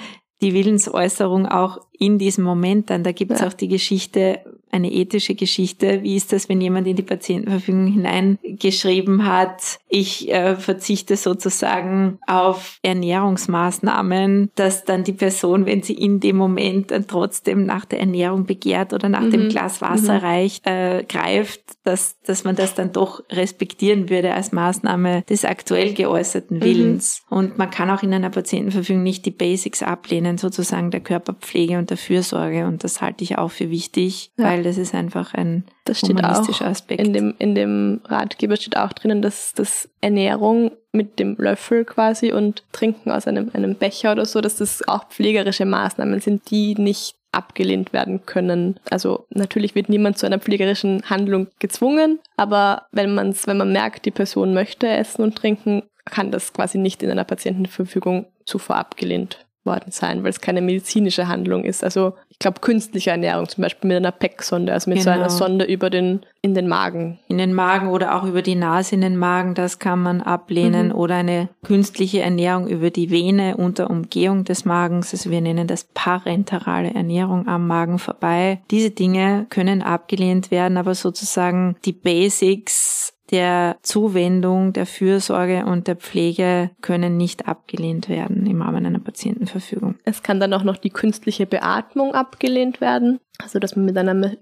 die 0.43 0.55
Willensäußerung 0.55 1.47
auch 1.47 1.79
in 1.99 2.19
diesem 2.19 2.45
Moment 2.45 2.91
dann. 2.91 3.05
Da 3.05 3.13
gibt 3.13 3.31
es 3.31 3.41
ja. 3.41 3.47
auch 3.47 3.53
die 3.53 3.69
Geschichte, 3.69 4.41
eine 4.73 4.91
ethische 4.91 5.35
Geschichte. 5.35 6.03
Wie 6.03 6.17
ist 6.17 6.33
das, 6.33 6.49
wenn 6.49 6.61
jemand 6.61 6.89
in 6.89 6.97
die 6.97 7.03
Patientenverfügung 7.03 7.87
hineingeschrieben 7.87 9.27
hat, 9.27 9.79
ich 9.89 10.33
äh, 10.33 10.57
verzichte 10.57 11.17
sozusagen 11.17 12.19
auf 12.27 12.79
Ernährungsmaßnahmen, 12.83 14.51
dass 14.55 14.85
dann 14.85 15.05
die 15.05 15.13
Person, 15.13 15.67
wenn 15.67 15.83
sie 15.83 15.93
in 15.93 16.21
dem 16.21 16.37
Moment 16.37 16.91
dann 16.91 17.07
trotzdem 17.07 17.67
nach 17.67 17.85
der 17.85 18.01
Ernährung 18.01 18.47
begehrt 18.47 18.95
oder 18.95 19.11
nach 19.11 19.21
mhm. 19.21 19.31
dem 19.31 19.49
Glas 19.51 19.83
Wasser 19.83 20.15
mhm. 20.15 20.25
reicht, 20.25 20.67
äh, 20.67 21.05
greift, 21.07 21.61
dass, 21.85 22.19
dass 22.23 22.45
man 22.45 22.57
das 22.57 22.75
dann 22.75 22.93
doch 22.93 23.23
respektieren 23.31 24.09
würde 24.09 24.33
als 24.33 24.53
Maßnahme 24.53 25.23
des 25.29 25.45
aktuell 25.45 25.93
geäußerten 25.93 26.59
mhm. 26.59 26.65
Willens. 26.65 27.23
Mhm. 27.29 27.37
Und 27.37 27.59
man 27.59 27.71
kann 27.71 27.91
auch 27.91 28.03
in 28.03 28.15
einer 28.15 28.31
Patientenverfügung 28.31 29.03
nicht 29.03 29.27
die 29.27 29.31
Basics 29.31 29.83
ablehnen, 29.83 30.39
sozusagen 30.39 30.91
der 30.91 31.01
Körperpflege 31.01 31.77
und 31.77 31.91
der 31.91 31.99
Fürsorge. 31.99 32.67
Und 32.67 32.85
das 32.85 33.03
halte 33.03 33.25
ich 33.25 33.37
auch 33.37 33.51
für 33.51 33.69
wichtig, 33.69 34.33
ja. 34.39 34.45
weil 34.47 34.62
das 34.63 34.79
ist 34.79 34.95
einfach 34.95 35.35
ein 35.35 35.65
das 35.85 35.99
steht 35.99 36.11
humanistischer 36.11 36.67
auch 36.67 36.71
Aspekt. 36.71 37.07
In 37.07 37.13
dem, 37.13 37.35
in 37.39 37.55
dem 37.55 38.01
Ratgeber 38.05 38.57
steht 38.57 38.77
auch 38.77 38.93
drinnen, 38.93 39.23
dass, 39.23 39.53
dass 39.53 39.89
Ernährung 40.01 40.73
mit 40.93 41.19
dem 41.19 41.37
Löffel 41.39 41.85
quasi 41.85 42.33
und 42.33 42.65
Trinken 42.73 43.11
aus 43.11 43.27
einem, 43.27 43.51
einem 43.53 43.77
Becher 43.77 44.13
oder 44.13 44.27
so, 44.27 44.41
dass 44.41 44.57
das 44.57 44.87
auch 44.87 45.09
pflegerische 45.09 45.65
Maßnahmen 45.65 46.21
sind, 46.21 46.51
die 46.51 46.75
nicht 46.75 47.17
abgelehnt 47.33 47.93
werden 47.93 48.27
können. 48.27 48.79
Also 48.91 49.27
natürlich 49.31 49.75
wird 49.75 49.89
niemand 49.89 50.19
zu 50.19 50.27
einer 50.27 50.39
pflegerischen 50.39 51.03
Handlung 51.09 51.49
gezwungen, 51.59 52.21
aber 52.37 52.87
wenn 52.93 53.15
man 53.15 53.35
wenn 53.47 53.57
man 53.57 53.73
merkt, 53.73 54.05
die 54.05 54.11
Person 54.11 54.53
möchte 54.53 54.87
essen 54.87 55.23
und 55.23 55.37
trinken, 55.37 55.83
kann 56.05 56.31
das 56.31 56.53
quasi 56.53 56.79
nicht 56.79 57.03
in 57.03 57.11
einer 57.11 57.25
Patientenverfügung 57.25 58.27
zuvor 58.45 58.77
abgelehnt 58.77 59.47
worden 59.65 59.93
sein, 59.93 60.23
weil 60.23 60.31
es 60.31 60.41
keine 60.41 60.61
medizinische 60.61 61.29
Handlung 61.29 61.65
ist. 61.65 61.85
Also 61.85 62.15
glaube 62.43 62.61
künstliche 62.61 63.11
Ernährung, 63.11 63.49
zum 63.49 63.63
Beispiel 63.63 63.89
mit 63.89 63.97
einer 63.97 64.13
PEC-Sonde, 64.13 64.73
also 64.73 64.91
mit 64.91 64.99
genau. 64.99 65.05
so 65.05 65.11
einer 65.11 65.29
genau. 65.29 65.39
Sonde 65.39 65.65
über 65.65 65.91
den 65.91 66.21
in 66.43 66.55
den 66.55 66.69
Magen. 66.69 67.21
In 67.29 67.39
den 67.39 67.55
Magen 67.55 67.89
oder 67.89 68.17
auch 68.17 68.25
über 68.25 68.43
die 68.43 68.57
Nase 68.57 68.97
in 68.97 69.01
den 69.01 69.17
Magen, 69.17 69.55
das 69.55 69.79
kann 69.79 70.03
man 70.03 70.21
ablehnen. 70.21 70.89
Mhm. 70.89 70.95
Oder 70.95 71.15
eine 71.17 71.49
künstliche 71.63 72.21
Ernährung 72.21 72.67
über 72.67 72.91
die 72.91 73.11
Vene 73.11 73.57
unter 73.57 73.89
Umgehung 73.89 74.43
des 74.45 74.65
Magens. 74.65 75.13
Also 75.13 75.31
wir 75.31 75.41
nennen 75.41 75.69
das 75.69 75.85
parenterale 75.85 76.93
Ernährung 76.93 77.47
am 77.47 77.69
Magen 77.69 78.01
vorbei. 78.01 78.61
Diese 78.73 78.91
Dinge 78.91 79.47
können 79.51 79.83
abgelehnt 79.83 80.51
werden, 80.51 80.77
aber 80.77 80.97
sozusagen 80.97 81.77
die 81.85 81.93
Basics 81.93 83.15
der 83.33 83.79
Zuwendung, 83.83 84.73
der 84.73 84.87
Fürsorge 84.87 85.65
und 85.65 85.89
der 85.89 85.97
Pflege 85.97 86.71
können 86.83 87.17
nicht 87.17 87.49
abgelehnt 87.49 88.09
werden 88.09 88.47
im 88.47 88.61
Rahmen 88.63 88.87
einer 88.87 88.99
Patientenverfügung. 88.99 89.97
Es 90.05 90.23
kann 90.23 90.39
dann 90.39 90.53
auch 90.53 90.63
noch 90.63 90.77
die 90.77 90.91
künstliche 90.91 91.47
Beatmung 91.47 92.15
abgelehnt 92.15 92.81
werden, 92.81 93.19
also 93.39 93.59
dass 93.59 93.75
man 93.75 93.87
mit 93.87 93.97
einer 93.97 94.33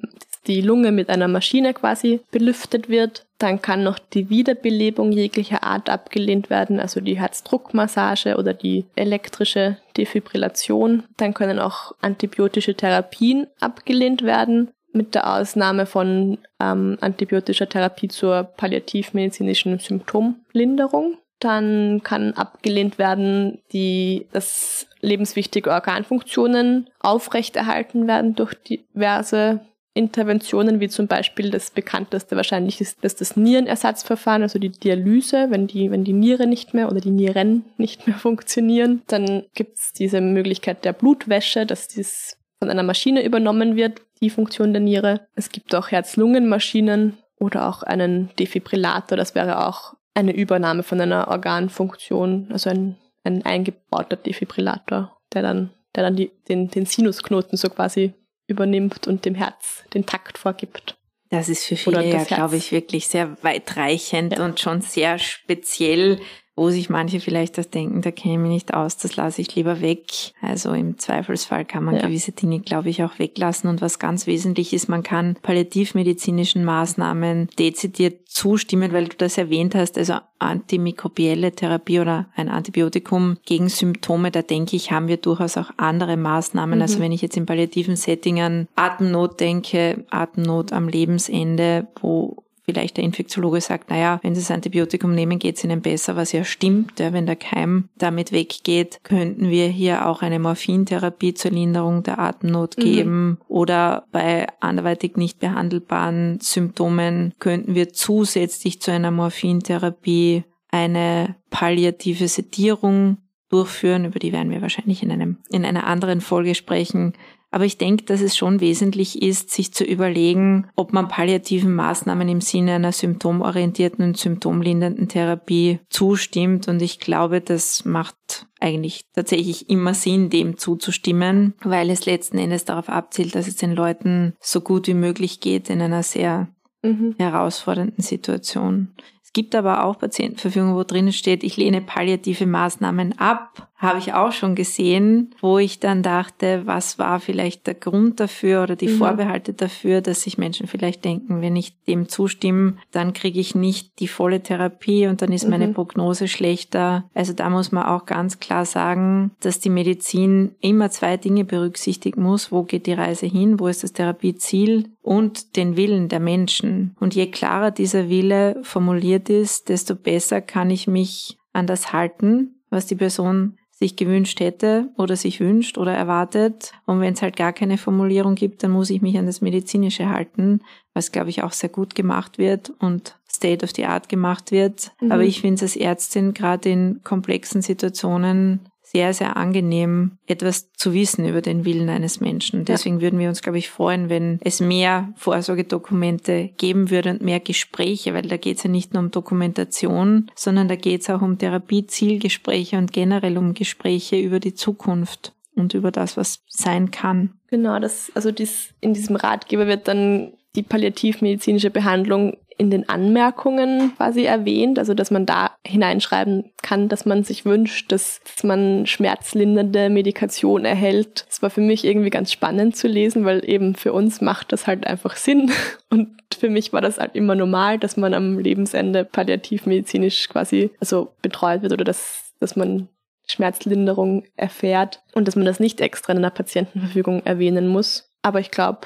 die 0.47 0.63
Lunge 0.63 0.91
mit 0.91 1.11
einer 1.11 1.29
Maschine 1.29 1.75
quasi 1.75 2.21
belüftet 2.31 2.89
wird. 2.89 3.27
Dann 3.39 3.61
kann 3.61 3.85
noch 3.85 3.99
die 3.99 4.31
Wiederbelebung 4.31 5.13
jeglicher 5.13 5.63
Art 5.63 5.89
abgelehnt 5.89 6.51
werden, 6.51 6.81
also 6.81 7.01
die 7.01 7.19
Herzdruckmassage 7.19 8.37
oder 8.37 8.55
die 8.55 8.87
elektrische 8.97 9.77
Defibrillation. 9.97 11.05
Dann 11.17 11.35
können 11.35 11.59
auch 11.59 11.93
antibiotische 12.01 12.75
Therapien 12.75 13.47
abgelehnt 13.61 14.23
werden 14.23 14.71
mit 14.93 15.15
der 15.15 15.33
Ausnahme 15.35 15.87
von 15.87 16.39
ähm, 16.61 16.99
antibiotischer 17.01 17.69
Therapie 17.69 18.09
zur 18.09 18.45
palliativmedizinischen 18.45 19.79
Symptomlinderung. 19.79 21.19
Dann 21.39 22.03
kann 22.03 22.35
abgelehnt 22.35 22.99
werden, 22.99 23.61
die, 23.73 24.27
dass 24.33 24.87
lebenswichtige 25.01 25.71
Organfunktionen 25.71 26.91
aufrechterhalten 27.01 28.07
werden 28.07 28.35
durch 28.35 28.55
diverse 28.55 29.61
Interventionen, 29.93 30.79
wie 30.79 30.89
zum 30.89 31.09
Beispiel 31.09 31.51
das 31.51 31.73
bekannteste 31.73 32.37
wahrscheinlich 32.37 32.81
ist, 32.81 33.03
dass 33.03 33.17
das 33.17 33.37
Nierenersatzverfahren, 33.37 34.43
also 34.43 34.59
die 34.59 34.71
Dialyse, 34.71 35.49
wenn 35.51 35.67
die, 35.67 35.91
wenn 35.91 36.05
die 36.05 36.13
Niere 36.13 36.47
nicht 36.47 36.75
mehr 36.75 36.89
oder 36.91 37.01
die 37.01 37.11
Nieren 37.11 37.65
nicht 37.77 38.07
mehr 38.07 38.17
funktionieren, 38.19 39.03
dann 39.09 39.45
gibt 39.55 39.79
es 39.79 39.93
diese 39.93 40.21
Möglichkeit 40.21 40.85
der 40.85 40.93
Blutwäsche, 40.93 41.67
dass 41.67 41.89
dies 41.89 42.37
von 42.61 42.71
einer 42.71 42.83
Maschine 42.83 43.25
übernommen 43.25 43.75
wird, 43.75 44.03
die 44.21 44.31
Funktion 44.31 44.73
der 44.73 44.81
Niere. 44.81 45.27
Es 45.35 45.49
gibt 45.49 45.75
auch 45.75 45.91
Herz-Lungen-Maschinen 45.91 47.19
oder 47.39 47.69
auch 47.69 47.83
einen 47.83 48.31
Defibrillator. 48.39 49.17
Das 49.17 49.35
wäre 49.35 49.67
auch 49.67 49.95
eine 50.15 50.35
Übernahme 50.37 50.83
von 50.83 51.01
einer 51.01 51.29
Organfunktion, 51.29 52.49
also 52.53 52.71
ein, 52.71 52.97
ein 53.25 53.45
eingebauter 53.45 54.17
Defibrillator, 54.17 55.17
der 55.33 55.43
dann, 55.43 55.71
der 55.97 56.05
dann 56.05 56.17
die, 56.17 56.31
den, 56.49 56.69
den 56.69 56.85
Sinusknoten 56.85 57.57
so 57.57 57.71
quasi 57.71 58.13
übernimmt 58.47 59.07
und 59.07 59.25
dem 59.25 59.35
Herz 59.35 59.85
den 59.95 60.05
Takt 60.05 60.37
vorgibt. 60.37 60.97
Das 61.31 61.49
ist 61.49 61.65
für 61.65 61.77
viele 61.77 62.05
ja, 62.05 62.25
glaube 62.25 62.57
ich, 62.57 62.73
wirklich 62.73 63.07
sehr 63.07 63.37
weitreichend 63.43 64.37
ja. 64.37 64.45
und 64.45 64.59
schon 64.59 64.81
sehr 64.81 65.19
speziell 65.19 66.21
wo 66.57 66.71
sich 66.71 66.91
manche 66.91 67.21
vielleicht 67.21 67.57
das 67.57 67.71
denken, 67.71 68.03
da 68.03 68.11
kenne 68.11 68.35
ich 68.35 68.41
mich 68.41 68.51
nicht 68.51 68.75
aus, 68.75 68.97
das 68.97 69.17
lasse 69.17 69.41
ich 69.41 69.55
lieber 69.55 69.81
weg. 69.81 70.03
Also 70.43 70.73
im 70.73 70.99
Zweifelsfall 70.99 71.65
kann 71.65 71.85
man 71.85 71.97
ja. 71.97 72.03
gewisse 72.03 72.33
Dinge, 72.33 72.61
glaube 72.61 72.91
ich, 72.91 73.03
auch 73.03 73.19
weglassen. 73.19 73.71
Und 73.71 73.81
was 73.81 73.99
ganz 73.99 74.27
wesentlich 74.27 74.73
ist, 74.73 74.89
man 74.89 75.03
kann 75.03 75.37
palliativmedizinischen 75.43 76.65
Maßnahmen 76.65 77.49
dezidiert 77.59 78.29
zustimmen, 78.29 78.93
weil 78.93 79.09
du 79.09 79.17
das 79.17 79.39
erwähnt 79.39 79.75
hast, 79.75 79.97
also 79.97 80.15
antimikrobielle 80.39 81.53
Therapie 81.53 82.01
oder 82.01 82.29
ein 82.35 82.49
Antibiotikum 82.49 83.39
gegen 83.45 83.69
Symptome, 83.69 84.31
da 84.31 84.43
denke 84.43 84.77
ich, 84.77 84.91
haben 84.91 85.09
wir 85.09 85.19
durchaus 85.19 85.57
auch 85.57 85.71
andere 85.77 86.17
Maßnahmen. 86.17 86.81
Also 86.81 86.95
mhm. 86.95 87.01
Also 87.01 87.05
wenn 87.05 87.13
ich 87.13 87.23
jetzt 87.23 87.37
in 87.37 87.47
palliativen 87.47 87.95
Setting 87.95 88.41
an 88.41 88.67
Atemnot 88.75 89.39
denke, 89.39 90.05
Atemnot 90.11 90.73
am 90.73 90.89
Lebensende, 90.89 91.87
wo 92.01 92.43
vielleicht 92.71 92.97
der 92.97 93.05
Infektiologe 93.05 93.61
sagt, 93.61 93.91
naja, 93.91 94.21
wenn 94.23 94.35
Sie 94.35 94.41
das 94.41 94.51
Antibiotikum 94.51 95.15
nehmen, 95.15 95.39
geht 95.39 95.57
es 95.57 95.65
Ihnen 95.65 95.81
besser, 95.81 96.17
was 96.17 96.33
ja 96.33 96.45
stimmt. 96.45 97.01
Ja, 97.01 97.13
wenn 97.13 97.27
der 97.27 97.37
Keim 97.37 97.89
damit 97.97 98.33
weggeht, 98.33 99.01
könnten 99.03 99.51
wir 99.51 99.67
hier 99.67 100.07
auch 100.07 100.23
eine 100.23 100.39
Morphintherapie 100.39 101.35
zur 101.35 101.51
Linderung 101.51 102.03
der 102.03 102.19
Atemnot 102.19 102.79
mhm. 102.79 102.83
geben 102.83 103.39
oder 103.49 104.05
bei 104.13 104.47
anderweitig 104.61 105.17
nicht 105.17 105.41
behandelbaren 105.41 106.39
Symptomen 106.41 107.35
könnten 107.39 107.75
wir 107.75 107.93
zusätzlich 107.93 108.81
zu 108.81 108.93
einer 108.93 109.11
Morphintherapie 109.11 110.45
eine 110.71 111.37
palliative 111.51 112.29
Sedierung 112.29 113.19
durchführen, 113.51 114.05
über 114.05 114.19
die 114.19 114.33
werden 114.33 114.51
wir 114.51 114.63
wahrscheinlich 114.63 115.03
in 115.03 115.11
einem, 115.11 115.39
in 115.51 115.65
einer 115.65 115.87
anderen 115.87 116.21
Folge 116.21 116.55
sprechen. 116.55 117.15
Aber 117.51 117.65
ich 117.65 117.79
denke, 117.79 118.05
dass 118.05 118.21
es 118.21 118.37
schon 118.37 118.61
wesentlich 118.61 119.21
ist, 119.23 119.51
sich 119.51 119.73
zu 119.73 119.85
überlegen, 119.85 120.69
ob 120.77 120.93
man 120.93 121.09
palliativen 121.09 121.75
Maßnahmen 121.75 122.29
im 122.29 122.41
Sinne 122.41 122.75
einer 122.75 122.93
symptomorientierten 122.93 124.05
und 124.05 124.17
symptomlindernden 124.17 125.09
Therapie 125.09 125.81
zustimmt. 125.91 126.69
Und 126.69 126.81
ich 126.81 127.01
glaube, 127.01 127.41
das 127.41 127.85
macht 127.85 128.47
eigentlich 128.61 129.07
tatsächlich 129.15 129.69
immer 129.69 129.95
Sinn, 129.95 130.31
dem 130.31 130.59
zuzustimmen, 130.59 131.55
weil 131.63 131.91
es 131.91 132.07
letzten 132.07 132.39
Endes 132.39 132.65
darauf 132.65 132.89
abzielt, 132.89 133.35
dass 133.35 133.49
es 133.49 133.57
den 133.57 133.75
Leuten 133.75 134.35
so 134.41 134.61
gut 134.61 134.87
wie 134.87 134.95
möglich 134.95 135.41
geht 135.41 135.71
in 135.71 135.83
einer 135.83 136.05
sehr 136.05 136.49
mhm. 136.83 137.17
herausfordernden 137.19 138.03
Situation. 138.03 138.95
Es 139.31 139.33
gibt 139.33 139.55
aber 139.55 139.85
auch 139.85 139.99
Patientenverfügungen, 139.99 140.75
wo 140.75 140.83
drinnen 140.83 141.13
steht, 141.13 141.45
ich 141.45 141.57
lehne 141.57 141.81
palliative 141.81 142.47
Maßnahmen 142.47 143.19
ab. 143.19 143.70
Habe 143.81 143.99
ich 143.99 144.13
auch 144.13 144.33
schon 144.33 144.55
gesehen, 144.55 145.35
wo 145.41 145.59
ich 145.59 145.81
dann 145.81 146.03
dachte, 146.03 146.63
was 146.67 146.99
war 146.99 147.19
vielleicht 147.19 147.67
der 147.67 147.75
Grund 147.75 148.21
dafür 148.21 148.63
oder 148.63 148.77
die 148.77 148.89
mhm. 148.89 148.99
Vorbehalte 148.99 149.53
dafür, 149.53 150.01
dass 150.01 150.23
sich 150.23 150.39
Menschen 150.39 150.67
vielleicht 150.67 151.05
denken, 151.05 151.41
wenn 151.41 151.57
ich 151.57 151.83
dem 151.85 152.09
zustimme, 152.09 152.77
dann 152.93 153.13
kriege 153.13 153.41
ich 153.41 153.55
nicht 153.55 153.99
die 153.99 154.09
volle 154.09 154.43
Therapie 154.43 155.07
und 155.07 155.23
dann 155.23 155.33
ist 155.33 155.45
mhm. 155.45 155.51
meine 155.51 155.69
Prognose 155.69 156.29
schlechter. 156.29 157.09
Also 157.15 157.33
da 157.33 157.51
muss 157.51 157.73
man 157.73 157.85
auch 157.85 158.07
ganz 158.07 158.39
klar 158.39 158.65
sagen, 158.65 159.33
dass 159.41 159.61
die 159.61 159.71
Medizin 159.71 160.55
immer 160.61 160.91
zwei 160.91 161.17
Dinge 161.17 161.45
berücksichtigen 161.45 162.23
muss. 162.23 162.53
Wo 162.53 162.63
geht 162.63 162.87
die 162.87 162.93
Reise 162.93 163.27
hin? 163.27 163.59
Wo 163.59 163.67
ist 163.67 163.83
das 163.83 163.93
Therapieziel? 163.93 164.91
Und 165.03 165.57
den 165.57 165.79
Willen 165.79 166.09
der 166.09 166.21
Menschen. 166.21 166.95
Und 167.01 167.15
je 167.15 167.29
klarer 167.29 167.71
dieser 167.71 168.11
Wille 168.11 168.61
formuliert 168.63 169.01
formuliert 169.01 169.31
ist, 169.31 169.69
desto 169.69 169.95
besser 169.95 170.41
kann 170.41 170.71
ich 170.71 170.87
mich 170.87 171.39
an 171.53 171.67
das 171.67 171.93
halten, 171.93 172.61
was 172.71 172.87
die 172.87 172.97
Person 172.97 173.57
sich 173.81 173.97
gewünscht 173.97 174.41
hätte 174.41 174.91
oder 174.99 175.17
sich 175.17 175.41
wünscht 175.41 175.79
oder 175.79 175.95
erwartet. 175.95 176.73
Und 176.85 177.01
wenn 177.01 177.15
es 177.15 177.23
halt 177.23 177.35
gar 177.35 177.55
keine 177.55 177.79
Formulierung 177.79 178.35
gibt, 178.35 178.63
dann 178.63 178.73
muss 178.73 178.91
ich 178.91 179.01
mich 179.01 179.17
an 179.17 179.25
das 179.25 179.41
Medizinische 179.41 180.11
halten, 180.11 180.61
was, 180.93 181.13
glaube 181.13 181.31
ich, 181.31 181.43
auch 181.43 181.53
sehr 181.53 181.71
gut 181.71 181.95
gemacht 181.95 182.37
wird 182.37 182.71
und 182.79 183.17
State 183.29 183.65
of 183.65 183.71
the 183.75 183.87
Art 183.87 184.11
gemacht 184.11 184.53
wird. 184.53 184.93
Mhm. 185.01 185.13
Aber 185.13 185.23
ich 185.23 185.41
finde 185.41 185.55
es 185.57 185.63
als 185.63 185.77
Ärztin 185.77 186.35
gerade 186.35 186.69
in 186.69 187.01
komplexen 187.05 187.63
Situationen 187.63 188.61
sehr, 188.93 189.15
sehr 189.15 189.37
angenehm, 189.37 190.19
etwas 190.27 190.73
zu 190.73 190.93
wissen 190.93 191.25
über 191.29 191.43
den 191.43 191.65
Willen 191.65 191.89
eines 191.89 192.21
Menschen. 192.21 192.65
Deswegen 192.65 192.97
ja. 192.97 193.03
würden 193.03 193.21
wir 193.21 193.29
uns, 193.29 193.41
glaube 193.41 193.59
ich, 193.59 193.71
freuen, 193.71 194.09
wenn 194.09 194.41
es 194.43 194.61
mehr 194.61 195.13
Vorsorgedokumente 195.17 196.51
geben 196.57 196.91
würde 196.91 197.11
und 197.11 197.23
mehr 197.23 197.39
Gespräche, 197.39 198.15
weil 198.15 198.23
da 198.23 198.37
geht 198.37 198.57
es 198.57 198.65
ja 198.65 198.71
nicht 198.71 198.93
nur 198.93 199.03
um 199.03 199.13
Dokumentation, 199.13 200.29
sondern 200.35 200.67
da 200.67 200.75
geht 200.75 201.03
es 201.03 201.11
auch 201.11 201.23
um 201.23 201.39
Therapiezielgespräche 201.39 202.79
und 202.79 202.93
generell 202.93 203.39
um 203.39 203.55
Gespräche 203.55 204.19
über 204.19 204.41
die 204.41 204.55
Zukunft 204.55 205.35
und 205.55 205.75
über 205.75 205.93
das, 205.93 206.17
was 206.17 206.43
sein 206.49 206.91
kann. 206.91 207.35
Genau, 207.47 207.79
das, 207.79 208.11
also 208.17 208.33
dies, 208.33 208.75
in 208.81 208.95
diesem 208.95 209.15
Ratgeber 209.15 209.69
wird 209.69 209.87
dann 209.87 210.33
die 210.57 210.65
palliativmedizinische 210.65 211.71
Behandlung 211.71 212.37
in 212.61 212.71
den 212.71 212.87
Anmerkungen 212.91 213.97
quasi 213.97 214.25
erwähnt, 214.25 214.79
also 214.79 214.93
dass 214.93 215.11
man 215.11 215.25
da 215.25 215.53
hineinschreiben 215.67 216.53
kann, 216.63 216.91
dass 216.91 217.07
man 217.07 217.25
sich 217.25 217.47
wünscht, 217.47 217.91
dass, 217.91 218.21
man 218.43 218.87
schmerzlindernde 218.87 219.89
Medikation 219.89 220.67
erhält. 220.67 221.25
Das 221.27 221.41
war 221.41 221.49
für 221.49 221.63
mich 221.63 221.87
irgendwie 221.87 222.11
ganz 222.11 222.31
spannend 222.31 222.77
zu 222.77 222.87
lesen, 222.87 223.25
weil 223.25 223.49
eben 223.49 223.75
für 223.75 223.95
uns 223.95 224.21
macht 224.21 224.53
das 224.53 224.67
halt 224.67 224.87
einfach 224.87 225.17
Sinn. 225.17 225.51
Und 225.91 226.11
für 226.39 226.51
mich 226.51 226.75
war 226.75 226.83
das 226.83 226.99
halt 226.99 227.17
immer 227.17 227.35
normal, 227.35 227.79
dass 227.79 227.97
man 227.97 228.13
am 228.13 228.39
Lebensende 228.39 229.07
palliativmedizinisch 229.07 230.29
quasi 230.29 230.71
also 230.81 231.15
betreut 231.23 231.63
wird 231.63 231.73
oder 231.73 231.85
dass, 231.85 232.35
dass 232.41 232.57
man 232.57 232.89
Schmerzlinderung 233.27 234.25
erfährt 234.37 235.03
und 235.15 235.29
dass 235.29 235.37
man 235.37 235.47
das 235.47 235.61
nicht 235.61 235.81
extra 235.81 236.13
in 236.13 236.19
einer 236.19 236.31
Patientenverfügung 236.31 237.25
erwähnen 237.25 237.69
muss. 237.69 238.13
Aber 238.21 238.41
ich 238.41 238.51
glaube, 238.51 238.81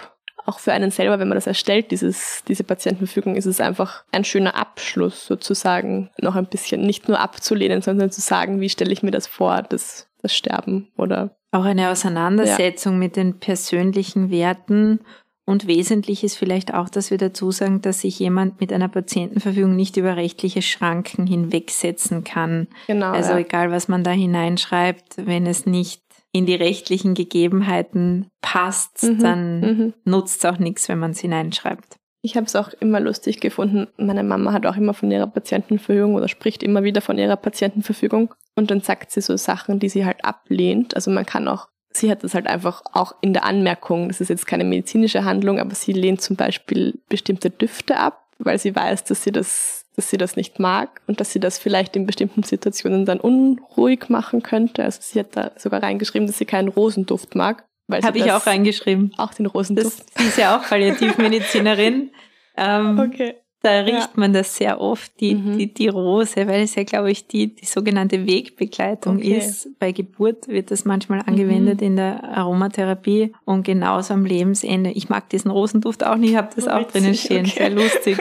auch 0.46 0.58
für 0.58 0.72
einen 0.72 0.90
selber, 0.90 1.18
wenn 1.18 1.28
man 1.28 1.36
das 1.36 1.46
erstellt, 1.46 1.90
dieses, 1.90 2.42
diese 2.48 2.64
Patientenverfügung, 2.64 3.36
ist 3.36 3.46
es 3.46 3.60
einfach 3.60 4.04
ein 4.12 4.24
schöner 4.24 4.56
Abschluss 4.56 5.26
sozusagen, 5.26 6.10
noch 6.20 6.36
ein 6.36 6.46
bisschen 6.46 6.82
nicht 6.82 7.08
nur 7.08 7.20
abzulehnen, 7.20 7.82
sondern 7.82 8.10
zu 8.10 8.20
sagen, 8.20 8.60
wie 8.60 8.68
stelle 8.68 8.92
ich 8.92 9.02
mir 9.02 9.10
das 9.10 9.26
vor, 9.26 9.62
das, 9.62 10.08
das 10.22 10.34
Sterben 10.34 10.88
oder. 10.96 11.36
Auch 11.52 11.64
eine 11.64 11.90
Auseinandersetzung 11.90 12.94
ja. 12.94 12.98
mit 12.98 13.16
den 13.16 13.38
persönlichen 13.38 14.30
Werten 14.30 15.00
und 15.46 15.66
wesentlich 15.66 16.24
ist 16.24 16.38
vielleicht 16.38 16.72
auch, 16.72 16.88
dass 16.88 17.10
wir 17.10 17.18
dazu 17.18 17.50
sagen, 17.50 17.82
dass 17.82 18.00
sich 18.00 18.18
jemand 18.18 18.60
mit 18.60 18.72
einer 18.72 18.88
Patientenverfügung 18.88 19.76
nicht 19.76 19.98
über 19.98 20.16
rechtliche 20.16 20.62
Schranken 20.62 21.26
hinwegsetzen 21.26 22.24
kann. 22.24 22.68
Genau. 22.86 23.12
Also 23.12 23.32
ja. 23.32 23.38
egal, 23.38 23.70
was 23.70 23.86
man 23.86 24.04
da 24.04 24.10
hineinschreibt, 24.10 25.16
wenn 25.26 25.46
es 25.46 25.66
nicht 25.66 26.02
in 26.34 26.46
die 26.46 26.56
rechtlichen 26.56 27.14
Gegebenheiten 27.14 28.26
passt, 28.42 29.04
mhm, 29.04 29.18
dann 29.20 29.60
mhm. 29.60 29.94
nutzt 30.04 30.44
es 30.44 30.50
auch 30.50 30.58
nichts, 30.58 30.88
wenn 30.88 30.98
man 30.98 31.12
es 31.12 31.20
hineinschreibt. 31.20 31.96
Ich 32.22 32.36
habe 32.36 32.46
es 32.46 32.56
auch 32.56 32.70
immer 32.80 32.98
lustig 32.98 33.38
gefunden. 33.40 33.86
Meine 33.98 34.24
Mama 34.24 34.52
hat 34.52 34.66
auch 34.66 34.76
immer 34.76 34.94
von 34.94 35.12
ihrer 35.12 35.28
Patientenverfügung 35.28 36.14
oder 36.14 36.26
spricht 36.26 36.64
immer 36.64 36.82
wieder 36.82 37.02
von 37.02 37.18
ihrer 37.18 37.36
Patientenverfügung. 37.36 38.34
Und 38.56 38.72
dann 38.72 38.80
sagt 38.80 39.12
sie 39.12 39.20
so 39.20 39.36
Sachen, 39.36 39.78
die 39.78 39.88
sie 39.88 40.04
halt 40.04 40.24
ablehnt. 40.24 40.96
Also 40.96 41.12
man 41.12 41.24
kann 41.24 41.46
auch, 41.46 41.68
sie 41.92 42.10
hat 42.10 42.24
das 42.24 42.34
halt 42.34 42.48
einfach 42.48 42.82
auch 42.92 43.14
in 43.20 43.32
der 43.32 43.44
Anmerkung, 43.44 44.08
das 44.08 44.20
ist 44.20 44.30
jetzt 44.30 44.46
keine 44.46 44.64
medizinische 44.64 45.24
Handlung, 45.24 45.60
aber 45.60 45.76
sie 45.76 45.92
lehnt 45.92 46.20
zum 46.20 46.34
Beispiel 46.34 46.98
bestimmte 47.08 47.50
Düfte 47.50 47.96
ab, 47.96 48.26
weil 48.38 48.58
sie 48.58 48.74
weiß, 48.74 49.04
dass 49.04 49.22
sie 49.22 49.30
das 49.32 49.83
dass 49.96 50.10
sie 50.10 50.16
das 50.16 50.36
nicht 50.36 50.58
mag 50.58 51.00
und 51.06 51.20
dass 51.20 51.32
sie 51.32 51.40
das 51.40 51.58
vielleicht 51.58 51.96
in 51.96 52.06
bestimmten 52.06 52.42
Situationen 52.42 53.04
dann 53.04 53.20
unruhig 53.20 54.08
machen 54.08 54.42
könnte. 54.42 54.82
Also 54.84 55.00
sie 55.02 55.20
hat 55.20 55.36
da 55.36 55.52
sogar 55.56 55.82
reingeschrieben, 55.82 56.26
dass 56.26 56.38
sie 56.38 56.46
keinen 56.46 56.68
Rosenduft 56.68 57.34
mag. 57.34 57.64
Habe 57.90 58.18
ich 58.18 58.32
auch 58.32 58.46
reingeschrieben. 58.46 59.12
Auch 59.18 59.34
den 59.34 59.46
Rosenduft. 59.46 60.00
Das, 60.00 60.06
sie 60.16 60.28
ist 60.28 60.38
ja 60.38 60.58
auch 60.58 60.62
Palliativmedizinerin. 60.62 62.10
ähm, 62.56 62.98
okay. 62.98 63.36
Da 63.64 63.80
riecht 63.80 63.92
ja. 63.92 64.10
man 64.16 64.34
das 64.34 64.56
sehr 64.56 64.78
oft, 64.78 65.18
die, 65.20 65.36
mhm. 65.36 65.56
die, 65.56 65.72
die 65.72 65.88
Rose, 65.88 66.46
weil 66.46 66.64
es 66.64 66.74
ja, 66.74 66.84
glaube 66.84 67.10
ich, 67.10 67.28
die, 67.28 67.54
die 67.54 67.64
sogenannte 67.64 68.26
Wegbegleitung 68.26 69.16
okay. 69.16 69.38
ist. 69.38 69.78
Bei 69.78 69.90
Geburt 69.90 70.48
wird 70.48 70.70
das 70.70 70.84
manchmal 70.84 71.22
angewendet 71.24 71.80
mhm. 71.80 71.86
in 71.86 71.96
der 71.96 72.24
Aromatherapie 72.24 73.32
und 73.46 73.62
genauso 73.62 74.12
am 74.12 74.26
Lebensende. 74.26 74.90
Ich 74.90 75.08
mag 75.08 75.30
diesen 75.30 75.50
Rosenduft 75.50 76.04
auch 76.04 76.16
nicht, 76.16 76.32
ich 76.32 76.36
habe 76.36 76.50
das 76.54 76.66
oh, 76.66 76.72
auch 76.72 76.82
drinnen 76.82 77.14
stehen. 77.14 77.46
Okay. 77.46 77.56
Sehr 77.56 77.70
lustig. 77.70 78.18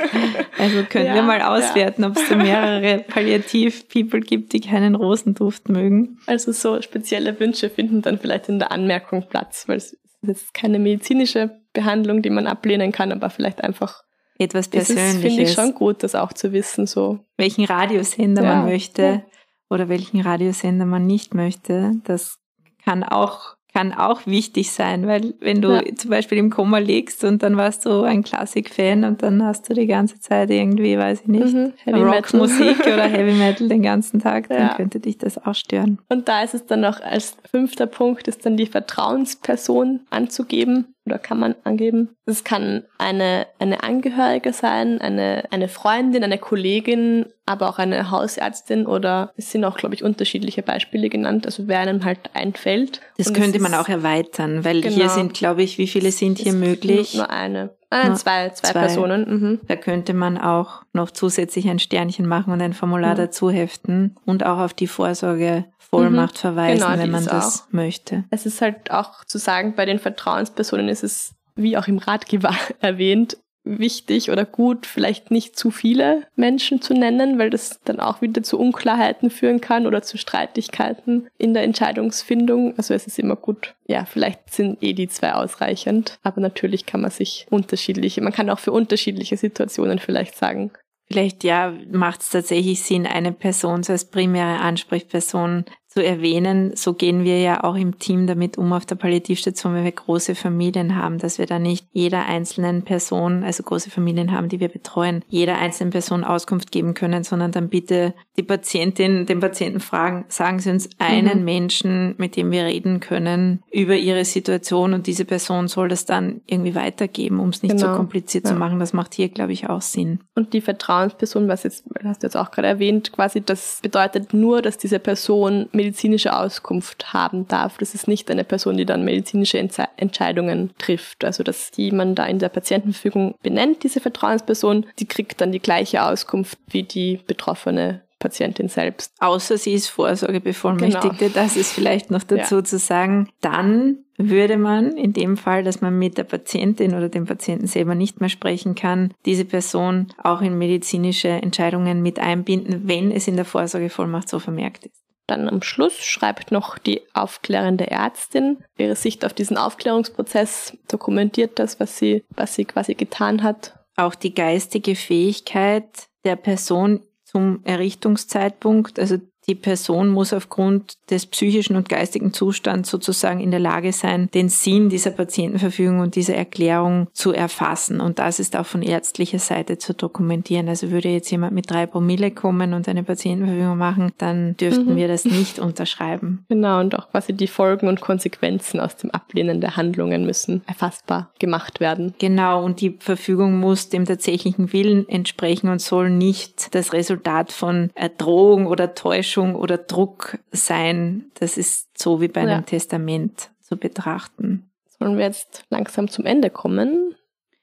Also 0.58 0.84
können 0.84 1.08
ja, 1.08 1.16
wir 1.16 1.24
mal 1.24 1.42
auswerten, 1.42 2.04
ja. 2.04 2.08
ob 2.08 2.16
es 2.16 2.30
da 2.30 2.36
mehrere 2.38 3.00
Palliativ-People 3.00 4.22
gibt, 4.22 4.54
die 4.54 4.62
keinen 4.62 4.96
Rosenduft 4.96 5.68
mögen. 5.68 6.20
Also 6.26 6.54
so 6.54 6.82
spezielle 6.82 7.38
Wünsche 7.42 7.70
finden 7.70 8.02
dann 8.02 8.18
vielleicht 8.18 8.48
in 8.48 8.60
der 8.60 8.72
Anmerkung 8.72 9.26
Platz, 9.30 9.68
weil 9.68 9.76
es 9.76 9.98
ist 10.22 10.54
keine 10.54 10.80
medizinische 10.80 11.60
Behandlung, 11.74 12.22
die 12.22 12.30
man 12.30 12.48
ablehnen 12.48 12.94
kann, 12.94 13.12
aber 13.12 13.30
vielleicht 13.30 13.62
einfach 13.62 14.04
etwas 14.38 14.68
Persönliches. 14.68 15.14
Das 15.14 15.22
finde 15.22 15.42
ich 15.44 15.54
schon 15.54 15.74
gut, 15.74 16.04
das 16.04 16.16
auch 16.16 16.34
zu 16.34 16.52
wissen. 16.52 16.88
So. 16.88 17.20
Welchen 17.38 17.66
Radiosender 17.66 18.44
ja. 18.44 18.56
man 18.56 18.66
möchte 18.66 19.24
oder 19.70 19.90
welchen 19.90 20.22
Radiosender 20.22 20.86
man 20.86 21.06
nicht 21.06 21.34
möchte, 21.34 21.94
das 22.04 22.40
kann 22.84 23.04
auch 23.04 23.56
kann 23.74 23.92
auch 23.92 24.28
wichtig 24.28 24.72
sein, 24.72 25.08
weil 25.08 25.34
wenn 25.40 25.62
du 25.62 25.72
ja. 25.72 25.96
zum 25.96 26.12
Beispiel 26.12 26.38
im 26.38 26.52
Koma 26.52 26.78
liegst 26.78 27.24
und 27.24 27.42
dann 27.42 27.58
warst 27.58 27.86
du 27.88 28.04
ein 28.04 28.24
Klassik-Fan 28.24 29.04
und 29.04 29.24
dann 29.24 29.44
hast 29.44 29.68
du 29.68 29.74
die 29.74 29.88
ganze 29.88 30.20
Zeit 30.20 30.52
irgendwie, 30.52 30.96
weiß 30.96 31.22
ich 31.22 31.28
nicht, 31.28 31.54
mhm, 31.54 31.74
Rockmusik 31.88 32.82
oder 32.86 33.06
Heavy 33.06 33.34
Metal 33.34 33.68
den 33.68 33.82
ganzen 33.82 34.20
Tag, 34.20 34.48
dann 34.50 34.60
ja. 34.60 34.76
könnte 34.76 35.00
dich 35.00 35.18
das 35.18 35.44
auch 35.44 35.56
stören. 35.56 36.00
Und 36.10 36.28
da 36.28 36.44
ist 36.44 36.54
es 36.54 36.68
dann 36.68 36.82
noch 36.82 37.02
als 37.02 37.36
fünfter 37.50 37.88
Punkt, 37.88 38.28
ist 38.28 38.46
dann 38.46 38.58
die 38.58 38.68
Vertrauensperson 38.68 40.02
anzugeben 40.12 40.93
oder 41.06 41.20
kann 41.20 41.40
man 41.40 41.56
angeben. 41.64 42.16
Es 42.26 42.44
kann 42.44 42.84
eine, 42.98 43.48
eine 43.60 43.84
Angehörige 43.84 44.54
sein, 44.54 45.02
eine, 45.02 45.44
eine 45.52 45.68
Freundin, 45.68 46.24
eine 46.24 46.38
Kollegin, 46.38 47.26
aber 47.46 47.70
auch 47.70 47.78
eine 47.78 48.10
Hausärztin 48.10 48.86
oder 48.86 49.34
es 49.36 49.52
sind 49.52 49.66
auch, 49.66 49.78
glaube 49.78 49.96
ich, 49.96 50.04
unterschiedliche 50.04 50.64
Beispiele 50.64 51.10
genannt, 51.10 51.46
also 51.46 51.68
wer 51.68 51.80
einem 51.80 52.06
halt 52.06 52.20
einfällt. 52.34 53.02
Das 53.18 53.28
Und 53.28 53.36
könnte 53.36 53.60
man 53.60 53.74
auch 53.74 53.90
erweitern, 53.90 54.64
weil 54.64 54.82
genau, 54.82 54.96
hier 54.96 55.10
sind, 55.10 55.34
glaube 55.34 55.64
ich, 55.64 55.78
wie 55.78 55.88
viele 55.88 56.12
sind 56.12 56.40
hier 56.40 56.54
möglich? 56.54 57.16
Nur 57.16 57.30
eine. 57.30 57.72
Ah, 57.90 58.16
zwei, 58.16 58.50
zwei, 58.50 58.72
zwei, 58.72 58.80
Personen. 58.80 59.26
Mhm. 59.30 59.60
Da 59.68 59.76
könnte 59.76 60.16
man 60.16 60.40
auch 60.40 60.82
noch 60.94 61.12
zusätzlich 61.12 61.70
ein 61.70 61.78
Sternchen 61.78 62.26
machen 62.26 62.52
und 62.52 62.60
ein 62.60 62.74
Formular 62.74 63.12
mhm. 63.12 63.18
dazu 63.18 63.52
heften 63.52 64.16
und 64.26 64.44
auch 64.44 64.58
auf 64.58 64.74
die 64.74 64.88
Vorsorge 64.88 65.66
Vollmacht 65.98 66.36
mhm. 66.36 66.40
verweisen, 66.40 66.86
genau, 66.88 66.98
wenn 67.02 67.12
man 67.12 67.26
das 67.26 67.64
auch. 67.64 67.74
möchte. 67.74 68.24
Es 68.30 68.46
ist 68.46 68.62
halt 68.62 68.92
auch 68.92 69.24
zu 69.26 69.38
sagen, 69.38 69.76
bei 69.76 69.86
den 69.86 70.00
Vertrauenspersonen 70.00 70.90
ist 70.90 71.04
es, 71.04 71.34
wie 71.56 71.78
auch 71.78 71.88
im 71.88 71.98
Ratgeber 71.98 72.56
erwähnt, 72.80 73.38
wichtig 73.66 74.30
oder 74.30 74.46
gut, 74.46 74.86
vielleicht 74.86 75.32
nicht 75.32 75.58
zu 75.58 75.72
viele 75.72 76.28
Menschen 76.36 76.82
zu 76.82 76.94
nennen, 76.94 77.40
weil 77.40 77.50
das 77.50 77.80
dann 77.86 78.00
auch 78.00 78.22
wieder 78.22 78.44
zu 78.44 78.60
Unklarheiten 78.60 79.30
führen 79.30 79.62
kann 79.62 79.88
oder 79.88 80.02
zu 80.02 80.18
Streitigkeiten 80.18 81.28
in 81.38 81.54
der 81.54 81.64
Entscheidungsfindung. 81.64 82.74
Also 82.78 82.94
es 82.94 83.08
ist 83.08 83.20
immer 83.20 83.36
gut, 83.36 83.76
ja, 83.88 84.06
vielleicht 84.06 84.54
sind 84.54 84.84
eh 84.84 84.94
die 84.94 85.08
zwei 85.08 85.34
ausreichend, 85.34 86.20
aber 86.24 86.42
natürlich 86.42 86.86
kann 86.86 87.02
man 87.02 87.12
sich 87.12 87.48
unterschiedliche, 87.50 88.22
man 88.22 88.34
kann 88.34 88.50
auch 88.50 88.60
für 88.60 88.72
unterschiedliche 88.72 89.38
Situationen 89.38 90.00
vielleicht 90.00 90.36
sagen, 90.36 90.72
Vielleicht 91.08 91.44
ja, 91.44 91.74
macht 91.92 92.22
es 92.22 92.30
tatsächlich 92.30 92.82
Sinn, 92.82 93.06
eine 93.06 93.34
Person 93.34 93.84
so 93.84 93.92
als 93.92 94.06
primäre 94.06 94.60
Ansprechperson 94.60 95.66
zu 95.94 96.04
erwähnen, 96.04 96.72
so 96.76 96.96
gehen 96.96 97.24
wir 97.24 97.40
ja 97.40 97.64
auch 97.64 97.76
im 97.76 98.00
Team 98.00 98.26
damit 98.26 98.58
um 98.58 98.74
auf 98.74 98.86
der 98.88 98.96
Palliativstation, 98.96 99.76
wenn 99.76 99.84
wir 99.84 99.92
große 99.92 100.34
Familien 100.34 100.96
haben, 100.96 101.20
dass 101.20 101.38
wir 101.38 101.46
da 101.46 101.60
nicht 101.60 101.86
jeder 101.92 102.26
einzelnen 102.26 102.82
Person, 102.82 103.44
also 103.44 103.62
große 103.62 103.92
Familien 103.92 104.32
haben, 104.32 104.50
die 104.50 104.60
wir 104.60 104.70
betreuen, 104.70 105.24
jeder 105.28 105.60
einzelnen 105.60 105.92
Person 105.92 106.24
Auskunft 106.24 106.72
geben 106.72 106.96
können, 106.96 107.24
sondern 107.24 107.52
dann 107.52 107.70
bitte 107.70 108.16
die 108.38 108.44
Patientin, 108.44 109.28
den 109.28 109.40
Patienten 109.40 109.80
fragen, 109.80 110.26
sagen 110.30 110.58
Sie 110.58 110.72
uns 110.72 110.90
einen 110.98 111.40
mhm. 111.40 111.46
Menschen, 111.46 112.16
mit 112.18 112.38
dem 112.38 112.50
wir 112.50 112.66
reden 112.66 113.00
können 113.00 113.62
über 113.72 113.96
Ihre 113.96 114.26
Situation 114.26 114.96
und 114.96 115.06
diese 115.06 115.26
Person 115.26 115.68
soll 115.68 115.90
das 115.90 116.06
dann 116.06 116.42
irgendwie 116.48 116.74
weitergeben, 116.74 117.40
um 117.40 117.50
es 117.50 117.62
nicht 117.62 117.78
genau. 117.78 117.92
so 117.92 117.98
kompliziert 117.98 118.46
ja. 118.46 118.52
zu 118.52 118.56
machen. 118.56 118.80
Das 118.80 118.94
macht 118.94 119.14
hier, 119.14 119.30
glaube 119.30 119.52
ich, 119.52 119.70
auch 119.70 119.84
Sinn. 119.84 120.22
Und 120.34 120.54
die 120.54 120.62
Vertrauensperson, 120.62 121.48
was 121.48 121.62
jetzt, 121.62 121.86
hast 122.04 122.24
du 122.24 122.26
jetzt 122.26 122.36
auch 122.36 122.50
gerade 122.50 122.68
erwähnt, 122.68 123.12
quasi, 123.12 123.42
das 123.42 123.78
bedeutet 123.84 124.34
nur, 124.34 124.64
dass 124.64 124.80
diese 124.80 124.98
Person 124.98 125.70
mit 125.72 125.83
medizinische 125.84 126.38
Auskunft 126.38 127.14
haben 127.14 127.48
darf. 127.48 127.78
Das 127.78 127.94
ist 127.94 128.08
nicht 128.08 128.32
eine 128.32 128.44
Person, 128.44 128.78
die 128.78 128.86
dann 128.86 129.04
medizinische 129.04 129.58
Entscheidungen 129.98 130.72
trifft. 130.78 131.26
Also 131.26 131.44
dass 131.44 131.72
die 131.72 131.92
man 131.92 132.16
da 132.16 132.26
in 132.26 132.40
der 132.40 132.50
Patientenverfügung 132.50 133.36
benennt, 133.44 133.84
diese 133.84 134.00
Vertrauensperson, 134.00 134.86
die 135.00 135.06
kriegt 135.06 135.42
dann 135.42 135.52
die 135.52 135.60
gleiche 135.60 136.04
Auskunft 136.04 136.58
wie 136.68 136.84
die 136.84 137.20
betroffene 137.28 138.02
Patientin 138.20 138.70
selbst. 138.70 139.12
Außer 139.20 139.58
sie 139.58 139.74
ist 139.74 139.90
Vorsorgebevollmächtigte, 139.90 141.26
genau. 141.26 141.32
das 141.34 141.58
ist 141.58 141.74
vielleicht 141.74 142.10
noch 142.10 142.24
dazu 142.24 142.56
ja. 142.56 142.64
zu 142.64 142.80
sagen. 142.80 143.30
Dann 143.42 143.98
würde 144.18 144.58
man 144.58 144.96
in 144.96 145.12
dem 145.12 145.36
Fall, 145.36 145.64
dass 145.64 145.82
man 145.82 146.00
mit 146.00 146.18
der 146.18 146.24
Patientin 146.24 146.94
oder 146.94 147.10
dem 147.10 147.26
Patienten 147.26 147.68
selber 147.68 147.96
nicht 147.96 148.22
mehr 148.22 148.30
sprechen 148.30 148.76
kann, 148.76 149.14
diese 149.26 149.44
Person 149.44 150.08
auch 150.24 150.42
in 150.42 150.58
medizinische 150.58 151.28
Entscheidungen 151.28 152.02
mit 152.02 152.18
einbinden, 152.18 152.88
wenn 152.88 153.12
es 153.12 153.28
in 153.28 153.36
der 153.36 153.46
Vorsorgevollmacht 153.46 154.30
so 154.30 154.40
vermerkt 154.40 154.86
ist. 154.86 155.03
Dann 155.28 155.48
am 155.48 155.62
Schluss 155.62 156.04
schreibt 156.04 156.52
noch 156.52 156.78
die 156.78 157.02
aufklärende 157.14 157.90
Ärztin 157.90 158.64
ihre 158.78 158.96
Sicht 158.96 159.26
auf 159.26 159.34
diesen 159.34 159.58
Aufklärungsprozess, 159.58 160.78
dokumentiert 160.90 161.60
das, 161.60 161.80
was 161.80 161.98
sie, 161.98 162.24
was 162.36 162.56
sie 162.56 162.66
quasi 162.66 162.96
getan 162.96 163.44
hat. 163.44 163.80
Auch 163.96 164.16
die 164.16 164.34
geistige 164.34 164.96
Fähigkeit 164.96 166.08
der 166.26 166.36
Person 166.36 167.02
zum 167.24 167.62
Errichtungszeitpunkt, 167.64 169.00
also 169.00 169.18
die 169.48 169.56
Person 169.56 170.10
muss 170.10 170.34
aufgrund 170.34 170.98
des 171.10 171.26
psychischen 171.26 171.76
und 171.76 171.90
geistigen 171.90 172.34
Zustands 172.34 172.90
sozusagen 172.90 173.40
in 173.40 173.52
der 173.52 173.60
Lage 173.60 173.92
sein, 173.92 174.30
den 174.34 174.50
Sinn 174.50 174.90
dieser 174.90 175.12
Patientenverfügung 175.12 176.00
und 176.00 176.16
dieser 176.16 176.36
Erklärung 176.36 177.08
zu 177.14 177.34
erfassen. 177.34 178.00
Und 178.00 178.20
das 178.20 178.40
ist 178.40 178.56
auch 178.56 178.66
von 178.66 178.82
ärztlicher 178.82 179.40
Seite 179.40 179.78
zu 179.78 179.94
dokumentieren. 179.94 180.70
Also 180.70 180.92
würde 180.92 181.10
jetzt 181.10 181.30
jemand 181.30 181.54
mit 181.54 181.70
drei 181.70 181.86
Promille 181.86 182.32
kommen 182.32 182.74
und 182.74 182.88
eine 182.88 183.04
Patientenverfügung 183.04 183.78
machen, 183.78 184.12
dann 184.18 184.56
dürften 184.58 184.94
mhm. 184.94 184.96
wir 184.96 185.08
das 185.08 185.26
nicht 185.26 185.60
unterschreiben. 185.60 186.46
Genau, 186.50 186.80
und 186.80 186.98
auch 186.98 187.10
quasi 187.12 187.34
die 187.34 187.48
Folgen 187.48 187.88
und 187.88 188.02
Konsequenzen 188.02 188.80
aus 188.80 188.96
dem 188.96 189.12
Ablehnen 189.12 189.62
der 189.62 189.76
Handlungen 189.76 190.26
müssen 190.26 190.62
erfassbar 190.68 191.32
gemacht 191.40 191.80
werden. 191.80 192.14
Genau, 192.20 192.64
und 192.64 192.82
die 192.82 192.96
Verfügung 193.00 193.60
muss 193.60 193.90
dem 193.90 194.06
tatsächlichen 194.06 194.74
Willen 194.74 195.08
entsprechen 195.10 195.70
und 195.70 195.82
soll 195.82 196.10
nicht 196.10 196.74
das 196.74 196.94
Resultat 196.94 197.52
von 197.52 197.90
Drohung 198.18 198.68
oder 198.68 198.96
Täuschung 198.96 199.33
Täuschung 199.34 199.56
oder 199.56 199.78
Druck 199.78 200.38
sein. 200.52 201.32
Das 201.36 201.58
ist 201.58 201.98
so 201.98 202.22
wie 202.22 202.28
bei 202.28 202.42
einem 202.42 202.52
ja. 202.52 202.62
Testament 202.62 203.50
zu 203.62 203.78
betrachten. 203.78 204.70
Sollen 205.00 205.18
wir 205.18 205.26
jetzt 205.26 205.64
langsam 205.70 206.08
zum 206.08 206.26
Ende 206.26 206.50
kommen? 206.50 207.16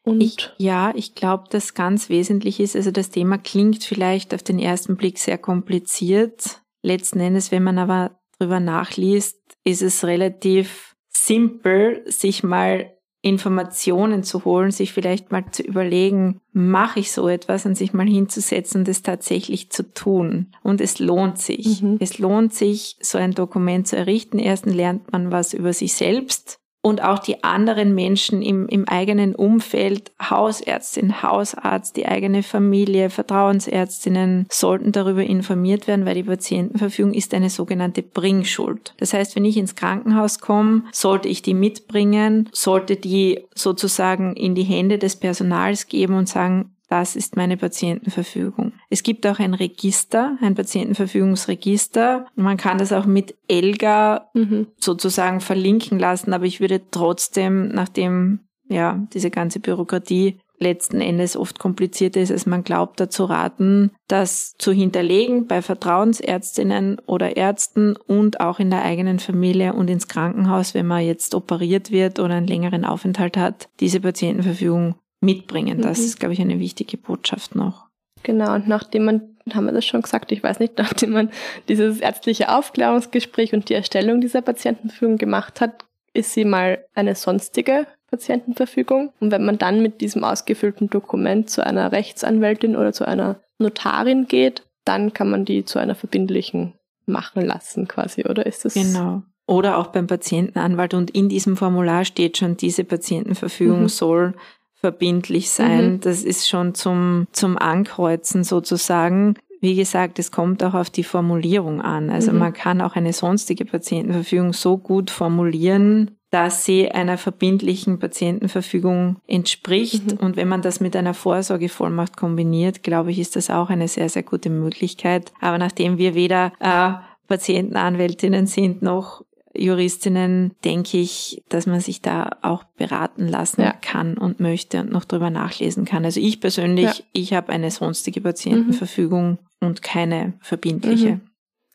Und 0.02 0.20
ich, 0.20 0.50
ja, 0.56 0.92
ich 0.96 1.14
glaube, 1.14 1.44
dass 1.50 1.74
ganz 1.74 2.08
wesentlich 2.08 2.58
ist, 2.58 2.74
also 2.74 2.90
das 2.90 3.10
Thema 3.10 3.38
klingt 3.38 3.84
vielleicht 3.84 4.34
auf 4.34 4.42
den 4.42 4.58
ersten 4.58 4.96
Blick 4.96 5.18
sehr 5.18 5.38
kompliziert. 5.38 6.62
Letzten 6.82 7.20
Endes, 7.20 7.52
wenn 7.52 7.62
man 7.62 7.78
aber 7.78 8.18
drüber 8.38 8.60
nachliest, 8.60 9.38
ist 9.62 9.82
es 9.82 10.04
relativ 10.04 10.96
simpel, 11.10 12.02
sich 12.06 12.42
mal 12.42 12.96
Informationen 13.22 14.22
zu 14.22 14.44
holen, 14.44 14.70
sich 14.70 14.92
vielleicht 14.92 15.30
mal 15.30 15.44
zu 15.50 15.62
überlegen, 15.62 16.40
mache 16.52 17.00
ich 17.00 17.12
so 17.12 17.28
etwas 17.28 17.66
und 17.66 17.74
sich 17.74 17.92
mal 17.92 18.06
hinzusetzen 18.06 18.80
und 18.80 18.88
es 18.88 19.02
tatsächlich 19.02 19.70
zu 19.70 19.92
tun. 19.92 20.52
Und 20.62 20.80
es 20.80 20.98
lohnt 20.98 21.38
sich. 21.38 21.82
Mhm. 21.82 21.98
Es 22.00 22.18
lohnt 22.18 22.54
sich, 22.54 22.96
so 23.00 23.18
ein 23.18 23.32
Dokument 23.32 23.86
zu 23.86 23.96
errichten. 23.96 24.38
Erstens 24.38 24.74
lernt 24.74 25.12
man 25.12 25.30
was 25.30 25.52
über 25.52 25.72
sich 25.72 25.94
selbst 25.94 26.59
und 26.82 27.02
auch 27.02 27.18
die 27.18 27.44
anderen 27.44 27.94
Menschen 27.94 28.40
im, 28.42 28.66
im 28.68 28.88
eigenen 28.88 29.34
Umfeld, 29.34 30.12
Hausärztin, 30.20 31.22
Hausarzt, 31.22 31.96
die 31.96 32.06
eigene 32.06 32.42
Familie, 32.42 33.10
Vertrauensärztinnen 33.10 34.46
sollten 34.50 34.92
darüber 34.92 35.22
informiert 35.22 35.86
werden, 35.86 36.06
weil 36.06 36.14
die 36.14 36.22
Patientenverfügung 36.22 37.12
ist 37.12 37.34
eine 37.34 37.50
sogenannte 37.50 38.02
Bringschuld. 38.02 38.94
Das 38.96 39.12
heißt, 39.12 39.36
wenn 39.36 39.44
ich 39.44 39.58
ins 39.58 39.74
Krankenhaus 39.74 40.38
komme, 40.38 40.84
sollte 40.92 41.28
ich 41.28 41.42
die 41.42 41.54
mitbringen, 41.54 42.48
sollte 42.52 42.96
die 42.96 43.44
sozusagen 43.54 44.34
in 44.34 44.54
die 44.54 44.62
Hände 44.62 44.98
des 44.98 45.16
Personals 45.16 45.86
geben 45.86 46.14
und 46.14 46.28
sagen, 46.28 46.72
das 46.90 47.14
ist 47.14 47.36
meine 47.36 47.56
Patientenverfügung. 47.56 48.72
Es 48.90 49.04
gibt 49.04 49.24
auch 49.26 49.38
ein 49.38 49.54
Register, 49.54 50.36
ein 50.42 50.56
Patientenverfügungsregister. 50.56 52.26
Man 52.34 52.56
kann 52.56 52.78
das 52.78 52.92
auch 52.92 53.06
mit 53.06 53.36
ELGA 53.46 54.28
mhm. 54.34 54.66
sozusagen 54.76 55.40
verlinken 55.40 56.00
lassen, 56.00 56.32
aber 56.32 56.46
ich 56.46 56.60
würde 56.60 56.82
trotzdem, 56.90 57.68
nachdem 57.68 58.40
ja 58.68 59.06
diese 59.12 59.30
ganze 59.30 59.60
Bürokratie 59.60 60.40
letzten 60.58 61.00
Endes 61.00 61.36
oft 61.36 61.60
komplizierter 61.60 62.20
ist, 62.20 62.32
als 62.32 62.44
man 62.44 62.64
glaubt, 62.64 63.00
dazu 63.00 63.24
raten, 63.24 63.92
das 64.08 64.54
zu 64.58 64.72
hinterlegen 64.72 65.46
bei 65.46 65.62
Vertrauensärztinnen 65.62 66.98
oder 67.06 67.36
Ärzten 67.36 67.96
und 67.96 68.40
auch 68.40 68.58
in 68.58 68.70
der 68.70 68.84
eigenen 68.84 69.20
Familie 69.20 69.72
und 69.72 69.88
ins 69.88 70.08
Krankenhaus, 70.08 70.74
wenn 70.74 70.86
man 70.86 71.04
jetzt 71.04 71.34
operiert 71.34 71.92
wird 71.92 72.18
oder 72.18 72.34
einen 72.34 72.46
längeren 72.46 72.84
Aufenthalt 72.84 73.36
hat, 73.36 73.68
diese 73.78 74.00
Patientenverfügung 74.00 74.96
mitbringen. 75.20 75.80
Das 75.80 75.98
mhm. 75.98 76.04
ist, 76.04 76.20
glaube 76.20 76.34
ich, 76.34 76.40
eine 76.40 76.58
wichtige 76.58 76.96
Botschaft 76.96 77.54
noch. 77.54 77.86
Genau, 78.22 78.54
und 78.54 78.68
nachdem 78.68 79.04
man, 79.04 79.36
haben 79.52 79.66
wir 79.66 79.72
das 79.72 79.86
schon 79.86 80.02
gesagt, 80.02 80.32
ich 80.32 80.42
weiß 80.42 80.60
nicht, 80.60 80.74
nachdem 80.78 81.10
man 81.10 81.30
dieses 81.68 82.00
ärztliche 82.00 82.54
Aufklärungsgespräch 82.54 83.52
und 83.52 83.68
die 83.68 83.74
Erstellung 83.74 84.20
dieser 84.20 84.42
Patientenverfügung 84.42 85.16
gemacht 85.16 85.60
hat, 85.60 85.84
ist 86.12 86.32
sie 86.32 86.44
mal 86.44 86.84
eine 86.94 87.14
sonstige 87.14 87.86
Patientenverfügung. 88.10 89.12
Und 89.20 89.30
wenn 89.30 89.44
man 89.44 89.58
dann 89.58 89.82
mit 89.82 90.00
diesem 90.00 90.24
ausgefüllten 90.24 90.90
Dokument 90.90 91.48
zu 91.48 91.64
einer 91.64 91.92
Rechtsanwältin 91.92 92.76
oder 92.76 92.92
zu 92.92 93.06
einer 93.06 93.40
Notarin 93.58 94.26
geht, 94.26 94.66
dann 94.84 95.12
kann 95.12 95.30
man 95.30 95.44
die 95.44 95.64
zu 95.64 95.78
einer 95.78 95.94
verbindlichen 95.94 96.74
machen 97.06 97.44
lassen, 97.44 97.86
quasi, 97.86 98.24
oder 98.24 98.46
ist 98.46 98.64
das? 98.64 98.74
Genau. 98.74 99.22
Oder 99.46 99.78
auch 99.78 99.88
beim 99.88 100.06
Patientenanwalt 100.06 100.94
und 100.94 101.10
in 101.10 101.28
diesem 101.28 101.56
Formular 101.56 102.04
steht 102.04 102.38
schon, 102.38 102.56
diese 102.56 102.84
Patientenverfügung 102.84 103.82
mhm. 103.82 103.88
soll 103.88 104.34
verbindlich 104.80 105.50
sein. 105.50 105.94
Mhm. 105.94 106.00
Das 106.00 106.22
ist 106.22 106.48
schon 106.48 106.74
zum, 106.74 107.26
zum 107.32 107.58
Ankreuzen 107.58 108.44
sozusagen. 108.44 109.34
Wie 109.60 109.74
gesagt, 109.74 110.18
es 110.18 110.32
kommt 110.32 110.64
auch 110.64 110.74
auf 110.74 110.88
die 110.88 111.04
Formulierung 111.04 111.82
an. 111.82 112.08
Also 112.08 112.32
mhm. 112.32 112.38
man 112.38 112.52
kann 112.52 112.80
auch 112.80 112.96
eine 112.96 113.12
sonstige 113.12 113.66
Patientenverfügung 113.66 114.54
so 114.54 114.78
gut 114.78 115.10
formulieren, 115.10 116.12
dass 116.30 116.64
sie 116.64 116.90
einer 116.90 117.18
verbindlichen 117.18 117.98
Patientenverfügung 117.98 119.16
entspricht. 119.26 120.12
Mhm. 120.12 120.18
Und 120.18 120.36
wenn 120.36 120.48
man 120.48 120.62
das 120.62 120.80
mit 120.80 120.96
einer 120.96 121.12
Vorsorgevollmacht 121.12 122.16
kombiniert, 122.16 122.82
glaube 122.82 123.10
ich, 123.10 123.18
ist 123.18 123.36
das 123.36 123.50
auch 123.50 123.68
eine 123.68 123.88
sehr, 123.88 124.08
sehr 124.08 124.22
gute 124.22 124.48
Möglichkeit. 124.48 125.32
Aber 125.40 125.58
nachdem 125.58 125.98
wir 125.98 126.14
weder 126.14 126.52
äh, 126.60 126.92
Patientenanwältinnen 127.28 128.46
sind 128.46 128.80
noch 128.82 129.24
Juristinnen 129.54 130.52
denke 130.64 130.98
ich, 130.98 131.42
dass 131.48 131.66
man 131.66 131.80
sich 131.80 132.02
da 132.02 132.30
auch 132.42 132.64
beraten 132.76 133.26
lassen 133.26 133.62
ja. 133.62 133.72
kann 133.72 134.16
und 134.16 134.38
möchte 134.40 134.80
und 134.80 134.92
noch 134.92 135.04
drüber 135.04 135.30
nachlesen 135.30 135.84
kann. 135.84 136.04
Also 136.04 136.20
ich 136.20 136.40
persönlich, 136.40 136.84
ja. 136.84 137.04
ich 137.12 137.32
habe 137.32 137.52
eine 137.52 137.70
sonstige 137.70 138.20
Patientenverfügung 138.20 139.30
mhm. 139.30 139.66
und 139.68 139.82
keine 139.82 140.34
verbindliche. 140.40 141.16
Mhm. 141.16 141.20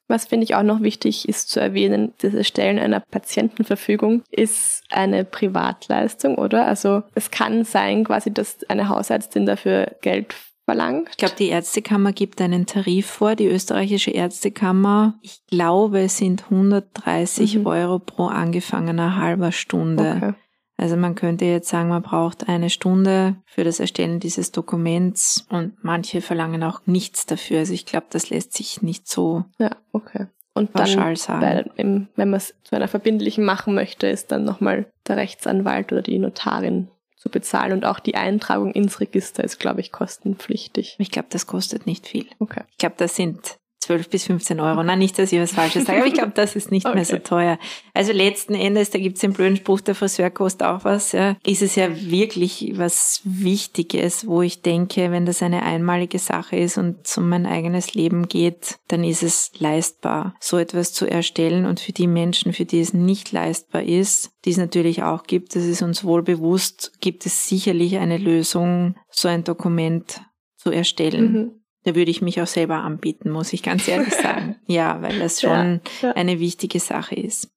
Was 0.07 0.27
finde 0.27 0.43
ich 0.43 0.55
auch 0.55 0.63
noch 0.63 0.81
wichtig 0.81 1.27
ist 1.27 1.49
zu 1.49 1.59
erwähnen, 1.59 2.13
das 2.19 2.35
Erstellen 2.35 2.77
einer 2.77 2.99
Patientenverfügung 2.99 4.21
ist 4.29 4.83
eine 4.91 5.25
Privatleistung, 5.25 6.35
oder? 6.35 6.67
Also 6.67 7.01
es 7.15 7.31
kann 7.31 7.63
sein 7.65 8.03
quasi, 8.03 8.31
dass 8.31 8.63
eine 8.69 8.87
Hausärztin 8.87 9.47
dafür 9.47 9.95
Geld 10.01 10.35
verlangt. 10.65 11.09
Ich 11.11 11.17
glaube, 11.17 11.35
die 11.37 11.49
Ärztekammer 11.49 12.11
gibt 12.11 12.41
einen 12.41 12.65
Tarif 12.65 13.05
vor, 13.05 13.35
die 13.35 13.47
österreichische 13.47 14.11
Ärztekammer. 14.11 15.15
Ich 15.21 15.45
glaube, 15.47 16.01
es 16.01 16.17
sind 16.17 16.45
130 16.45 17.59
mhm. 17.59 17.67
Euro 17.67 17.99
pro 17.99 18.25
angefangener 18.25 19.15
halber 19.17 19.51
Stunde. 19.51 20.15
Okay. 20.17 20.33
Also 20.77 20.97
man 20.97 21.15
könnte 21.15 21.45
jetzt 21.45 21.69
sagen, 21.69 21.87
man 21.87 22.01
braucht 22.01 22.49
eine 22.49 22.69
Stunde 22.69 23.37
für 23.45 23.63
das 23.63 23.79
Erstellen 23.79 24.19
dieses 24.19 24.51
Dokuments 24.51 25.47
und 25.49 25.73
manche 25.83 26.19
verlangen 26.19 26.63
auch 26.63 26.81
nichts 26.85 27.25
dafür. 27.25 27.59
Also 27.59 27.73
ich 27.73 27.85
glaube, 27.85 28.07
das 28.09 28.29
lässt 28.29 28.53
sich 28.53 28.81
nicht 28.81 29.07
so 29.07 29.45
ja, 29.57 29.71
okay. 29.93 30.27
Und 30.53 30.69
dann, 30.73 31.15
sagen. 31.17 32.07
wenn 32.15 32.29
man 32.29 32.37
es 32.37 32.55
zu 32.63 32.75
einer 32.75 32.87
verbindlichen 32.87 33.43
machen 33.43 33.75
möchte, 33.75 34.07
ist 34.07 34.31
dann 34.31 34.45
nochmal 34.45 34.85
der 35.05 35.17
Rechtsanwalt 35.17 35.91
oder 35.91 36.01
die 36.01 36.17
Notarin 36.17 36.87
zu 37.25 37.29
bezahlen. 37.31 37.73
Und 37.73 37.85
auch 37.85 37.99
die 37.99 38.15
Eintragung 38.15 38.71
ins 38.71 38.99
Register 38.99 39.43
ist, 39.43 39.59
glaube 39.59 39.81
ich, 39.81 39.91
kostenpflichtig. 39.91 40.95
Ich 40.99 41.11
glaube, 41.11 41.27
das 41.31 41.47
kostet 41.47 41.87
nicht 41.87 42.07
viel. 42.07 42.27
Okay. 42.39 42.61
Ich 42.71 42.77
glaube, 42.77 42.95
das 42.97 43.15
sind 43.15 43.57
12 43.85 44.09
bis 44.09 44.25
15 44.25 44.59
Euro. 44.59 44.83
Na, 44.83 44.95
nicht, 44.95 45.17
dass 45.19 45.31
ich 45.31 45.39
was 45.39 45.51
Falsches 45.51 45.85
sage, 45.85 45.99
aber 45.99 46.07
ich 46.07 46.13
glaube, 46.13 46.31
das 46.33 46.55
ist 46.55 46.71
nicht 46.71 46.85
okay. 46.85 46.95
mehr 46.95 47.05
so 47.05 47.17
teuer. 47.17 47.59
Also 47.93 48.13
letzten 48.13 48.55
Endes, 48.55 48.89
da 48.89 48.99
gibt's 48.99 49.21
den 49.21 49.33
blöden 49.33 49.57
Spruch, 49.57 49.81
der 49.81 49.95
Friseur 49.95 50.31
kostet 50.31 50.63
auch 50.63 50.83
was, 50.83 51.11
ja, 51.11 51.37
ist 51.45 51.61
es 51.61 51.75
ja 51.75 51.89
wirklich 51.95 52.73
was 52.75 53.21
Wichtiges, 53.23 54.27
wo 54.27 54.41
ich 54.41 54.63
denke, 54.63 55.11
wenn 55.11 55.25
das 55.25 55.43
eine 55.43 55.63
einmalige 55.63 56.17
Sache 56.17 56.55
ist 56.55 56.77
und 56.77 57.05
es 57.05 57.17
um 57.17 57.29
mein 57.29 57.45
eigenes 57.45 57.93
Leben 57.93 58.27
geht, 58.27 58.77
dann 58.87 59.03
ist 59.03 59.21
es 59.21 59.51
leistbar, 59.59 60.35
so 60.39 60.57
etwas 60.57 60.91
zu 60.91 61.05
erstellen. 61.05 61.65
Und 61.65 61.79
für 61.79 61.93
die 61.93 62.07
Menschen, 62.07 62.53
für 62.53 62.65
die 62.65 62.79
es 62.79 62.93
nicht 62.93 63.31
leistbar 63.31 63.83
ist, 63.83 64.31
die 64.45 64.51
es 64.51 64.57
natürlich 64.57 65.03
auch 65.03 65.23
gibt, 65.23 65.55
das 65.55 65.63
ist 65.63 65.81
uns 65.83 66.03
wohl 66.03 66.23
bewusst, 66.23 66.93
gibt 67.01 67.25
es 67.25 67.47
sicherlich 67.47 67.97
eine 67.97 68.17
Lösung, 68.17 68.95
so 69.09 69.27
ein 69.27 69.43
Dokument 69.43 70.21
zu 70.57 70.71
erstellen. 70.71 71.31
Mhm. 71.31 71.64
Da 71.85 71.95
würde 71.95 72.11
ich 72.11 72.21
mich 72.21 72.41
auch 72.41 72.47
selber 72.47 72.77
anbieten, 72.77 73.29
muss 73.29 73.53
ich 73.53 73.63
ganz 73.63 73.87
ehrlich 73.87 74.13
sagen. 74.13 74.55
ja, 74.67 75.01
weil 75.01 75.19
das 75.19 75.39
schon 75.39 75.81
ja, 76.01 76.09
ja. 76.09 76.11
eine 76.13 76.39
wichtige 76.39 76.79
Sache 76.79 77.15
ist. 77.15 77.49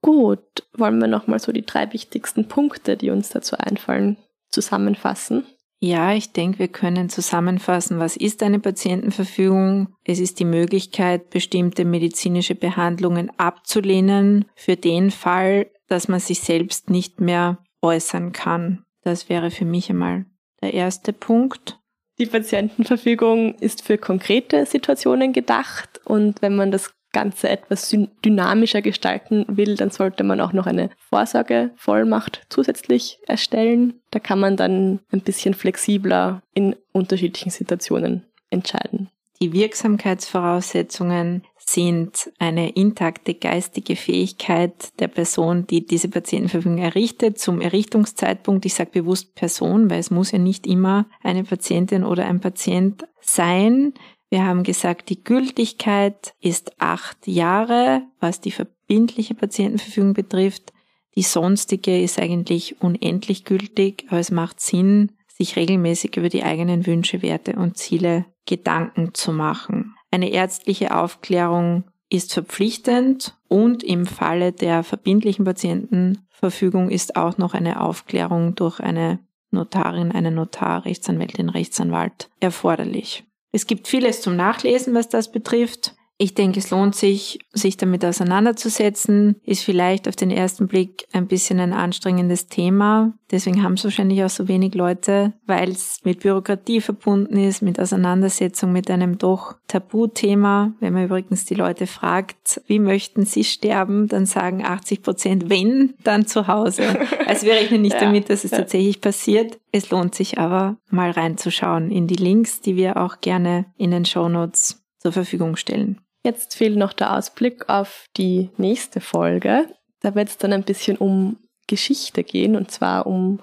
Gut, 0.00 0.66
wollen 0.76 0.98
wir 0.98 1.06
nochmal 1.06 1.38
so 1.38 1.52
die 1.52 1.64
drei 1.64 1.92
wichtigsten 1.92 2.48
Punkte, 2.48 2.96
die 2.96 3.10
uns 3.10 3.28
dazu 3.28 3.56
einfallen, 3.56 4.16
zusammenfassen? 4.50 5.46
Ja, 5.80 6.14
ich 6.14 6.32
denke, 6.32 6.60
wir 6.60 6.68
können 6.68 7.10
zusammenfassen, 7.10 7.98
was 7.98 8.16
ist 8.16 8.42
eine 8.42 8.58
Patientenverfügung? 8.58 9.94
Es 10.02 10.18
ist 10.18 10.40
die 10.40 10.46
Möglichkeit, 10.46 11.28
bestimmte 11.28 11.84
medizinische 11.84 12.54
Behandlungen 12.54 13.30
abzulehnen 13.38 14.46
für 14.54 14.76
den 14.76 15.10
Fall, 15.10 15.70
dass 15.88 16.08
man 16.08 16.20
sich 16.20 16.40
selbst 16.40 16.88
nicht 16.88 17.20
mehr 17.20 17.58
äußern 17.82 18.32
kann. 18.32 18.84
Das 19.02 19.28
wäre 19.28 19.50
für 19.50 19.66
mich 19.66 19.90
einmal 19.90 20.24
der 20.62 20.72
erste 20.72 21.12
Punkt. 21.12 21.78
Die 22.18 22.26
Patientenverfügung 22.26 23.56
ist 23.56 23.82
für 23.82 23.98
konkrete 23.98 24.66
Situationen 24.66 25.32
gedacht 25.32 26.00
und 26.04 26.42
wenn 26.42 26.54
man 26.54 26.70
das 26.70 26.94
Ganze 27.12 27.48
etwas 27.48 27.94
dynamischer 28.24 28.82
gestalten 28.82 29.44
will, 29.48 29.76
dann 29.76 29.90
sollte 29.90 30.24
man 30.24 30.40
auch 30.40 30.52
noch 30.52 30.66
eine 30.66 30.90
Vorsorgevollmacht 30.98 32.42
zusätzlich 32.50 33.18
erstellen. 33.26 34.00
Da 34.10 34.18
kann 34.18 34.40
man 34.40 34.56
dann 34.56 35.00
ein 35.12 35.20
bisschen 35.20 35.54
flexibler 35.54 36.42
in 36.54 36.76
unterschiedlichen 36.92 37.50
Situationen 37.50 38.24
entscheiden. 38.50 39.10
Die 39.44 39.52
Wirksamkeitsvoraussetzungen 39.52 41.42
sind 41.58 42.32
eine 42.38 42.70
intakte 42.70 43.34
geistige 43.34 43.94
Fähigkeit 43.94 44.98
der 45.00 45.08
Person, 45.08 45.66
die 45.66 45.84
diese 45.84 46.08
Patientenverfügung 46.08 46.78
errichtet, 46.78 47.38
zum 47.38 47.60
Errichtungszeitpunkt. 47.60 48.64
Ich 48.64 48.72
sage 48.72 48.92
bewusst 48.92 49.34
Person, 49.34 49.90
weil 49.90 49.98
es 49.98 50.10
muss 50.10 50.32
ja 50.32 50.38
nicht 50.38 50.66
immer 50.66 51.04
eine 51.22 51.44
Patientin 51.44 52.04
oder 52.04 52.24
ein 52.24 52.40
Patient 52.40 53.06
sein. 53.20 53.92
Wir 54.30 54.46
haben 54.46 54.62
gesagt, 54.62 55.10
die 55.10 55.22
Gültigkeit 55.22 56.32
ist 56.40 56.80
acht 56.80 57.26
Jahre, 57.26 58.00
was 58.20 58.40
die 58.40 58.50
verbindliche 58.50 59.34
Patientenverfügung 59.34 60.14
betrifft. 60.14 60.72
Die 61.16 61.22
sonstige 61.22 62.00
ist 62.00 62.18
eigentlich 62.18 62.80
unendlich 62.80 63.44
gültig, 63.44 64.06
aber 64.08 64.20
es 64.20 64.30
macht 64.30 64.58
Sinn, 64.60 65.12
sich 65.28 65.56
regelmäßig 65.56 66.16
über 66.16 66.30
die 66.30 66.44
eigenen 66.44 66.86
Wünsche, 66.86 67.20
Werte 67.20 67.56
und 67.56 67.76
Ziele 67.76 68.24
Gedanken 68.46 69.14
zu 69.14 69.32
machen. 69.32 69.94
Eine 70.10 70.30
ärztliche 70.30 70.96
Aufklärung 70.96 71.84
ist 72.10 72.32
verpflichtend 72.32 73.36
und 73.48 73.82
im 73.82 74.06
Falle 74.06 74.52
der 74.52 74.84
verbindlichen 74.84 75.44
Patientenverfügung 75.44 76.90
ist 76.90 77.16
auch 77.16 77.38
noch 77.38 77.54
eine 77.54 77.80
Aufklärung 77.80 78.54
durch 78.54 78.80
eine 78.80 79.18
Notarin, 79.50 80.12
einen 80.12 80.34
Notar, 80.34 80.84
Rechtsanwältin, 80.84 81.48
Rechtsanwalt 81.48 82.28
erforderlich. 82.40 83.24
Es 83.52 83.66
gibt 83.66 83.88
vieles 83.88 84.20
zum 84.20 84.36
Nachlesen, 84.36 84.94
was 84.94 85.08
das 85.08 85.30
betrifft. 85.30 85.94
Ich 86.16 86.34
denke, 86.34 86.60
es 86.60 86.70
lohnt 86.70 86.94
sich, 86.94 87.40
sich 87.52 87.76
damit 87.76 88.04
auseinanderzusetzen. 88.04 89.40
Ist 89.44 89.64
vielleicht 89.64 90.06
auf 90.06 90.14
den 90.14 90.30
ersten 90.30 90.68
Blick 90.68 91.06
ein 91.12 91.26
bisschen 91.26 91.58
ein 91.58 91.72
anstrengendes 91.72 92.46
Thema. 92.46 93.14
Deswegen 93.32 93.64
haben 93.64 93.72
es 93.72 93.82
wahrscheinlich 93.82 94.22
auch 94.22 94.30
so 94.30 94.46
wenig 94.46 94.74
Leute, 94.74 95.32
weil 95.44 95.70
es 95.70 95.98
mit 96.04 96.20
Bürokratie 96.20 96.80
verbunden 96.80 97.36
ist, 97.36 97.62
mit 97.62 97.80
Auseinandersetzung 97.80 98.70
mit 98.70 98.92
einem 98.92 99.18
doch 99.18 99.56
Tabuthema. 99.66 100.72
Wenn 100.78 100.92
man 100.92 101.06
übrigens 101.06 101.46
die 101.46 101.54
Leute 101.54 101.88
fragt, 101.88 102.60
wie 102.68 102.78
möchten 102.78 103.26
sie 103.26 103.42
sterben, 103.42 104.06
dann 104.06 104.24
sagen 104.24 104.64
80 104.64 105.02
Prozent, 105.02 105.50
wenn, 105.50 105.94
dann 106.04 106.26
zu 106.26 106.46
Hause. 106.46 106.84
Also 107.26 107.46
wir 107.46 107.54
rechnen 107.54 107.82
nicht 107.82 107.94
ja. 108.00 108.02
damit, 108.02 108.30
dass 108.30 108.44
es 108.44 108.52
tatsächlich 108.52 109.00
passiert. 109.00 109.58
Es 109.72 109.90
lohnt 109.90 110.14
sich 110.14 110.38
aber 110.38 110.76
mal 110.90 111.10
reinzuschauen 111.10 111.90
in 111.90 112.06
die 112.06 112.14
Links, 112.14 112.60
die 112.60 112.76
wir 112.76 112.98
auch 112.98 113.20
gerne 113.20 113.66
in 113.76 113.90
den 113.90 114.04
Show 114.04 114.28
Notes 114.28 114.84
zur 114.98 115.10
Verfügung 115.10 115.56
stellen. 115.56 116.00
Jetzt 116.24 116.56
fehlt 116.56 116.76
noch 116.76 116.92
der 116.94 117.14
Ausblick 117.14 117.68
auf 117.68 118.06
die 118.16 118.50
nächste 118.56 119.00
Folge. 119.00 119.68
Da 120.00 120.14
wird 120.14 120.30
es 120.30 120.38
dann 120.38 120.54
ein 120.54 120.64
bisschen 120.64 120.96
um 120.96 121.36
Geschichte 121.66 122.24
gehen 122.24 122.56
und 122.56 122.70
zwar 122.70 123.06
um 123.06 123.40